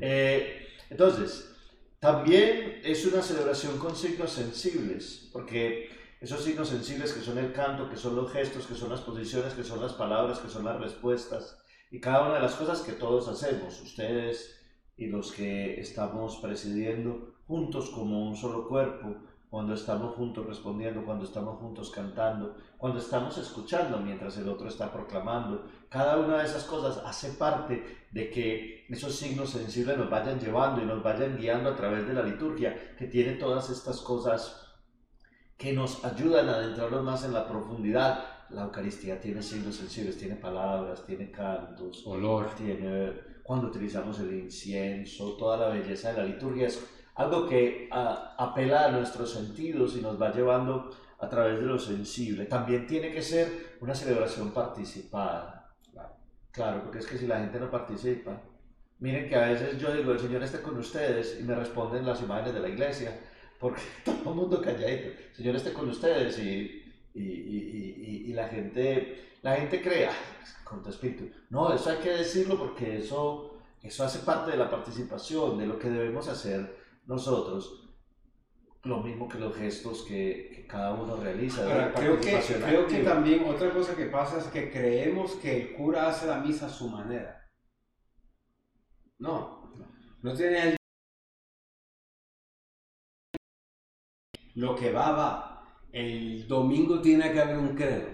Eh, 0.00 0.66
entonces, 0.90 1.52
también 2.00 2.80
es 2.84 3.04
una 3.06 3.22
celebración 3.22 3.78
con 3.78 3.96
signos 3.96 4.30
sensibles, 4.32 5.28
porque 5.32 5.90
esos 6.20 6.44
signos 6.44 6.68
sensibles 6.68 7.12
que 7.12 7.20
son 7.20 7.38
el 7.38 7.52
canto, 7.52 7.90
que 7.90 7.96
son 7.96 8.16
los 8.16 8.32
gestos, 8.32 8.66
que 8.66 8.74
son 8.74 8.90
las 8.90 9.00
posiciones, 9.00 9.54
que 9.54 9.64
son 9.64 9.80
las 9.80 9.94
palabras, 9.94 10.38
que 10.38 10.48
son 10.48 10.64
las 10.64 10.80
respuestas, 10.80 11.58
y 11.90 12.00
cada 12.00 12.26
una 12.26 12.34
de 12.34 12.42
las 12.42 12.54
cosas 12.54 12.80
que 12.80 12.92
todos 12.92 13.28
hacemos, 13.28 13.80
ustedes 13.80 14.60
y 14.96 15.06
los 15.06 15.32
que 15.32 15.80
estamos 15.80 16.38
presidiendo 16.38 17.34
juntos 17.46 17.90
como 17.90 18.28
un 18.28 18.36
solo 18.36 18.66
cuerpo, 18.68 19.16
cuando 19.50 19.74
estamos 19.74 20.14
juntos 20.16 20.46
respondiendo, 20.46 21.04
cuando 21.04 21.24
estamos 21.24 21.58
juntos 21.58 21.90
cantando, 21.90 22.56
cuando 22.76 22.98
estamos 22.98 23.38
escuchando 23.38 23.98
mientras 23.98 24.36
el 24.38 24.48
otro 24.48 24.68
está 24.68 24.92
proclamando. 24.92 25.66
Cada 25.88 26.18
una 26.18 26.38
de 26.38 26.44
esas 26.44 26.64
cosas 26.64 27.02
hace 27.04 27.32
parte 27.32 28.06
de 28.10 28.30
que 28.30 28.86
esos 28.88 29.14
signos 29.14 29.50
sensibles 29.50 29.96
nos 29.96 30.10
vayan 30.10 30.40
llevando 30.40 30.82
y 30.82 30.86
nos 30.86 31.02
vayan 31.02 31.36
guiando 31.36 31.70
a 31.70 31.76
través 31.76 32.06
de 32.06 32.14
la 32.14 32.22
liturgia, 32.22 32.94
que 32.96 33.06
tiene 33.06 33.34
todas 33.34 33.70
estas 33.70 34.00
cosas 34.00 34.62
que 35.56 35.72
nos 35.72 36.04
ayudan 36.04 36.48
a 36.48 36.56
adentrarnos 36.56 37.02
más 37.02 37.24
en 37.24 37.32
la 37.32 37.48
profundidad. 37.48 38.24
La 38.50 38.64
Eucaristía 38.64 39.20
tiene 39.20 39.42
signos 39.42 39.76
sensibles, 39.76 40.18
tiene 40.18 40.36
palabras, 40.36 41.04
tiene 41.04 41.30
cantos, 41.30 42.06
olor, 42.06 42.50
tiene 42.56 43.36
cuando 43.46 43.68
utilizamos 43.68 44.18
el 44.18 44.34
incienso, 44.34 45.36
toda 45.36 45.56
la 45.56 45.68
belleza 45.68 46.12
de 46.12 46.18
la 46.18 46.24
liturgia 46.24 46.66
es 46.66 46.84
algo 47.16 47.48
que 47.48 47.88
apela 47.90 48.86
a 48.86 48.90
nuestros 48.90 49.32
sentidos 49.32 49.96
y 49.96 50.02
nos 50.02 50.20
va 50.20 50.32
llevando 50.32 50.94
a 51.18 51.28
través 51.28 51.58
de 51.58 51.66
lo 51.66 51.78
sensible. 51.78 52.44
También 52.44 52.86
tiene 52.86 53.10
que 53.10 53.22
ser 53.22 53.76
una 53.80 53.94
celebración 53.94 54.50
participada. 54.50 55.74
Claro, 56.52 56.82
porque 56.82 56.98
es 56.98 57.06
que 57.06 57.18
si 57.18 57.26
la 57.26 57.40
gente 57.40 57.58
no 57.58 57.70
participa, 57.70 58.40
miren 58.98 59.28
que 59.28 59.36
a 59.36 59.48
veces 59.48 59.78
yo 59.78 59.94
digo, 59.94 60.12
el 60.12 60.18
Señor 60.18 60.42
esté 60.42 60.62
con 60.62 60.78
ustedes 60.78 61.38
y 61.40 61.42
me 61.42 61.54
responden 61.54 62.06
las 62.06 62.22
imágenes 62.22 62.54
de 62.54 62.60
la 62.60 62.68
iglesia, 62.68 63.18
porque 63.58 63.82
todo 64.04 64.30
el 64.30 64.36
mundo 64.36 64.60
calladito, 64.62 65.08
el 65.08 65.34
Señor 65.34 65.56
esté 65.56 65.72
con 65.72 65.88
ustedes 65.88 66.38
y, 66.38 66.82
y, 67.14 67.22
y, 67.22 68.24
y 68.26 68.32
la 68.32 68.48
gente, 68.48 69.32
la 69.42 69.56
gente 69.56 69.82
cree, 69.82 70.08
con 70.64 70.82
tu 70.82 70.90
espíritu. 70.90 71.30
No, 71.50 71.72
eso 71.72 71.90
hay 71.90 71.98
que 71.98 72.10
decirlo 72.10 72.58
porque 72.58 72.98
eso, 72.98 73.58
eso 73.82 74.04
hace 74.04 74.20
parte 74.20 74.50
de 74.50 74.56
la 74.56 74.70
participación, 74.70 75.58
de 75.58 75.66
lo 75.66 75.78
que 75.78 75.90
debemos 75.90 76.28
hacer 76.28 76.75
nosotros 77.06 77.86
lo 78.86 79.02
mismo 79.02 79.28
que 79.28 79.38
los 79.38 79.54
gestos 79.56 80.04
que, 80.04 80.64
cada 80.68 80.94
uno 80.94 81.16
realiza. 81.16 81.92
creo, 81.94 82.20
que, 82.20 82.40
creo 82.64 82.86
que 82.86 83.02
también 83.02 83.44
otra 83.44 83.70
cosa 83.70 83.96
que 83.96 84.06
pasa 84.06 84.38
es 84.38 84.46
que 84.46 84.70
creemos 84.70 85.34
que 85.36 85.56
el 85.56 85.72
cura 85.74 86.08
hace 86.08 86.26
la 86.26 86.40
misa 86.40 86.66
a 86.66 86.70
su 86.70 86.88
manera. 86.88 87.40
No, 89.18 89.72
no 90.22 90.34
tiene 90.34 90.70
el... 90.70 90.76
Lo 94.54 94.74
que 94.74 94.90
va, 94.90 95.12
va. 95.12 95.80
El 95.92 96.48
domingo 96.48 97.00
tiene 97.00 97.32
que 97.32 97.40
haber 97.40 97.58
un 97.58 97.74
credo. 97.74 98.08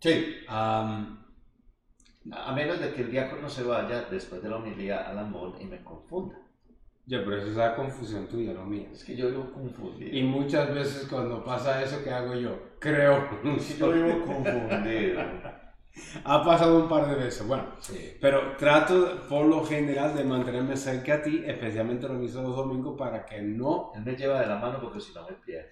Sí. 0.00 0.38
a 0.48 1.06
menos 2.54 2.80
de 2.80 2.92
que 2.92 3.02
el 3.02 3.10
diácono 3.10 3.48
se 3.48 3.62
vaya 3.62 4.02
después 4.06 4.42
de 4.42 4.48
la 4.48 4.56
homilía 4.56 5.08
al 5.08 5.18
amor 5.18 5.56
y 5.60 5.64
me 5.64 5.82
confunda. 5.82 6.41
Ya, 7.04 7.18
pero 7.24 7.38
eso 7.38 7.48
es 7.48 7.56
la 7.56 7.74
confusión 7.74 8.28
tuya, 8.28 8.52
no 8.52 8.64
mía. 8.64 8.88
Es 8.92 9.04
que 9.04 9.16
yo 9.16 9.28
vivo 9.28 9.50
confundido. 9.52 10.16
Y 10.16 10.22
muchas 10.22 10.72
veces 10.72 11.08
cuando 11.08 11.44
pasa 11.44 11.82
eso, 11.82 12.02
¿qué 12.04 12.10
hago 12.10 12.34
yo? 12.34 12.56
Creo. 12.78 13.28
Que 13.42 13.58
yo 13.78 13.92
vivo 13.92 14.24
confundido. 14.24 15.20
ha 16.24 16.44
pasado 16.44 16.84
un 16.84 16.88
par 16.88 17.08
de 17.08 17.16
veces, 17.16 17.46
bueno. 17.46 17.66
Sí. 17.80 18.16
Pero 18.20 18.56
trato 18.56 19.26
por 19.28 19.46
lo 19.46 19.64
general 19.64 20.14
de 20.16 20.22
mantenerme 20.22 20.76
cerca 20.76 21.14
a 21.14 21.22
ti, 21.22 21.42
especialmente 21.44 22.08
los 22.08 22.18
mismos 22.18 22.44
los 22.44 22.56
domingos, 22.56 22.96
para 22.96 23.26
que 23.26 23.42
no... 23.42 23.90
Él 23.96 24.02
me 24.04 24.14
lleva 24.14 24.40
de 24.40 24.46
la 24.46 24.58
mano 24.58 24.80
porque 24.80 25.00
si 25.00 25.12
no 25.12 25.26
me 25.28 25.34
pierdo. 25.34 25.70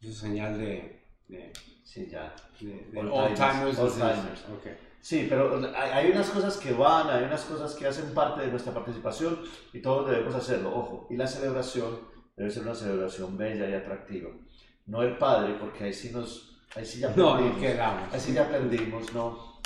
Es 0.00 0.16
señal 0.16 0.56
de... 0.56 1.02
de 1.26 1.52
sí, 1.82 2.06
ya. 2.08 2.32
De, 2.60 2.88
de 2.92 3.00
all 3.00 3.34
timers. 3.34 3.78
All 3.78 3.90
timers. 3.90 4.48
Okay. 4.60 4.89
Sí, 5.00 5.26
pero 5.28 5.60
hay 5.74 6.10
unas 6.10 6.28
cosas 6.28 6.58
que 6.58 6.72
van, 6.72 7.08
hay 7.08 7.24
unas 7.24 7.42
cosas 7.44 7.74
que 7.74 7.86
hacen 7.86 8.12
parte 8.12 8.42
de 8.42 8.48
nuestra 8.48 8.74
participación 8.74 9.40
y 9.72 9.80
todos 9.80 10.10
debemos 10.10 10.34
hacerlo. 10.34 10.74
Ojo, 10.76 11.06
y 11.10 11.16
la 11.16 11.26
celebración 11.26 11.98
debe 12.36 12.50
ser 12.50 12.64
una 12.64 12.74
celebración 12.74 13.36
bella 13.36 13.68
y 13.68 13.74
atractiva. 13.74 14.30
No 14.86 15.02
el 15.02 15.16
Padre, 15.16 15.56
porque 15.58 15.84
ahí 15.84 15.94
sí 15.94 16.10
nos, 16.10 16.60
ahí 16.76 16.84
sí 16.84 17.00
ya 17.00 17.14
perdimos. 17.14 17.40
No, 17.40 18.10
ahí 18.12 18.20
sí 18.20 18.32
ya 18.34 18.48
perdimos, 18.48 19.12
no. 19.14 19.60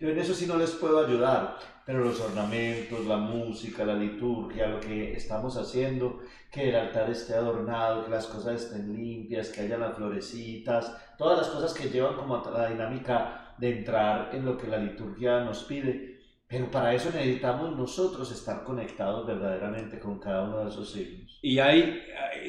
Yo 0.00 0.08
en 0.10 0.18
eso 0.18 0.34
sí 0.34 0.46
no 0.46 0.56
les 0.56 0.72
puedo 0.72 1.06
ayudar, 1.06 1.56
pero 1.86 2.00
los 2.04 2.20
ornamentos, 2.20 3.06
la 3.06 3.16
música, 3.16 3.84
la 3.84 3.94
liturgia, 3.94 4.66
lo 4.66 4.80
que 4.80 5.14
estamos 5.14 5.56
haciendo, 5.56 6.20
que 6.50 6.68
el 6.68 6.76
altar 6.76 7.08
esté 7.08 7.34
adornado, 7.34 8.04
que 8.04 8.10
las 8.10 8.26
cosas 8.26 8.62
estén 8.62 8.94
limpias, 8.94 9.48
que 9.48 9.62
haya 9.62 9.78
las 9.78 9.96
florecitas, 9.96 10.94
todas 11.16 11.38
las 11.38 11.48
cosas 11.48 11.72
que 11.72 11.88
llevan 11.88 12.16
como 12.16 12.36
a 12.36 12.50
la 12.50 12.68
dinámica 12.68 13.43
de 13.58 13.78
entrar 13.78 14.34
en 14.34 14.44
lo 14.44 14.56
que 14.56 14.66
la 14.66 14.78
liturgia 14.78 15.44
nos 15.44 15.64
pide. 15.64 16.14
Pero 16.46 16.70
para 16.70 16.94
eso 16.94 17.10
necesitamos 17.10 17.76
nosotros 17.76 18.30
estar 18.30 18.64
conectados 18.64 19.26
verdaderamente 19.26 19.98
con 19.98 20.18
cada 20.18 20.44
uno 20.44 20.64
de 20.64 20.70
esos 20.70 20.92
signos. 20.92 21.38
Y 21.42 21.58
hay, 21.58 22.02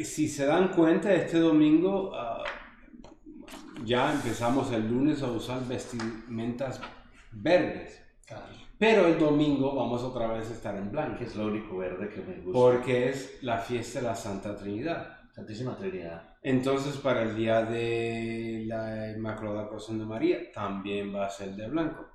si 0.03 0.27
se 0.27 0.45
dan 0.45 0.69
cuenta, 0.69 1.13
este 1.13 1.39
domingo 1.39 2.11
ah, 2.13 2.43
ya 3.83 4.13
empezamos 4.13 4.71
el 4.71 4.87
lunes 4.87 5.21
a 5.23 5.31
usar 5.31 5.65
vestimentas 5.67 6.81
verdes. 7.31 8.01
Pero 8.77 9.07
el 9.07 9.17
domingo 9.17 9.73
vamos 9.73 10.03
otra 10.03 10.27
vez 10.27 10.49
a 10.49 10.53
estar 10.53 10.75
en 10.75 10.91
blanco. 10.91 11.17
Que 11.17 11.25
es 11.25 11.35
lo 11.35 11.47
único 11.47 11.77
verde 11.77 12.09
que 12.09 12.21
me 12.21 12.35
gusta. 12.41 12.51
Porque 12.51 13.09
es 13.09 13.39
la 13.41 13.57
fiesta 13.57 13.99
de 13.99 14.07
la 14.07 14.15
Santa 14.15 14.55
Trinidad. 14.55 15.14
Santísima 15.35 15.75
Trinidad. 15.77 16.37
Entonces, 16.41 16.95
para 16.95 17.23
el 17.23 17.35
día 17.35 17.61
de 17.61 18.63
la 18.67 19.11
Inmaculada 19.11 19.67
Corazón 19.67 19.99
de 19.99 20.05
María, 20.05 20.49
también 20.53 21.13
va 21.13 21.25
a 21.25 21.29
ser 21.29 21.53
de 21.55 21.67
blanco. 21.67 22.07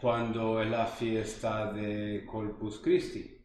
cuando 0.00 0.62
es 0.62 0.70
la 0.70 0.86
fiesta 0.86 1.72
de 1.72 2.24
Corpus 2.24 2.78
Christi, 2.78 3.44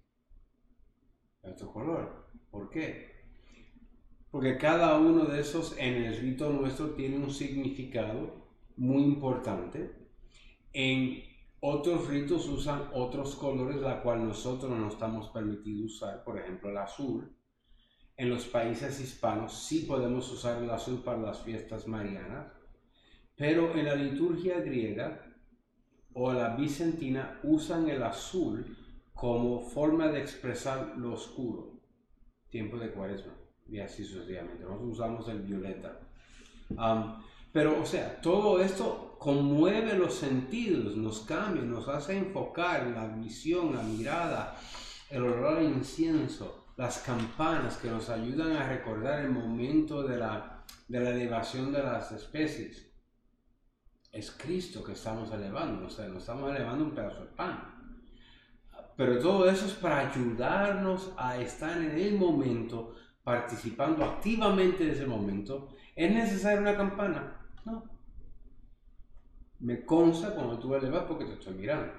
otro 1.41 1.73
color. 1.73 2.29
¿Por 2.51 2.69
qué? 2.69 3.15
Porque 4.29 4.57
cada 4.57 4.99
uno 4.99 5.25
de 5.25 5.41
esos 5.41 5.75
en 5.79 5.95
el 5.95 6.15
rito 6.15 6.51
nuestro 6.51 6.91
tiene 6.91 7.17
un 7.17 7.31
significado 7.31 8.51
muy 8.77 9.01
importante. 9.01 9.95
En 10.73 11.23
otros 11.67 12.07
ritos 12.07 12.47
usan 12.47 12.89
otros 12.93 13.35
colores, 13.35 13.77
la 13.77 14.03
cual 14.03 14.27
nosotros 14.27 14.71
no 14.77 14.87
estamos 14.87 15.29
permitidos 15.29 15.95
usar, 15.95 16.23
por 16.23 16.37
ejemplo 16.37 16.69
el 16.69 16.77
azul. 16.77 17.35
En 18.17 18.29
los 18.29 18.45
países 18.45 18.99
hispanos 18.99 19.51
sí 19.51 19.79
podemos 19.79 20.31
usar 20.31 20.61
el 20.61 20.69
azul 20.69 21.01
para 21.03 21.17
las 21.17 21.41
fiestas 21.41 21.87
marianas, 21.87 22.51
pero 23.35 23.75
en 23.75 23.85
la 23.85 23.95
liturgia 23.95 24.59
griega 24.59 25.21
o 26.13 26.31
la 26.31 26.55
bizantina 26.55 27.39
usan 27.41 27.89
el 27.89 28.03
azul 28.03 28.77
como 29.15 29.59
forma 29.59 30.09
de 30.09 30.21
expresar 30.21 30.93
lo 30.97 31.13
oscuro, 31.13 31.81
tiempo 32.49 32.77
de 32.77 32.91
cuaresma, 32.91 33.33
y 33.67 33.79
así 33.79 34.03
sucesivamente. 34.03 34.63
Nosotros 34.63 34.91
usamos 34.91 35.27
el 35.29 35.41
violeta. 35.41 35.99
pero, 37.51 37.81
o 37.81 37.85
sea, 37.85 38.21
todo 38.21 38.61
esto 38.61 39.04
conmueve 39.17 39.97
los 39.97 40.15
sentidos, 40.15 40.95
nos 40.95 41.21
cambia, 41.21 41.63
nos 41.63 41.87
hace 41.87 42.17
enfocar 42.17 42.87
la 42.87 43.07
visión, 43.07 43.75
la 43.75 43.81
mirada, 43.81 44.55
el 45.09 45.23
olor 45.23 45.57
al 45.57 45.63
incienso, 45.63 46.65
las 46.77 46.99
campanas 46.99 47.77
que 47.77 47.89
nos 47.89 48.09
ayudan 48.09 48.53
a 48.53 48.67
recordar 48.67 49.21
el 49.21 49.31
momento 49.31 50.03
de 50.03 50.17
la, 50.17 50.63
de 50.87 50.99
la 50.99 51.09
elevación 51.11 51.71
de 51.71 51.83
las 51.83 52.11
especies. 52.11 52.91
Es 54.11 54.31
Cristo 54.31 54.83
que 54.83 54.93
estamos 54.93 55.31
elevando, 55.31 55.87
o 55.87 55.89
sea, 55.89 56.07
no 56.07 56.19
estamos 56.19 56.55
elevando 56.55 56.85
un 56.85 56.95
pedazo 56.95 57.21
de 57.21 57.31
pan. 57.31 57.71
Pero 58.95 59.19
todo 59.19 59.49
eso 59.49 59.65
es 59.65 59.73
para 59.73 60.09
ayudarnos 60.09 61.11
a 61.17 61.37
estar 61.37 61.77
en 61.77 61.97
el 61.97 62.17
momento, 62.17 62.95
participando 63.23 64.05
activamente 64.05 64.85
de 64.85 64.91
ese 64.91 65.05
momento. 65.05 65.69
¿Es 65.95 66.11
necesaria 66.11 66.61
una 66.61 66.77
campana? 66.77 67.41
No 67.65 67.94
me 69.59 69.85
consta 69.85 70.33
cuando 70.35 70.59
tú 70.59 70.75
elevas 70.75 71.03
porque 71.03 71.25
te 71.25 71.33
estoy 71.33 71.53
mirando. 71.53 71.93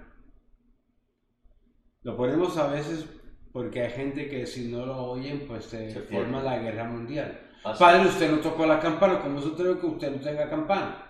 Lo 2.03 2.17
ponemos 2.17 2.57
a 2.57 2.69
veces 2.69 3.07
porque 3.53 3.83
hay 3.83 3.91
gente 3.91 4.29
que 4.29 4.47
si 4.47 4.71
no 4.71 4.85
lo 4.87 4.97
oyen, 4.97 5.47
pues 5.47 5.65
se, 5.65 5.91
forma 6.03 6.43
la 6.43 6.59
guerra 6.59 6.85
mundial. 6.85 7.41
Padre, 7.79 8.09
usted 8.09 8.31
no 8.31 8.39
tocó 8.39 8.67
la 8.67 8.79
campana, 8.79 9.21
¿cómo 9.21 9.39
es 9.39 9.47
usted 9.47 9.79
que 9.81 9.87
usted 9.87 10.15
no 10.15 10.21
tenga 10.21 10.49
campana? 10.49 11.03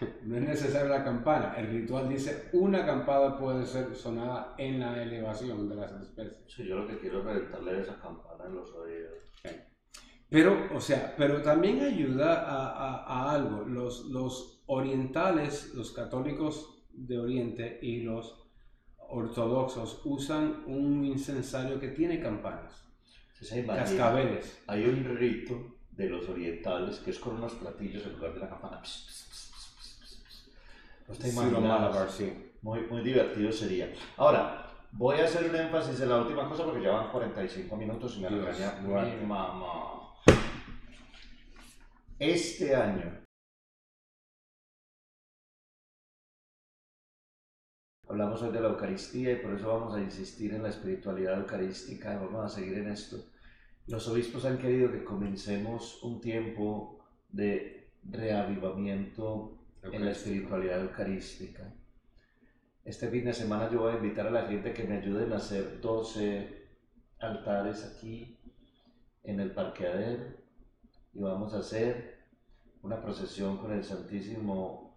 No 0.24 0.36
es 0.36 0.42
necesaria 0.42 0.88
la 0.98 1.04
campana. 1.04 1.54
El 1.56 1.68
ritual 1.68 2.08
dice 2.08 2.50
una 2.52 2.84
campana 2.84 3.38
puede 3.38 3.64
ser 3.64 3.94
sonada 3.94 4.54
en 4.58 4.80
la 4.80 5.02
elevación 5.02 5.68
de 5.68 5.76
las 5.76 5.92
especies. 5.92 6.44
Sí, 6.46 6.66
yo 6.66 6.76
lo 6.76 6.86
que 6.86 6.98
quiero 6.98 7.20
es 7.20 7.24
reventarle 7.24 7.80
esa 7.80 7.98
campana 8.00 8.44
en 8.46 8.54
los 8.54 8.72
oídos. 8.74 9.18
Pero, 10.30 10.68
o 10.74 10.80
sea, 10.80 11.14
pero 11.16 11.40
también 11.42 11.80
ayuda 11.82 12.42
a, 12.42 12.68
a- 12.72 13.04
a 13.04 13.32
algo. 13.32 13.64
Los, 13.64 14.06
los 14.06 14.62
orientales, 14.66 15.72
los 15.74 15.92
católicos 15.92 16.84
de 16.92 17.18
Oriente 17.18 17.78
y 17.82 18.02
los 18.02 18.34
ortodoxos 19.10 20.00
usan 20.04 20.64
un 20.66 21.04
incensario 21.04 21.80
que 21.80 21.88
tiene 21.88 22.20
campanas, 22.20 22.84
Sí, 23.40 23.62
cascabeles. 23.66 24.62
Hay 24.66 24.84
un 24.84 25.16
rito 25.16 25.76
de 25.92 26.10
los 26.10 26.28
orientales 26.28 26.96
que 26.98 27.10
es 27.12 27.18
con 27.18 27.36
unos 27.36 27.54
platillos 27.54 28.04
en 28.04 28.12
lugar 28.14 28.34
de 28.34 28.40
la 28.40 28.48
campana. 28.48 28.82
Pss, 28.82 29.06
pss, 29.06 29.28
pss. 29.30 30.50
No 31.08 31.14
te 31.14 31.28
imaginas. 31.30 31.62
Malabar, 31.62 32.10
sí. 32.10 32.32
Muy, 32.62 32.80
muy 32.90 33.00
divertido 33.02 33.50
sería. 33.52 33.92
Ahora, 34.16 34.66
voy 34.92 35.20
a 35.20 35.24
hacer 35.24 35.48
un 35.48 35.56
énfasis 35.56 36.00
en 36.00 36.08
la 36.10 36.18
última 36.18 36.48
cosa 36.48 36.64
porque 36.64 36.82
ya 36.82 36.90
van 36.90 37.10
45 37.12 37.76
minutos 37.76 38.16
y 38.16 38.20
me 38.20 38.28
regaña 38.28 38.80
mi 38.82 39.26
mamá. 39.26 39.97
Este 42.18 42.74
año 42.74 43.24
hablamos 48.08 48.42
hoy 48.42 48.50
de 48.50 48.60
la 48.60 48.70
Eucaristía 48.70 49.34
y 49.34 49.36
por 49.36 49.54
eso 49.54 49.68
vamos 49.68 49.94
a 49.94 50.00
insistir 50.00 50.52
en 50.52 50.64
la 50.64 50.70
espiritualidad 50.70 51.38
eucarística 51.38 52.18
vamos 52.18 52.44
a 52.44 52.48
seguir 52.48 52.78
en 52.78 52.88
esto. 52.88 53.24
Los 53.86 54.08
obispos 54.08 54.44
han 54.46 54.58
querido 54.58 54.90
que 54.90 55.04
comencemos 55.04 56.02
un 56.02 56.20
tiempo 56.20 56.98
de 57.28 57.92
reavivamiento 58.02 59.56
en 59.84 60.04
la 60.04 60.10
espiritualidad 60.10 60.80
eucarística. 60.80 61.72
Este 62.84 63.06
fin 63.10 63.26
de 63.26 63.32
semana 63.32 63.70
yo 63.70 63.82
voy 63.82 63.92
a 63.92 63.98
invitar 63.98 64.26
a 64.26 64.32
la 64.32 64.48
gente 64.48 64.74
que 64.74 64.82
me 64.82 64.96
ayuden 64.96 65.32
a 65.32 65.36
hacer 65.36 65.80
12 65.80 66.66
altares 67.20 67.84
aquí 67.84 68.36
en 69.22 69.38
el 69.38 69.52
parqueadero 69.52 70.37
y 71.18 71.20
vamos 71.20 71.52
a 71.52 71.58
hacer 71.58 72.16
una 72.82 73.02
procesión 73.02 73.58
con 73.58 73.72
el 73.72 73.82
Santísimo 73.82 74.96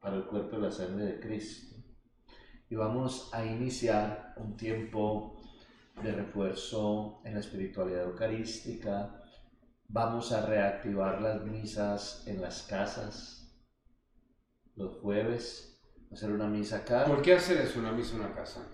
para 0.00 0.16
el 0.16 0.24
cuerpo 0.24 0.56
y 0.56 0.62
la 0.62 0.72
sangre 0.72 1.04
de 1.04 1.20
Cristo. 1.20 1.76
Y 2.68 2.74
vamos 2.74 3.30
a 3.32 3.44
iniciar 3.44 4.34
un 4.36 4.56
tiempo 4.56 5.40
de 6.02 6.10
refuerzo 6.10 7.20
en 7.24 7.34
la 7.34 7.40
espiritualidad 7.40 8.02
eucarística. 8.02 9.22
Vamos 9.86 10.32
a 10.32 10.44
reactivar 10.44 11.22
las 11.22 11.44
misas 11.44 12.26
en 12.26 12.40
las 12.40 12.62
casas 12.62 13.36
los 14.74 14.96
jueves, 14.96 15.78
hacer 16.10 16.32
una 16.32 16.46
misa 16.46 16.78
acá 16.78 17.04
¿Por 17.04 17.20
qué 17.20 17.34
hacer 17.34 17.58
eso 17.58 17.80
una 17.80 17.92
misa 17.92 18.14
en 18.14 18.22
una 18.22 18.34
casa? 18.34 18.66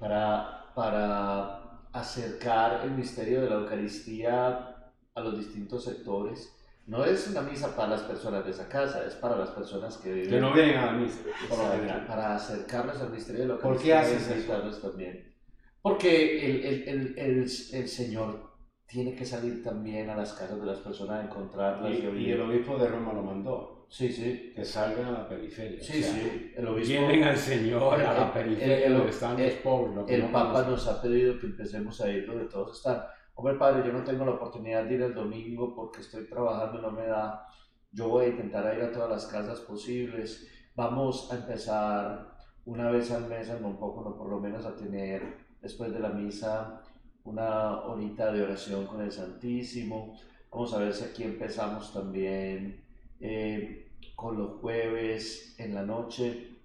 para, 0.00 0.72
para 0.74 1.86
acercar 1.92 2.84
el 2.84 2.90
misterio 2.90 3.42
de 3.42 3.48
la 3.48 3.56
Eucaristía 3.56 4.71
a 5.14 5.20
los 5.20 5.38
distintos 5.38 5.84
sectores. 5.84 6.54
No 6.86 7.04
es 7.04 7.28
una 7.28 7.42
misa 7.42 7.76
para 7.76 7.90
las 7.90 8.00
personas 8.02 8.44
de 8.44 8.50
esa 8.50 8.68
casa, 8.68 9.06
es 9.06 9.14
para 9.14 9.36
las 9.36 9.50
personas 9.50 9.96
que 9.98 10.12
viven 10.12 10.30
Que 10.30 10.40
no 10.40 10.52
vienen 10.52 10.76
a 10.78 10.86
la 10.86 10.92
misa, 10.92 11.20
general. 11.48 12.06
para 12.06 12.34
acercarnos 12.34 13.00
al 13.00 13.10
misterio 13.10 13.42
de 13.42 13.48
la 13.48 13.58
¿Por 13.58 13.80
qué 13.80 13.94
haces 13.94 14.28
eso? 14.28 14.78
también. 14.88 15.32
Porque 15.80 16.44
el, 16.44 16.64
el, 16.64 16.88
el, 16.88 17.18
el, 17.18 17.40
el 17.42 17.88
Señor 17.88 18.50
tiene 18.86 19.14
que 19.14 19.24
salir 19.24 19.62
también 19.62 20.10
a 20.10 20.16
las 20.16 20.32
casas 20.32 20.58
de 20.58 20.66
las 20.66 20.78
personas 20.78 21.20
a 21.20 21.24
encontrarlas 21.24 21.92
Y, 21.92 22.04
y 22.18 22.30
el 22.32 22.40
obispo 22.40 22.76
de 22.78 22.88
Roma 22.88 23.12
lo 23.12 23.22
mandó, 23.22 23.86
Sí, 23.88 24.10
sí, 24.10 24.52
que 24.56 24.64
salgan 24.64 25.06
a 25.06 25.12
la 25.12 25.28
periferia. 25.28 25.80
sí, 25.82 26.00
o 26.00 26.02
sea, 26.02 26.14
sí. 26.14 26.52
El 26.56 26.66
obispo, 26.66 26.92
Lleven 26.94 27.24
al 27.24 27.36
Señor 27.36 28.00
a 28.00 28.12
la 28.12 28.32
periferia 28.32 28.90
donde 28.90 29.10
están 29.10 29.40
los 29.40 29.52
pobres. 29.54 30.04
el 30.08 30.22
Papa 30.32 30.62
nos 30.68 30.86
ha 30.88 31.00
pedido 31.00 31.38
que 31.38 31.46
empecemos 31.46 32.00
a 32.00 32.10
ir 32.10 32.26
donde 32.26 32.46
todos 32.46 32.76
están. 32.78 33.02
Hombre, 33.34 33.54
padre, 33.54 33.86
yo 33.86 33.92
no 33.92 34.04
tengo 34.04 34.24
la 34.24 34.32
oportunidad 34.32 34.84
de 34.84 34.94
ir 34.94 35.02
el 35.02 35.14
domingo 35.14 35.74
porque 35.74 36.00
estoy 36.00 36.26
trabajando, 36.26 36.82
no 36.82 36.90
me 36.90 37.06
da. 37.06 37.46
Yo 37.90 38.08
voy 38.08 38.26
a 38.26 38.28
intentar 38.28 38.76
ir 38.76 38.84
a 38.84 38.92
todas 38.92 39.10
las 39.10 39.26
casas 39.26 39.60
posibles. 39.60 40.48
Vamos 40.74 41.32
a 41.32 41.36
empezar 41.36 42.36
una 42.66 42.90
vez 42.90 43.10
al 43.10 43.26
mes 43.28 43.48
en 43.48 43.62
Monpócono, 43.62 44.16
por 44.16 44.28
lo 44.28 44.38
menos 44.38 44.66
a 44.66 44.76
tener 44.76 45.36
después 45.60 45.92
de 45.92 46.00
la 46.00 46.10
misa 46.10 46.82
una 47.24 47.82
horita 47.82 48.32
de 48.32 48.42
oración 48.42 48.86
con 48.86 49.00
el 49.00 49.10
Santísimo. 49.10 50.14
Vamos 50.50 50.74
a 50.74 50.78
ver 50.78 50.92
si 50.92 51.04
aquí 51.04 51.22
empezamos 51.22 51.92
también 51.92 52.84
eh, 53.18 53.92
con 54.14 54.36
los 54.36 54.60
jueves 54.60 55.54
en 55.58 55.74
la 55.74 55.82
noche 55.82 56.58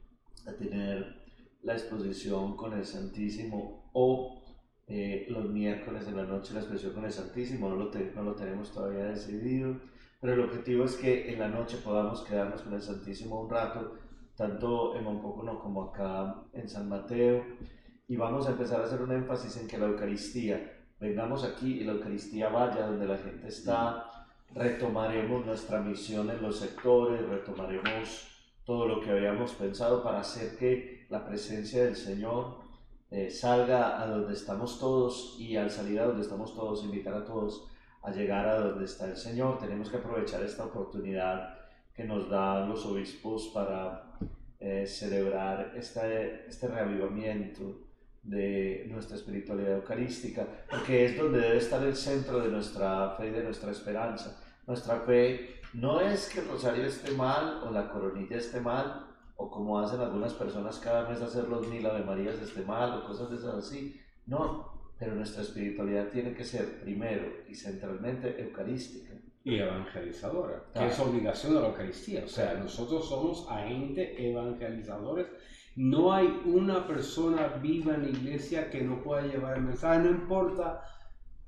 a 0.45 0.51
tener 0.53 1.23
la 1.63 1.73
exposición 1.73 2.55
con 2.57 2.73
el 2.73 2.85
Santísimo 2.85 3.89
o 3.93 4.36
eh, 4.87 5.25
los 5.29 5.49
miércoles 5.49 6.07
en 6.07 6.15
la 6.17 6.23
noche 6.23 6.53
la 6.53 6.59
exposición 6.61 6.93
con 6.93 7.05
el 7.05 7.11
Santísimo, 7.11 7.69
no 7.69 7.75
lo, 7.75 7.89
te- 7.89 8.11
no 8.15 8.23
lo 8.23 8.35
tenemos 8.35 8.71
todavía 8.71 9.05
decidido, 9.05 9.75
pero 10.21 10.33
el 10.33 10.39
objetivo 10.41 10.85
es 10.85 10.95
que 10.95 11.31
en 11.31 11.39
la 11.39 11.47
noche 11.49 11.77
podamos 11.83 12.21
quedarnos 12.23 12.61
con 12.61 12.73
el 12.73 12.81
Santísimo 12.81 13.41
un 13.41 13.49
rato, 13.49 13.95
tanto 14.35 14.95
en 14.95 15.03
Monpócono 15.03 15.59
como 15.59 15.83
acá 15.83 16.35
en 16.53 16.69
San 16.69 16.87
Mateo, 16.89 17.43
y 18.07 18.15
vamos 18.15 18.47
a 18.47 18.51
empezar 18.51 18.79
a 18.81 18.85
hacer 18.85 19.01
un 19.01 19.11
énfasis 19.11 19.57
en 19.57 19.67
que 19.67 19.77
la 19.77 19.87
Eucaristía, 19.87 20.73
vengamos 20.99 21.43
aquí 21.43 21.81
y 21.81 21.83
la 21.83 21.93
Eucaristía 21.93 22.49
vaya 22.49 22.87
donde 22.87 23.05
la 23.07 23.17
gente 23.17 23.47
está, 23.49 24.05
retomaremos 24.53 25.45
nuestra 25.45 25.81
misión 25.81 26.29
en 26.29 26.41
los 26.41 26.59
sectores, 26.59 27.27
retomaremos 27.27 28.27
todo 28.63 28.87
lo 28.87 29.01
que 29.01 29.11
habíamos 29.11 29.51
pensado 29.53 30.01
para 30.03 30.21
hacer 30.21 30.57
que 30.57 31.05
la 31.09 31.25
presencia 31.25 31.83
del 31.83 31.95
Señor 31.95 32.66
eh, 33.09 33.29
salga 33.29 34.01
a 34.01 34.07
donde 34.07 34.33
estamos 34.33 34.79
todos 34.79 35.35
y 35.39 35.55
al 35.55 35.71
salir 35.71 35.99
a 35.99 36.05
donde 36.05 36.21
estamos 36.21 36.53
todos, 36.53 36.83
invitar 36.83 37.13
a 37.13 37.23
todos 37.23 37.67
a 38.03 38.11
llegar 38.11 38.47
a 38.47 38.59
donde 38.59 38.85
está 38.85 39.05
el 39.05 39.17
Señor. 39.17 39.59
Tenemos 39.59 39.89
que 39.89 39.97
aprovechar 39.97 40.41
esta 40.43 40.65
oportunidad 40.65 41.57
que 41.93 42.03
nos 42.03 42.29
dan 42.29 42.69
los 42.69 42.85
obispos 42.85 43.51
para 43.53 44.13
eh, 44.59 44.85
celebrar 44.87 45.73
este, 45.75 46.47
este 46.47 46.67
reavivamiento 46.67 47.81
de 48.23 48.85
nuestra 48.89 49.15
espiritualidad 49.15 49.77
eucarística, 49.77 50.45
porque 50.69 51.05
es 51.05 51.17
donde 51.17 51.39
debe 51.39 51.57
estar 51.57 51.81
el 51.83 51.95
centro 51.95 52.39
de 52.39 52.49
nuestra 52.49 53.15
fe 53.17 53.27
y 53.27 53.31
de 53.31 53.43
nuestra 53.43 53.71
esperanza. 53.71 54.37
Nuestra 54.65 54.99
fe 55.01 55.61
no 55.73 56.01
es 56.01 56.29
que 56.29 56.41
el 56.41 56.47
rosario 56.47 56.85
esté 56.85 57.11
mal 57.11 57.61
o 57.63 57.71
la 57.71 57.89
coronilla 57.89 58.37
esté 58.37 58.59
mal, 58.59 59.06
o 59.37 59.49
como 59.49 59.79
hacen 59.79 60.01
algunas 60.01 60.33
personas 60.33 60.77
cada 60.79 61.07
mes 61.07 61.21
hacer 61.21 61.47
los 61.47 61.67
mil 61.67 61.85
Ave 61.85 62.03
Marías 62.03 62.35
esté 62.41 62.63
mal 62.63 62.93
o 62.99 63.05
cosas 63.07 63.29
de 63.29 63.37
esas 63.37 63.55
así. 63.55 63.99
No, 64.25 64.91
pero 64.99 65.15
nuestra 65.15 65.43
espiritualidad 65.43 66.09
tiene 66.09 66.33
que 66.33 66.43
ser 66.43 66.81
primero 66.81 67.23
y 67.47 67.55
centralmente 67.55 68.41
eucarística. 68.41 69.13
y 69.43 69.59
evangelizadora, 69.59 70.63
que 70.65 70.71
Claro. 70.73 70.87
es 70.89 70.99
obligación 70.99 71.53
de 71.55 71.61
la 71.61 71.67
Eucaristía. 71.69 72.23
O 72.25 72.27
sea, 72.27 72.55
nosotros 72.55 73.07
somos 73.07 73.47
agentes 73.49 74.09
evangelizadores. 74.19 75.27
No 75.77 76.11
hay 76.11 76.41
una 76.43 76.85
persona 76.85 77.47
viva 77.61 77.95
en 77.95 78.03
la 78.03 78.09
iglesia 78.09 78.69
que 78.69 78.81
no 78.81 79.01
pueda 79.01 79.21
llevar 79.21 79.55
el 79.57 79.63
mensaje, 79.63 79.99
no 79.99 80.09
importa 80.09 80.81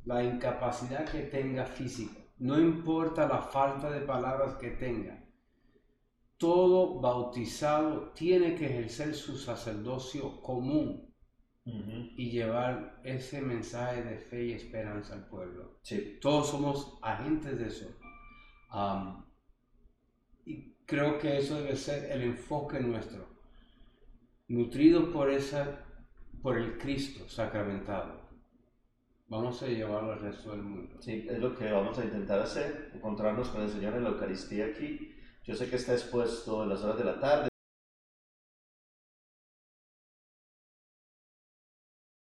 la 0.06 0.24
incapacidad 0.24 1.04
que 1.10 1.24
tenga 1.24 1.66
física, 1.66 2.22
no 2.38 2.58
importa 2.58 3.28
la 3.28 3.40
falta 3.40 3.92
de 3.92 4.00
palabras 4.02 4.54
que 4.56 4.70
tenga. 4.70 5.22
Todo 6.40 7.02
bautizado 7.02 8.14
tiene 8.14 8.56
que 8.56 8.66
ejercer 8.66 9.14
su 9.14 9.38
sacerdocio 9.38 10.42
común 10.42 11.14
y 11.66 12.32
llevar 12.32 13.02
ese 13.04 13.42
mensaje 13.42 14.02
de 14.04 14.18
fe 14.18 14.46
y 14.46 14.54
esperanza 14.54 15.16
al 15.16 15.28
pueblo. 15.28 15.78
Sí, 15.82 16.18
Todos 16.22 16.50
somos 16.50 16.98
agentes 17.02 17.60
de 17.60 17.68
eso. 17.68 17.88
Y 20.46 20.76
creo 20.86 21.20
que 21.20 21.38
eso 21.38 21.56
debe 21.56 21.76
ser 21.76 22.10
el 22.10 22.22
enfoque 22.22 22.80
nuestro. 22.80 23.28
Nutridos 24.48 25.14
por, 25.14 25.30
esa, 25.30 25.86
por 26.42 26.58
el 26.58 26.78
Cristo 26.78 27.28
sacramentado. 27.28 28.30
Vamos 29.28 29.62
a 29.62 29.68
llevarlo 29.68 30.14
al 30.14 30.22
resto 30.22 30.52
del 30.52 30.64
mundo. 30.64 30.96
sí, 31.02 31.28
es 31.30 31.38
lo 31.38 31.54
que 31.56 31.70
vamos 31.70 32.00
a 32.00 32.06
intentar 32.06 32.40
hacer, 32.40 32.92
encontrarnos 32.96 33.50
con 33.50 33.62
el 33.62 33.70
Señor 33.70 33.94
en 33.96 34.06
la 34.06 34.10
Eucaristía 34.12 34.68
aquí. 34.68 35.09
Yo 35.50 35.56
sé 35.56 35.68
que 35.68 35.78
está 35.78 35.94
expuesto 35.94 36.62
en 36.62 36.70
las 36.70 36.84
horas 36.84 37.00
de 37.00 37.04
la 37.06 37.20
tarde. 37.20 37.50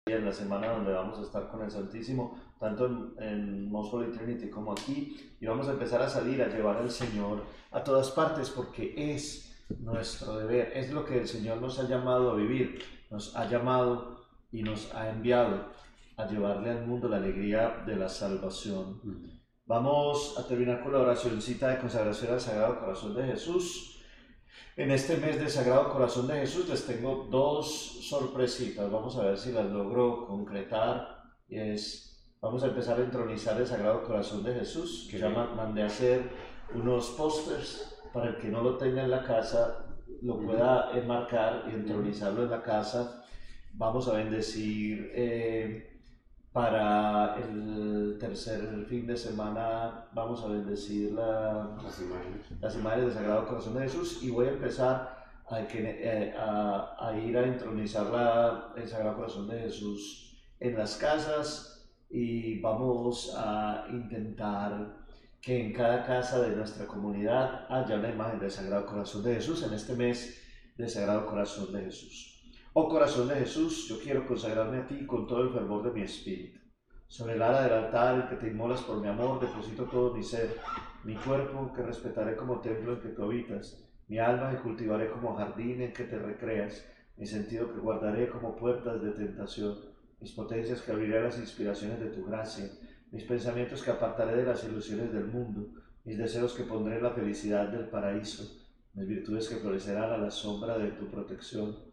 en 0.06 0.24
la 0.24 0.32
semana 0.32 0.72
donde 0.72 0.92
vamos 0.92 1.18
a 1.18 1.22
estar 1.22 1.50
con 1.50 1.62
el 1.62 1.70
Santísimo, 1.70 2.40
tanto 2.58 2.86
en, 2.86 3.22
en 3.22 3.70
Most 3.70 3.92
Holy 3.92 4.10
Trinity 4.10 4.48
como 4.48 4.72
aquí, 4.72 5.36
y 5.38 5.46
vamos 5.46 5.68
a 5.68 5.72
empezar 5.72 6.00
a 6.00 6.08
salir 6.08 6.42
a 6.42 6.48
llevar 6.48 6.78
al 6.78 6.90
Señor 6.90 7.44
a 7.70 7.84
todas 7.84 8.10
partes 8.10 8.48
porque 8.48 8.94
es 8.96 9.54
nuestro 9.68 10.38
deber, 10.38 10.72
es 10.74 10.90
lo 10.90 11.04
que 11.04 11.18
el 11.18 11.28
Señor 11.28 11.60
nos 11.60 11.78
ha 11.78 11.86
llamado 11.86 12.30
a 12.30 12.36
vivir, 12.36 12.82
nos 13.10 13.36
ha 13.36 13.48
llamado 13.48 14.24
y 14.50 14.62
nos 14.62 14.92
ha 14.94 15.10
enviado 15.10 15.70
a 16.16 16.26
llevarle 16.26 16.70
al 16.70 16.86
mundo 16.86 17.06
la 17.06 17.18
alegría 17.18 17.84
de 17.86 17.96
la 17.96 18.08
salvación. 18.08 19.39
Vamos 19.70 20.36
a 20.36 20.44
terminar 20.48 20.82
con 20.82 20.92
la 20.92 20.98
oracióncita 20.98 21.68
de 21.68 21.78
consagración 21.78 22.32
al 22.32 22.40
Sagrado 22.40 22.80
Corazón 22.80 23.14
de 23.14 23.22
Jesús. 23.22 24.02
En 24.76 24.90
este 24.90 25.16
mes 25.16 25.38
del 25.38 25.48
Sagrado 25.48 25.92
Corazón 25.92 26.26
de 26.26 26.40
Jesús 26.40 26.68
les 26.68 26.84
tengo 26.84 27.28
dos 27.30 28.00
sorpresitas. 28.08 28.90
Vamos 28.90 29.16
a 29.16 29.26
ver 29.26 29.38
si 29.38 29.52
las 29.52 29.66
logro 29.66 30.26
concretar. 30.26 31.22
Es, 31.48 32.20
vamos 32.40 32.64
a 32.64 32.66
empezar 32.66 32.98
a 32.98 33.04
entronizar 33.04 33.60
el 33.60 33.66
Sagrado 33.68 34.02
Corazón 34.02 34.42
de 34.42 34.54
Jesús. 34.54 35.06
Que 35.08 35.20
ya 35.20 35.28
mandé 35.28 35.84
a 35.84 35.86
hacer 35.86 36.28
unos 36.74 37.10
pósters 37.10 37.96
para 38.12 38.30
el 38.30 38.38
que 38.38 38.48
no 38.48 38.62
lo 38.62 38.76
tenga 38.76 39.04
en 39.04 39.10
la 39.12 39.22
casa, 39.22 39.86
lo 40.20 40.40
pueda 40.40 40.90
enmarcar 40.98 41.66
y 41.70 41.76
entronizarlo 41.76 42.42
en 42.42 42.50
la 42.50 42.62
casa. 42.64 43.24
Vamos 43.74 44.08
a 44.08 44.14
bendecir 44.14 45.12
eh, 45.14 45.89
para 46.52 47.36
el 47.36 48.16
tercer 48.18 48.84
fin 48.88 49.06
de 49.06 49.16
semana, 49.16 50.06
vamos 50.12 50.42
a 50.42 50.48
bendecir 50.48 51.12
las, 51.12 52.00
imágenes. 52.00 52.50
las 52.60 52.74
imágenes 52.74 53.06
del 53.06 53.14
Sagrado 53.14 53.46
Corazón 53.46 53.74
de 53.74 53.82
Jesús 53.82 54.22
y 54.22 54.30
voy 54.30 54.46
a 54.46 54.50
empezar 54.50 55.20
a, 55.48 55.60
eh, 55.60 56.34
a, 56.36 56.96
a 56.98 57.16
ir 57.18 57.36
a 57.38 57.46
entronizar 57.46 58.06
la, 58.06 58.72
el 58.76 58.88
Sagrado 58.88 59.16
Corazón 59.16 59.48
de 59.48 59.60
Jesús 59.60 60.44
en 60.58 60.76
las 60.76 60.96
casas 60.96 61.88
y 62.10 62.60
vamos 62.60 63.32
a 63.36 63.86
intentar 63.90 64.98
que 65.40 65.66
en 65.66 65.72
cada 65.72 66.04
casa 66.04 66.40
de 66.42 66.54
nuestra 66.56 66.86
comunidad 66.86 67.66
haya 67.70 67.96
una 67.96 68.10
imagen 68.10 68.40
del 68.40 68.50
Sagrado 68.50 68.86
Corazón 68.86 69.22
de 69.22 69.34
Jesús 69.34 69.62
en 69.62 69.72
este 69.72 69.94
mes 69.94 70.42
del 70.76 70.90
Sagrado 70.90 71.26
Corazón 71.26 71.72
de 71.72 71.84
Jesús. 71.84 72.29
Oh 72.72 72.88
corazón 72.88 73.26
de 73.26 73.34
Jesús, 73.34 73.88
yo 73.88 73.98
quiero 73.98 74.24
consagrarme 74.28 74.78
a 74.78 74.86
ti 74.86 75.04
con 75.04 75.26
todo 75.26 75.42
el 75.42 75.50
fervor 75.50 75.82
de 75.82 75.90
mi 75.90 76.02
espíritu. 76.02 76.60
Sobre 77.08 77.34
el 77.34 77.42
ala 77.42 77.62
del 77.62 77.72
altar 77.72 78.20
en 78.20 78.28
que 78.28 78.36
te 78.36 78.46
inmolas 78.46 78.82
por 78.82 79.00
mi 79.00 79.08
amor, 79.08 79.40
deposito 79.40 79.86
todo 79.86 80.14
mi 80.14 80.22
ser, 80.22 80.56
mi 81.02 81.16
cuerpo 81.16 81.72
que 81.74 81.82
respetaré 81.82 82.36
como 82.36 82.60
templo 82.60 82.92
en 82.92 83.00
que 83.00 83.08
tú 83.08 83.24
habitas, 83.24 83.84
mi 84.06 84.20
alma 84.20 84.52
que 84.52 84.62
cultivaré 84.62 85.10
como 85.10 85.34
jardín 85.34 85.82
en 85.82 85.92
que 85.92 86.04
te 86.04 86.16
recreas, 86.16 86.86
mi 87.16 87.26
sentido 87.26 87.72
que 87.72 87.80
guardaré 87.80 88.30
como 88.30 88.54
puertas 88.54 89.02
de 89.02 89.10
tentación, 89.10 89.76
mis 90.20 90.30
potencias 90.30 90.80
que 90.80 90.92
abriré 90.92 91.20
las 91.20 91.40
inspiraciones 91.40 91.98
de 91.98 92.10
tu 92.10 92.24
gracia, 92.24 92.70
mis 93.10 93.24
pensamientos 93.24 93.82
que 93.82 93.90
apartaré 93.90 94.36
de 94.36 94.46
las 94.46 94.62
ilusiones 94.62 95.12
del 95.12 95.26
mundo, 95.26 95.66
mis 96.04 96.18
deseos 96.18 96.54
que 96.54 96.62
pondré 96.62 96.98
en 96.98 97.02
la 97.02 97.10
felicidad 97.10 97.66
del 97.66 97.88
paraíso, 97.88 98.44
mis 98.94 99.08
virtudes 99.08 99.48
que 99.48 99.56
florecerán 99.56 100.12
a 100.12 100.18
la 100.18 100.30
sombra 100.30 100.78
de 100.78 100.92
tu 100.92 101.10
protección, 101.10 101.89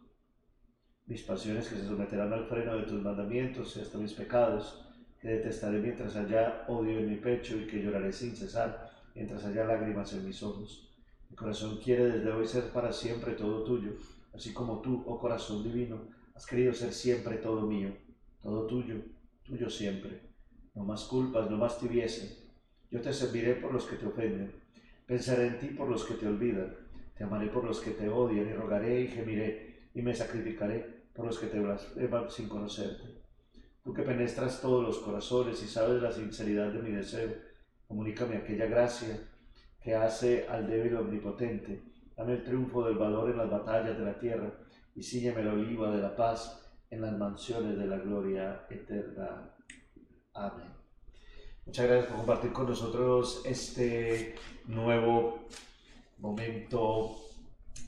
mis 1.08 1.22
pasiones 1.22 1.68
que 1.68 1.76
se 1.76 1.86
someterán 1.86 2.32
al 2.32 2.46
freno 2.46 2.76
de 2.76 2.84
tus 2.84 3.02
mandamientos 3.02 3.76
hasta 3.76 3.98
mis 3.98 4.12
pecados, 4.12 4.84
que 5.20 5.28
detestaré 5.28 5.80
mientras 5.80 6.14
haya 6.14 6.64
odio 6.68 6.98
en 7.00 7.10
mi 7.10 7.16
pecho 7.16 7.56
y 7.56 7.66
que 7.66 7.82
lloraré 7.82 8.12
sin 8.12 8.36
cesar, 8.36 8.90
mientras 9.14 9.44
haya 9.44 9.64
lágrimas 9.64 10.12
en 10.12 10.24
mis 10.24 10.42
ojos. 10.42 10.88
Mi 11.30 11.34
corazón 11.34 11.78
quiere 11.82 12.06
desde 12.12 12.30
hoy 12.30 12.46
ser 12.46 12.70
para 12.70 12.92
siempre 12.92 13.32
todo 13.32 13.64
tuyo, 13.64 13.92
así 14.32 14.52
como 14.52 14.80
tú, 14.80 15.02
oh 15.06 15.18
corazón 15.18 15.64
divino, 15.64 15.98
has 16.34 16.46
querido 16.46 16.72
ser 16.72 16.92
siempre 16.92 17.38
todo 17.38 17.62
mío, 17.62 17.90
todo 18.40 18.66
tuyo, 18.66 18.96
tuyo 19.42 19.68
siempre 19.68 20.28
no 20.78 20.84
más 20.84 21.04
culpas, 21.04 21.50
no 21.50 21.56
más 21.56 21.78
tibieza. 21.78 22.24
Yo 22.90 23.00
te 23.00 23.12
serviré 23.12 23.54
por 23.54 23.72
los 23.72 23.84
que 23.84 23.96
te 23.96 24.06
ofenden, 24.06 24.52
pensaré 25.06 25.48
en 25.48 25.58
ti 25.58 25.66
por 25.68 25.88
los 25.88 26.04
que 26.04 26.14
te 26.14 26.26
olvidan, 26.26 26.72
te 27.16 27.24
amaré 27.24 27.48
por 27.48 27.64
los 27.64 27.80
que 27.80 27.90
te 27.90 28.08
odian 28.08 28.48
y 28.48 28.52
rogaré 28.52 29.00
y 29.00 29.08
gemiré 29.08 29.88
y 29.92 30.02
me 30.02 30.14
sacrificaré 30.14 30.97
por 31.18 31.26
los 31.26 31.40
que 31.40 31.48
te 31.48 31.58
blasfeman 31.58 32.30
sin 32.30 32.48
conocerte. 32.48 33.24
Tú 33.82 33.92
que 33.92 34.04
penetras 34.04 34.60
todos 34.60 34.84
los 34.84 34.98
corazones 34.98 35.60
y 35.64 35.66
sabes 35.66 36.00
la 36.00 36.12
sinceridad 36.12 36.70
de 36.70 36.80
mi 36.80 36.92
deseo, 36.92 37.34
comunícame 37.88 38.36
aquella 38.36 38.66
gracia 38.66 39.18
que 39.80 39.96
hace 39.96 40.46
al 40.46 40.68
débil 40.68 40.94
omnipotente. 40.94 41.82
Dame 42.16 42.34
el 42.34 42.44
triunfo 42.44 42.84
del 42.84 42.98
valor 42.98 43.30
en 43.30 43.38
las 43.38 43.50
batallas 43.50 43.98
de 43.98 44.04
la 44.04 44.16
tierra 44.16 44.48
y 44.94 45.02
sígueme 45.02 45.42
la 45.42 45.54
oliva 45.54 45.90
de 45.90 46.00
la 46.00 46.14
paz 46.14 46.64
en 46.88 47.00
las 47.00 47.18
mansiones 47.18 47.76
de 47.76 47.86
la 47.88 47.98
gloria 47.98 48.66
eterna. 48.70 49.56
Amén. 50.34 50.72
Muchas 51.66 51.84
gracias 51.84 52.06
por 52.06 52.18
compartir 52.18 52.52
con 52.52 52.68
nosotros 52.68 53.42
este 53.44 54.36
nuevo 54.66 55.48
momento 56.18 57.16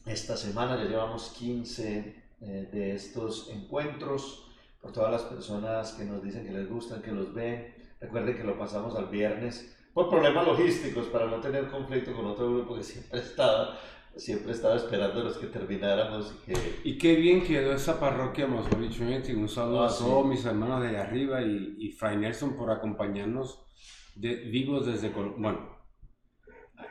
esta 0.05 0.37
semana. 0.37 0.77
Ya 0.83 0.91
llevamos 0.91 1.29
15 1.39 2.20
eh, 2.41 2.69
de 2.73 2.95
estos 2.95 3.51
encuentros. 3.51 4.47
Por 4.81 4.93
todas 4.93 5.13
las 5.13 5.23
personas 5.23 5.93
que 5.93 6.05
nos 6.05 6.23
dicen 6.23 6.47
que 6.47 6.53
les 6.53 6.69
gustan, 6.69 7.03
que 7.03 7.13
los 7.13 7.35
ven. 7.35 7.75
Recuerden 8.01 8.37
que 8.37 8.45
lo 8.45 8.59
pasamos 8.59 8.97
al 8.97 9.09
viernes 9.09 9.77
por 9.93 10.09
problemas 10.09 10.47
logísticos 10.47 11.07
para 11.07 11.27
no 11.27 11.41
tener 11.41 11.69
conflicto 11.69 12.15
con 12.15 12.27
otro 12.27 12.51
grupo 12.51 12.77
que 12.77 12.83
siempre 12.85 13.21
estaba 13.21 13.79
siempre 14.17 14.53
estaba 14.53 14.77
esperando 14.77 15.23
los 15.23 15.39
que 15.39 15.47
termináramos. 15.47 16.35
Y, 16.47 16.53
que... 16.53 16.81
y 16.85 16.99
qué 16.99 17.15
bien 17.17 17.45
quedó 17.45 17.73
esa 17.73 18.01
parroquia 18.01 18.47
Moscovich 18.47 19.01
Un 19.01 19.49
saludo 19.49 19.85
a 19.85 19.89
ah, 19.89 19.95
todos 19.97 20.27
mis 20.27 20.45
hermanos 20.45 20.83
de 20.83 20.89
allá 20.89 21.03
arriba 21.03 21.43
y, 21.43 21.77
y 21.79 21.93
Fray 21.93 22.17
Nelson 22.17 22.57
por 22.57 22.71
acompañarnos 22.71 23.65
de, 24.17 24.35
vivos 24.35 24.87
desde 24.87 25.11
bueno, 25.11 25.79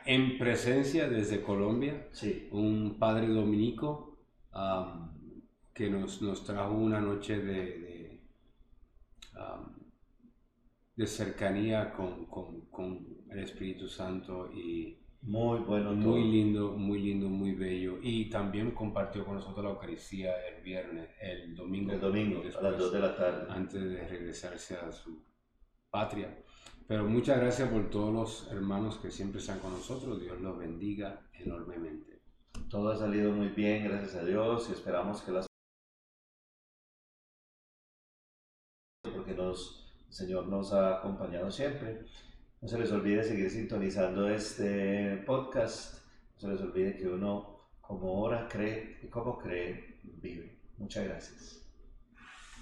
en 0.06 0.38
presencia 0.38 1.08
desde 1.08 1.42
Colombia. 1.42 2.08
Sí. 2.12 2.48
Un 2.52 2.98
padre 2.98 3.28
dominico 3.28 4.18
que 5.74 5.88
nos, 5.88 6.20
nos, 6.22 6.44
trajo 6.44 6.74
una 6.74 7.00
noche 7.00 7.38
de, 7.38 7.78
de, 7.78 8.20
de 10.96 11.06
cercanía 11.06 11.92
con, 11.92 12.26
con, 12.26 12.62
con 12.66 13.06
el 13.30 13.38
Espíritu 13.38 13.88
Santo 13.88 14.50
y 14.52 15.00
muy 15.22 15.58
bueno. 15.60 15.92
Muy 15.92 16.24
lindo, 16.24 16.72
muy 16.72 16.98
lindo, 17.00 17.28
muy 17.28 17.52
bello. 17.52 17.98
Y 18.02 18.30
también 18.30 18.70
compartió 18.70 19.24
con 19.24 19.34
nosotros 19.34 19.64
la 19.64 19.70
Eucaristía 19.72 20.32
el 20.48 20.62
viernes, 20.62 21.10
el 21.20 21.54
domingo. 21.54 21.92
El 21.92 22.00
domingo, 22.00 22.40
a 22.40 22.62
las 22.62 22.78
2 22.78 22.92
de 22.92 22.98
la 23.00 23.16
tarde. 23.16 23.46
Antes 23.50 23.82
de 23.82 24.08
regresarse 24.08 24.76
a 24.76 24.90
su 24.90 25.22
patria. 25.90 26.42
Pero 26.86 27.04
muchas 27.04 27.38
gracias 27.38 27.68
por 27.68 27.90
todos 27.90 28.12
los 28.12 28.50
hermanos 28.50 28.96
que 28.96 29.10
siempre 29.10 29.40
están 29.40 29.58
con 29.60 29.72
nosotros. 29.72 30.20
Dios 30.20 30.40
los 30.40 30.58
bendiga 30.58 31.20
enormemente. 31.34 32.22
Todo 32.68 32.90
ha 32.90 32.96
salido 32.96 33.32
muy 33.32 33.48
bien, 33.48 33.84
gracias 33.84 34.14
a 34.16 34.24
Dios, 34.24 34.68
y 34.68 34.72
esperamos 34.72 35.22
que 35.22 35.32
las 35.32 35.49
el 39.38 39.54
Señor 40.08 40.46
nos 40.48 40.72
ha 40.72 40.98
acompañado 40.98 41.50
siempre. 41.50 42.00
No 42.60 42.68
se 42.68 42.78
les 42.78 42.92
olvide 42.92 43.22
seguir 43.24 43.50
sintonizando 43.50 44.28
este 44.28 45.22
podcast. 45.26 46.04
No 46.34 46.40
se 46.40 46.48
les 46.48 46.60
olvide 46.60 46.96
que 46.96 47.08
uno, 47.08 47.68
como 47.80 48.20
ora, 48.20 48.48
cree 48.48 48.98
y 49.02 49.06
como 49.06 49.38
cree, 49.38 49.98
vive. 50.02 50.58
Muchas 50.78 51.04
gracias. 51.04 51.59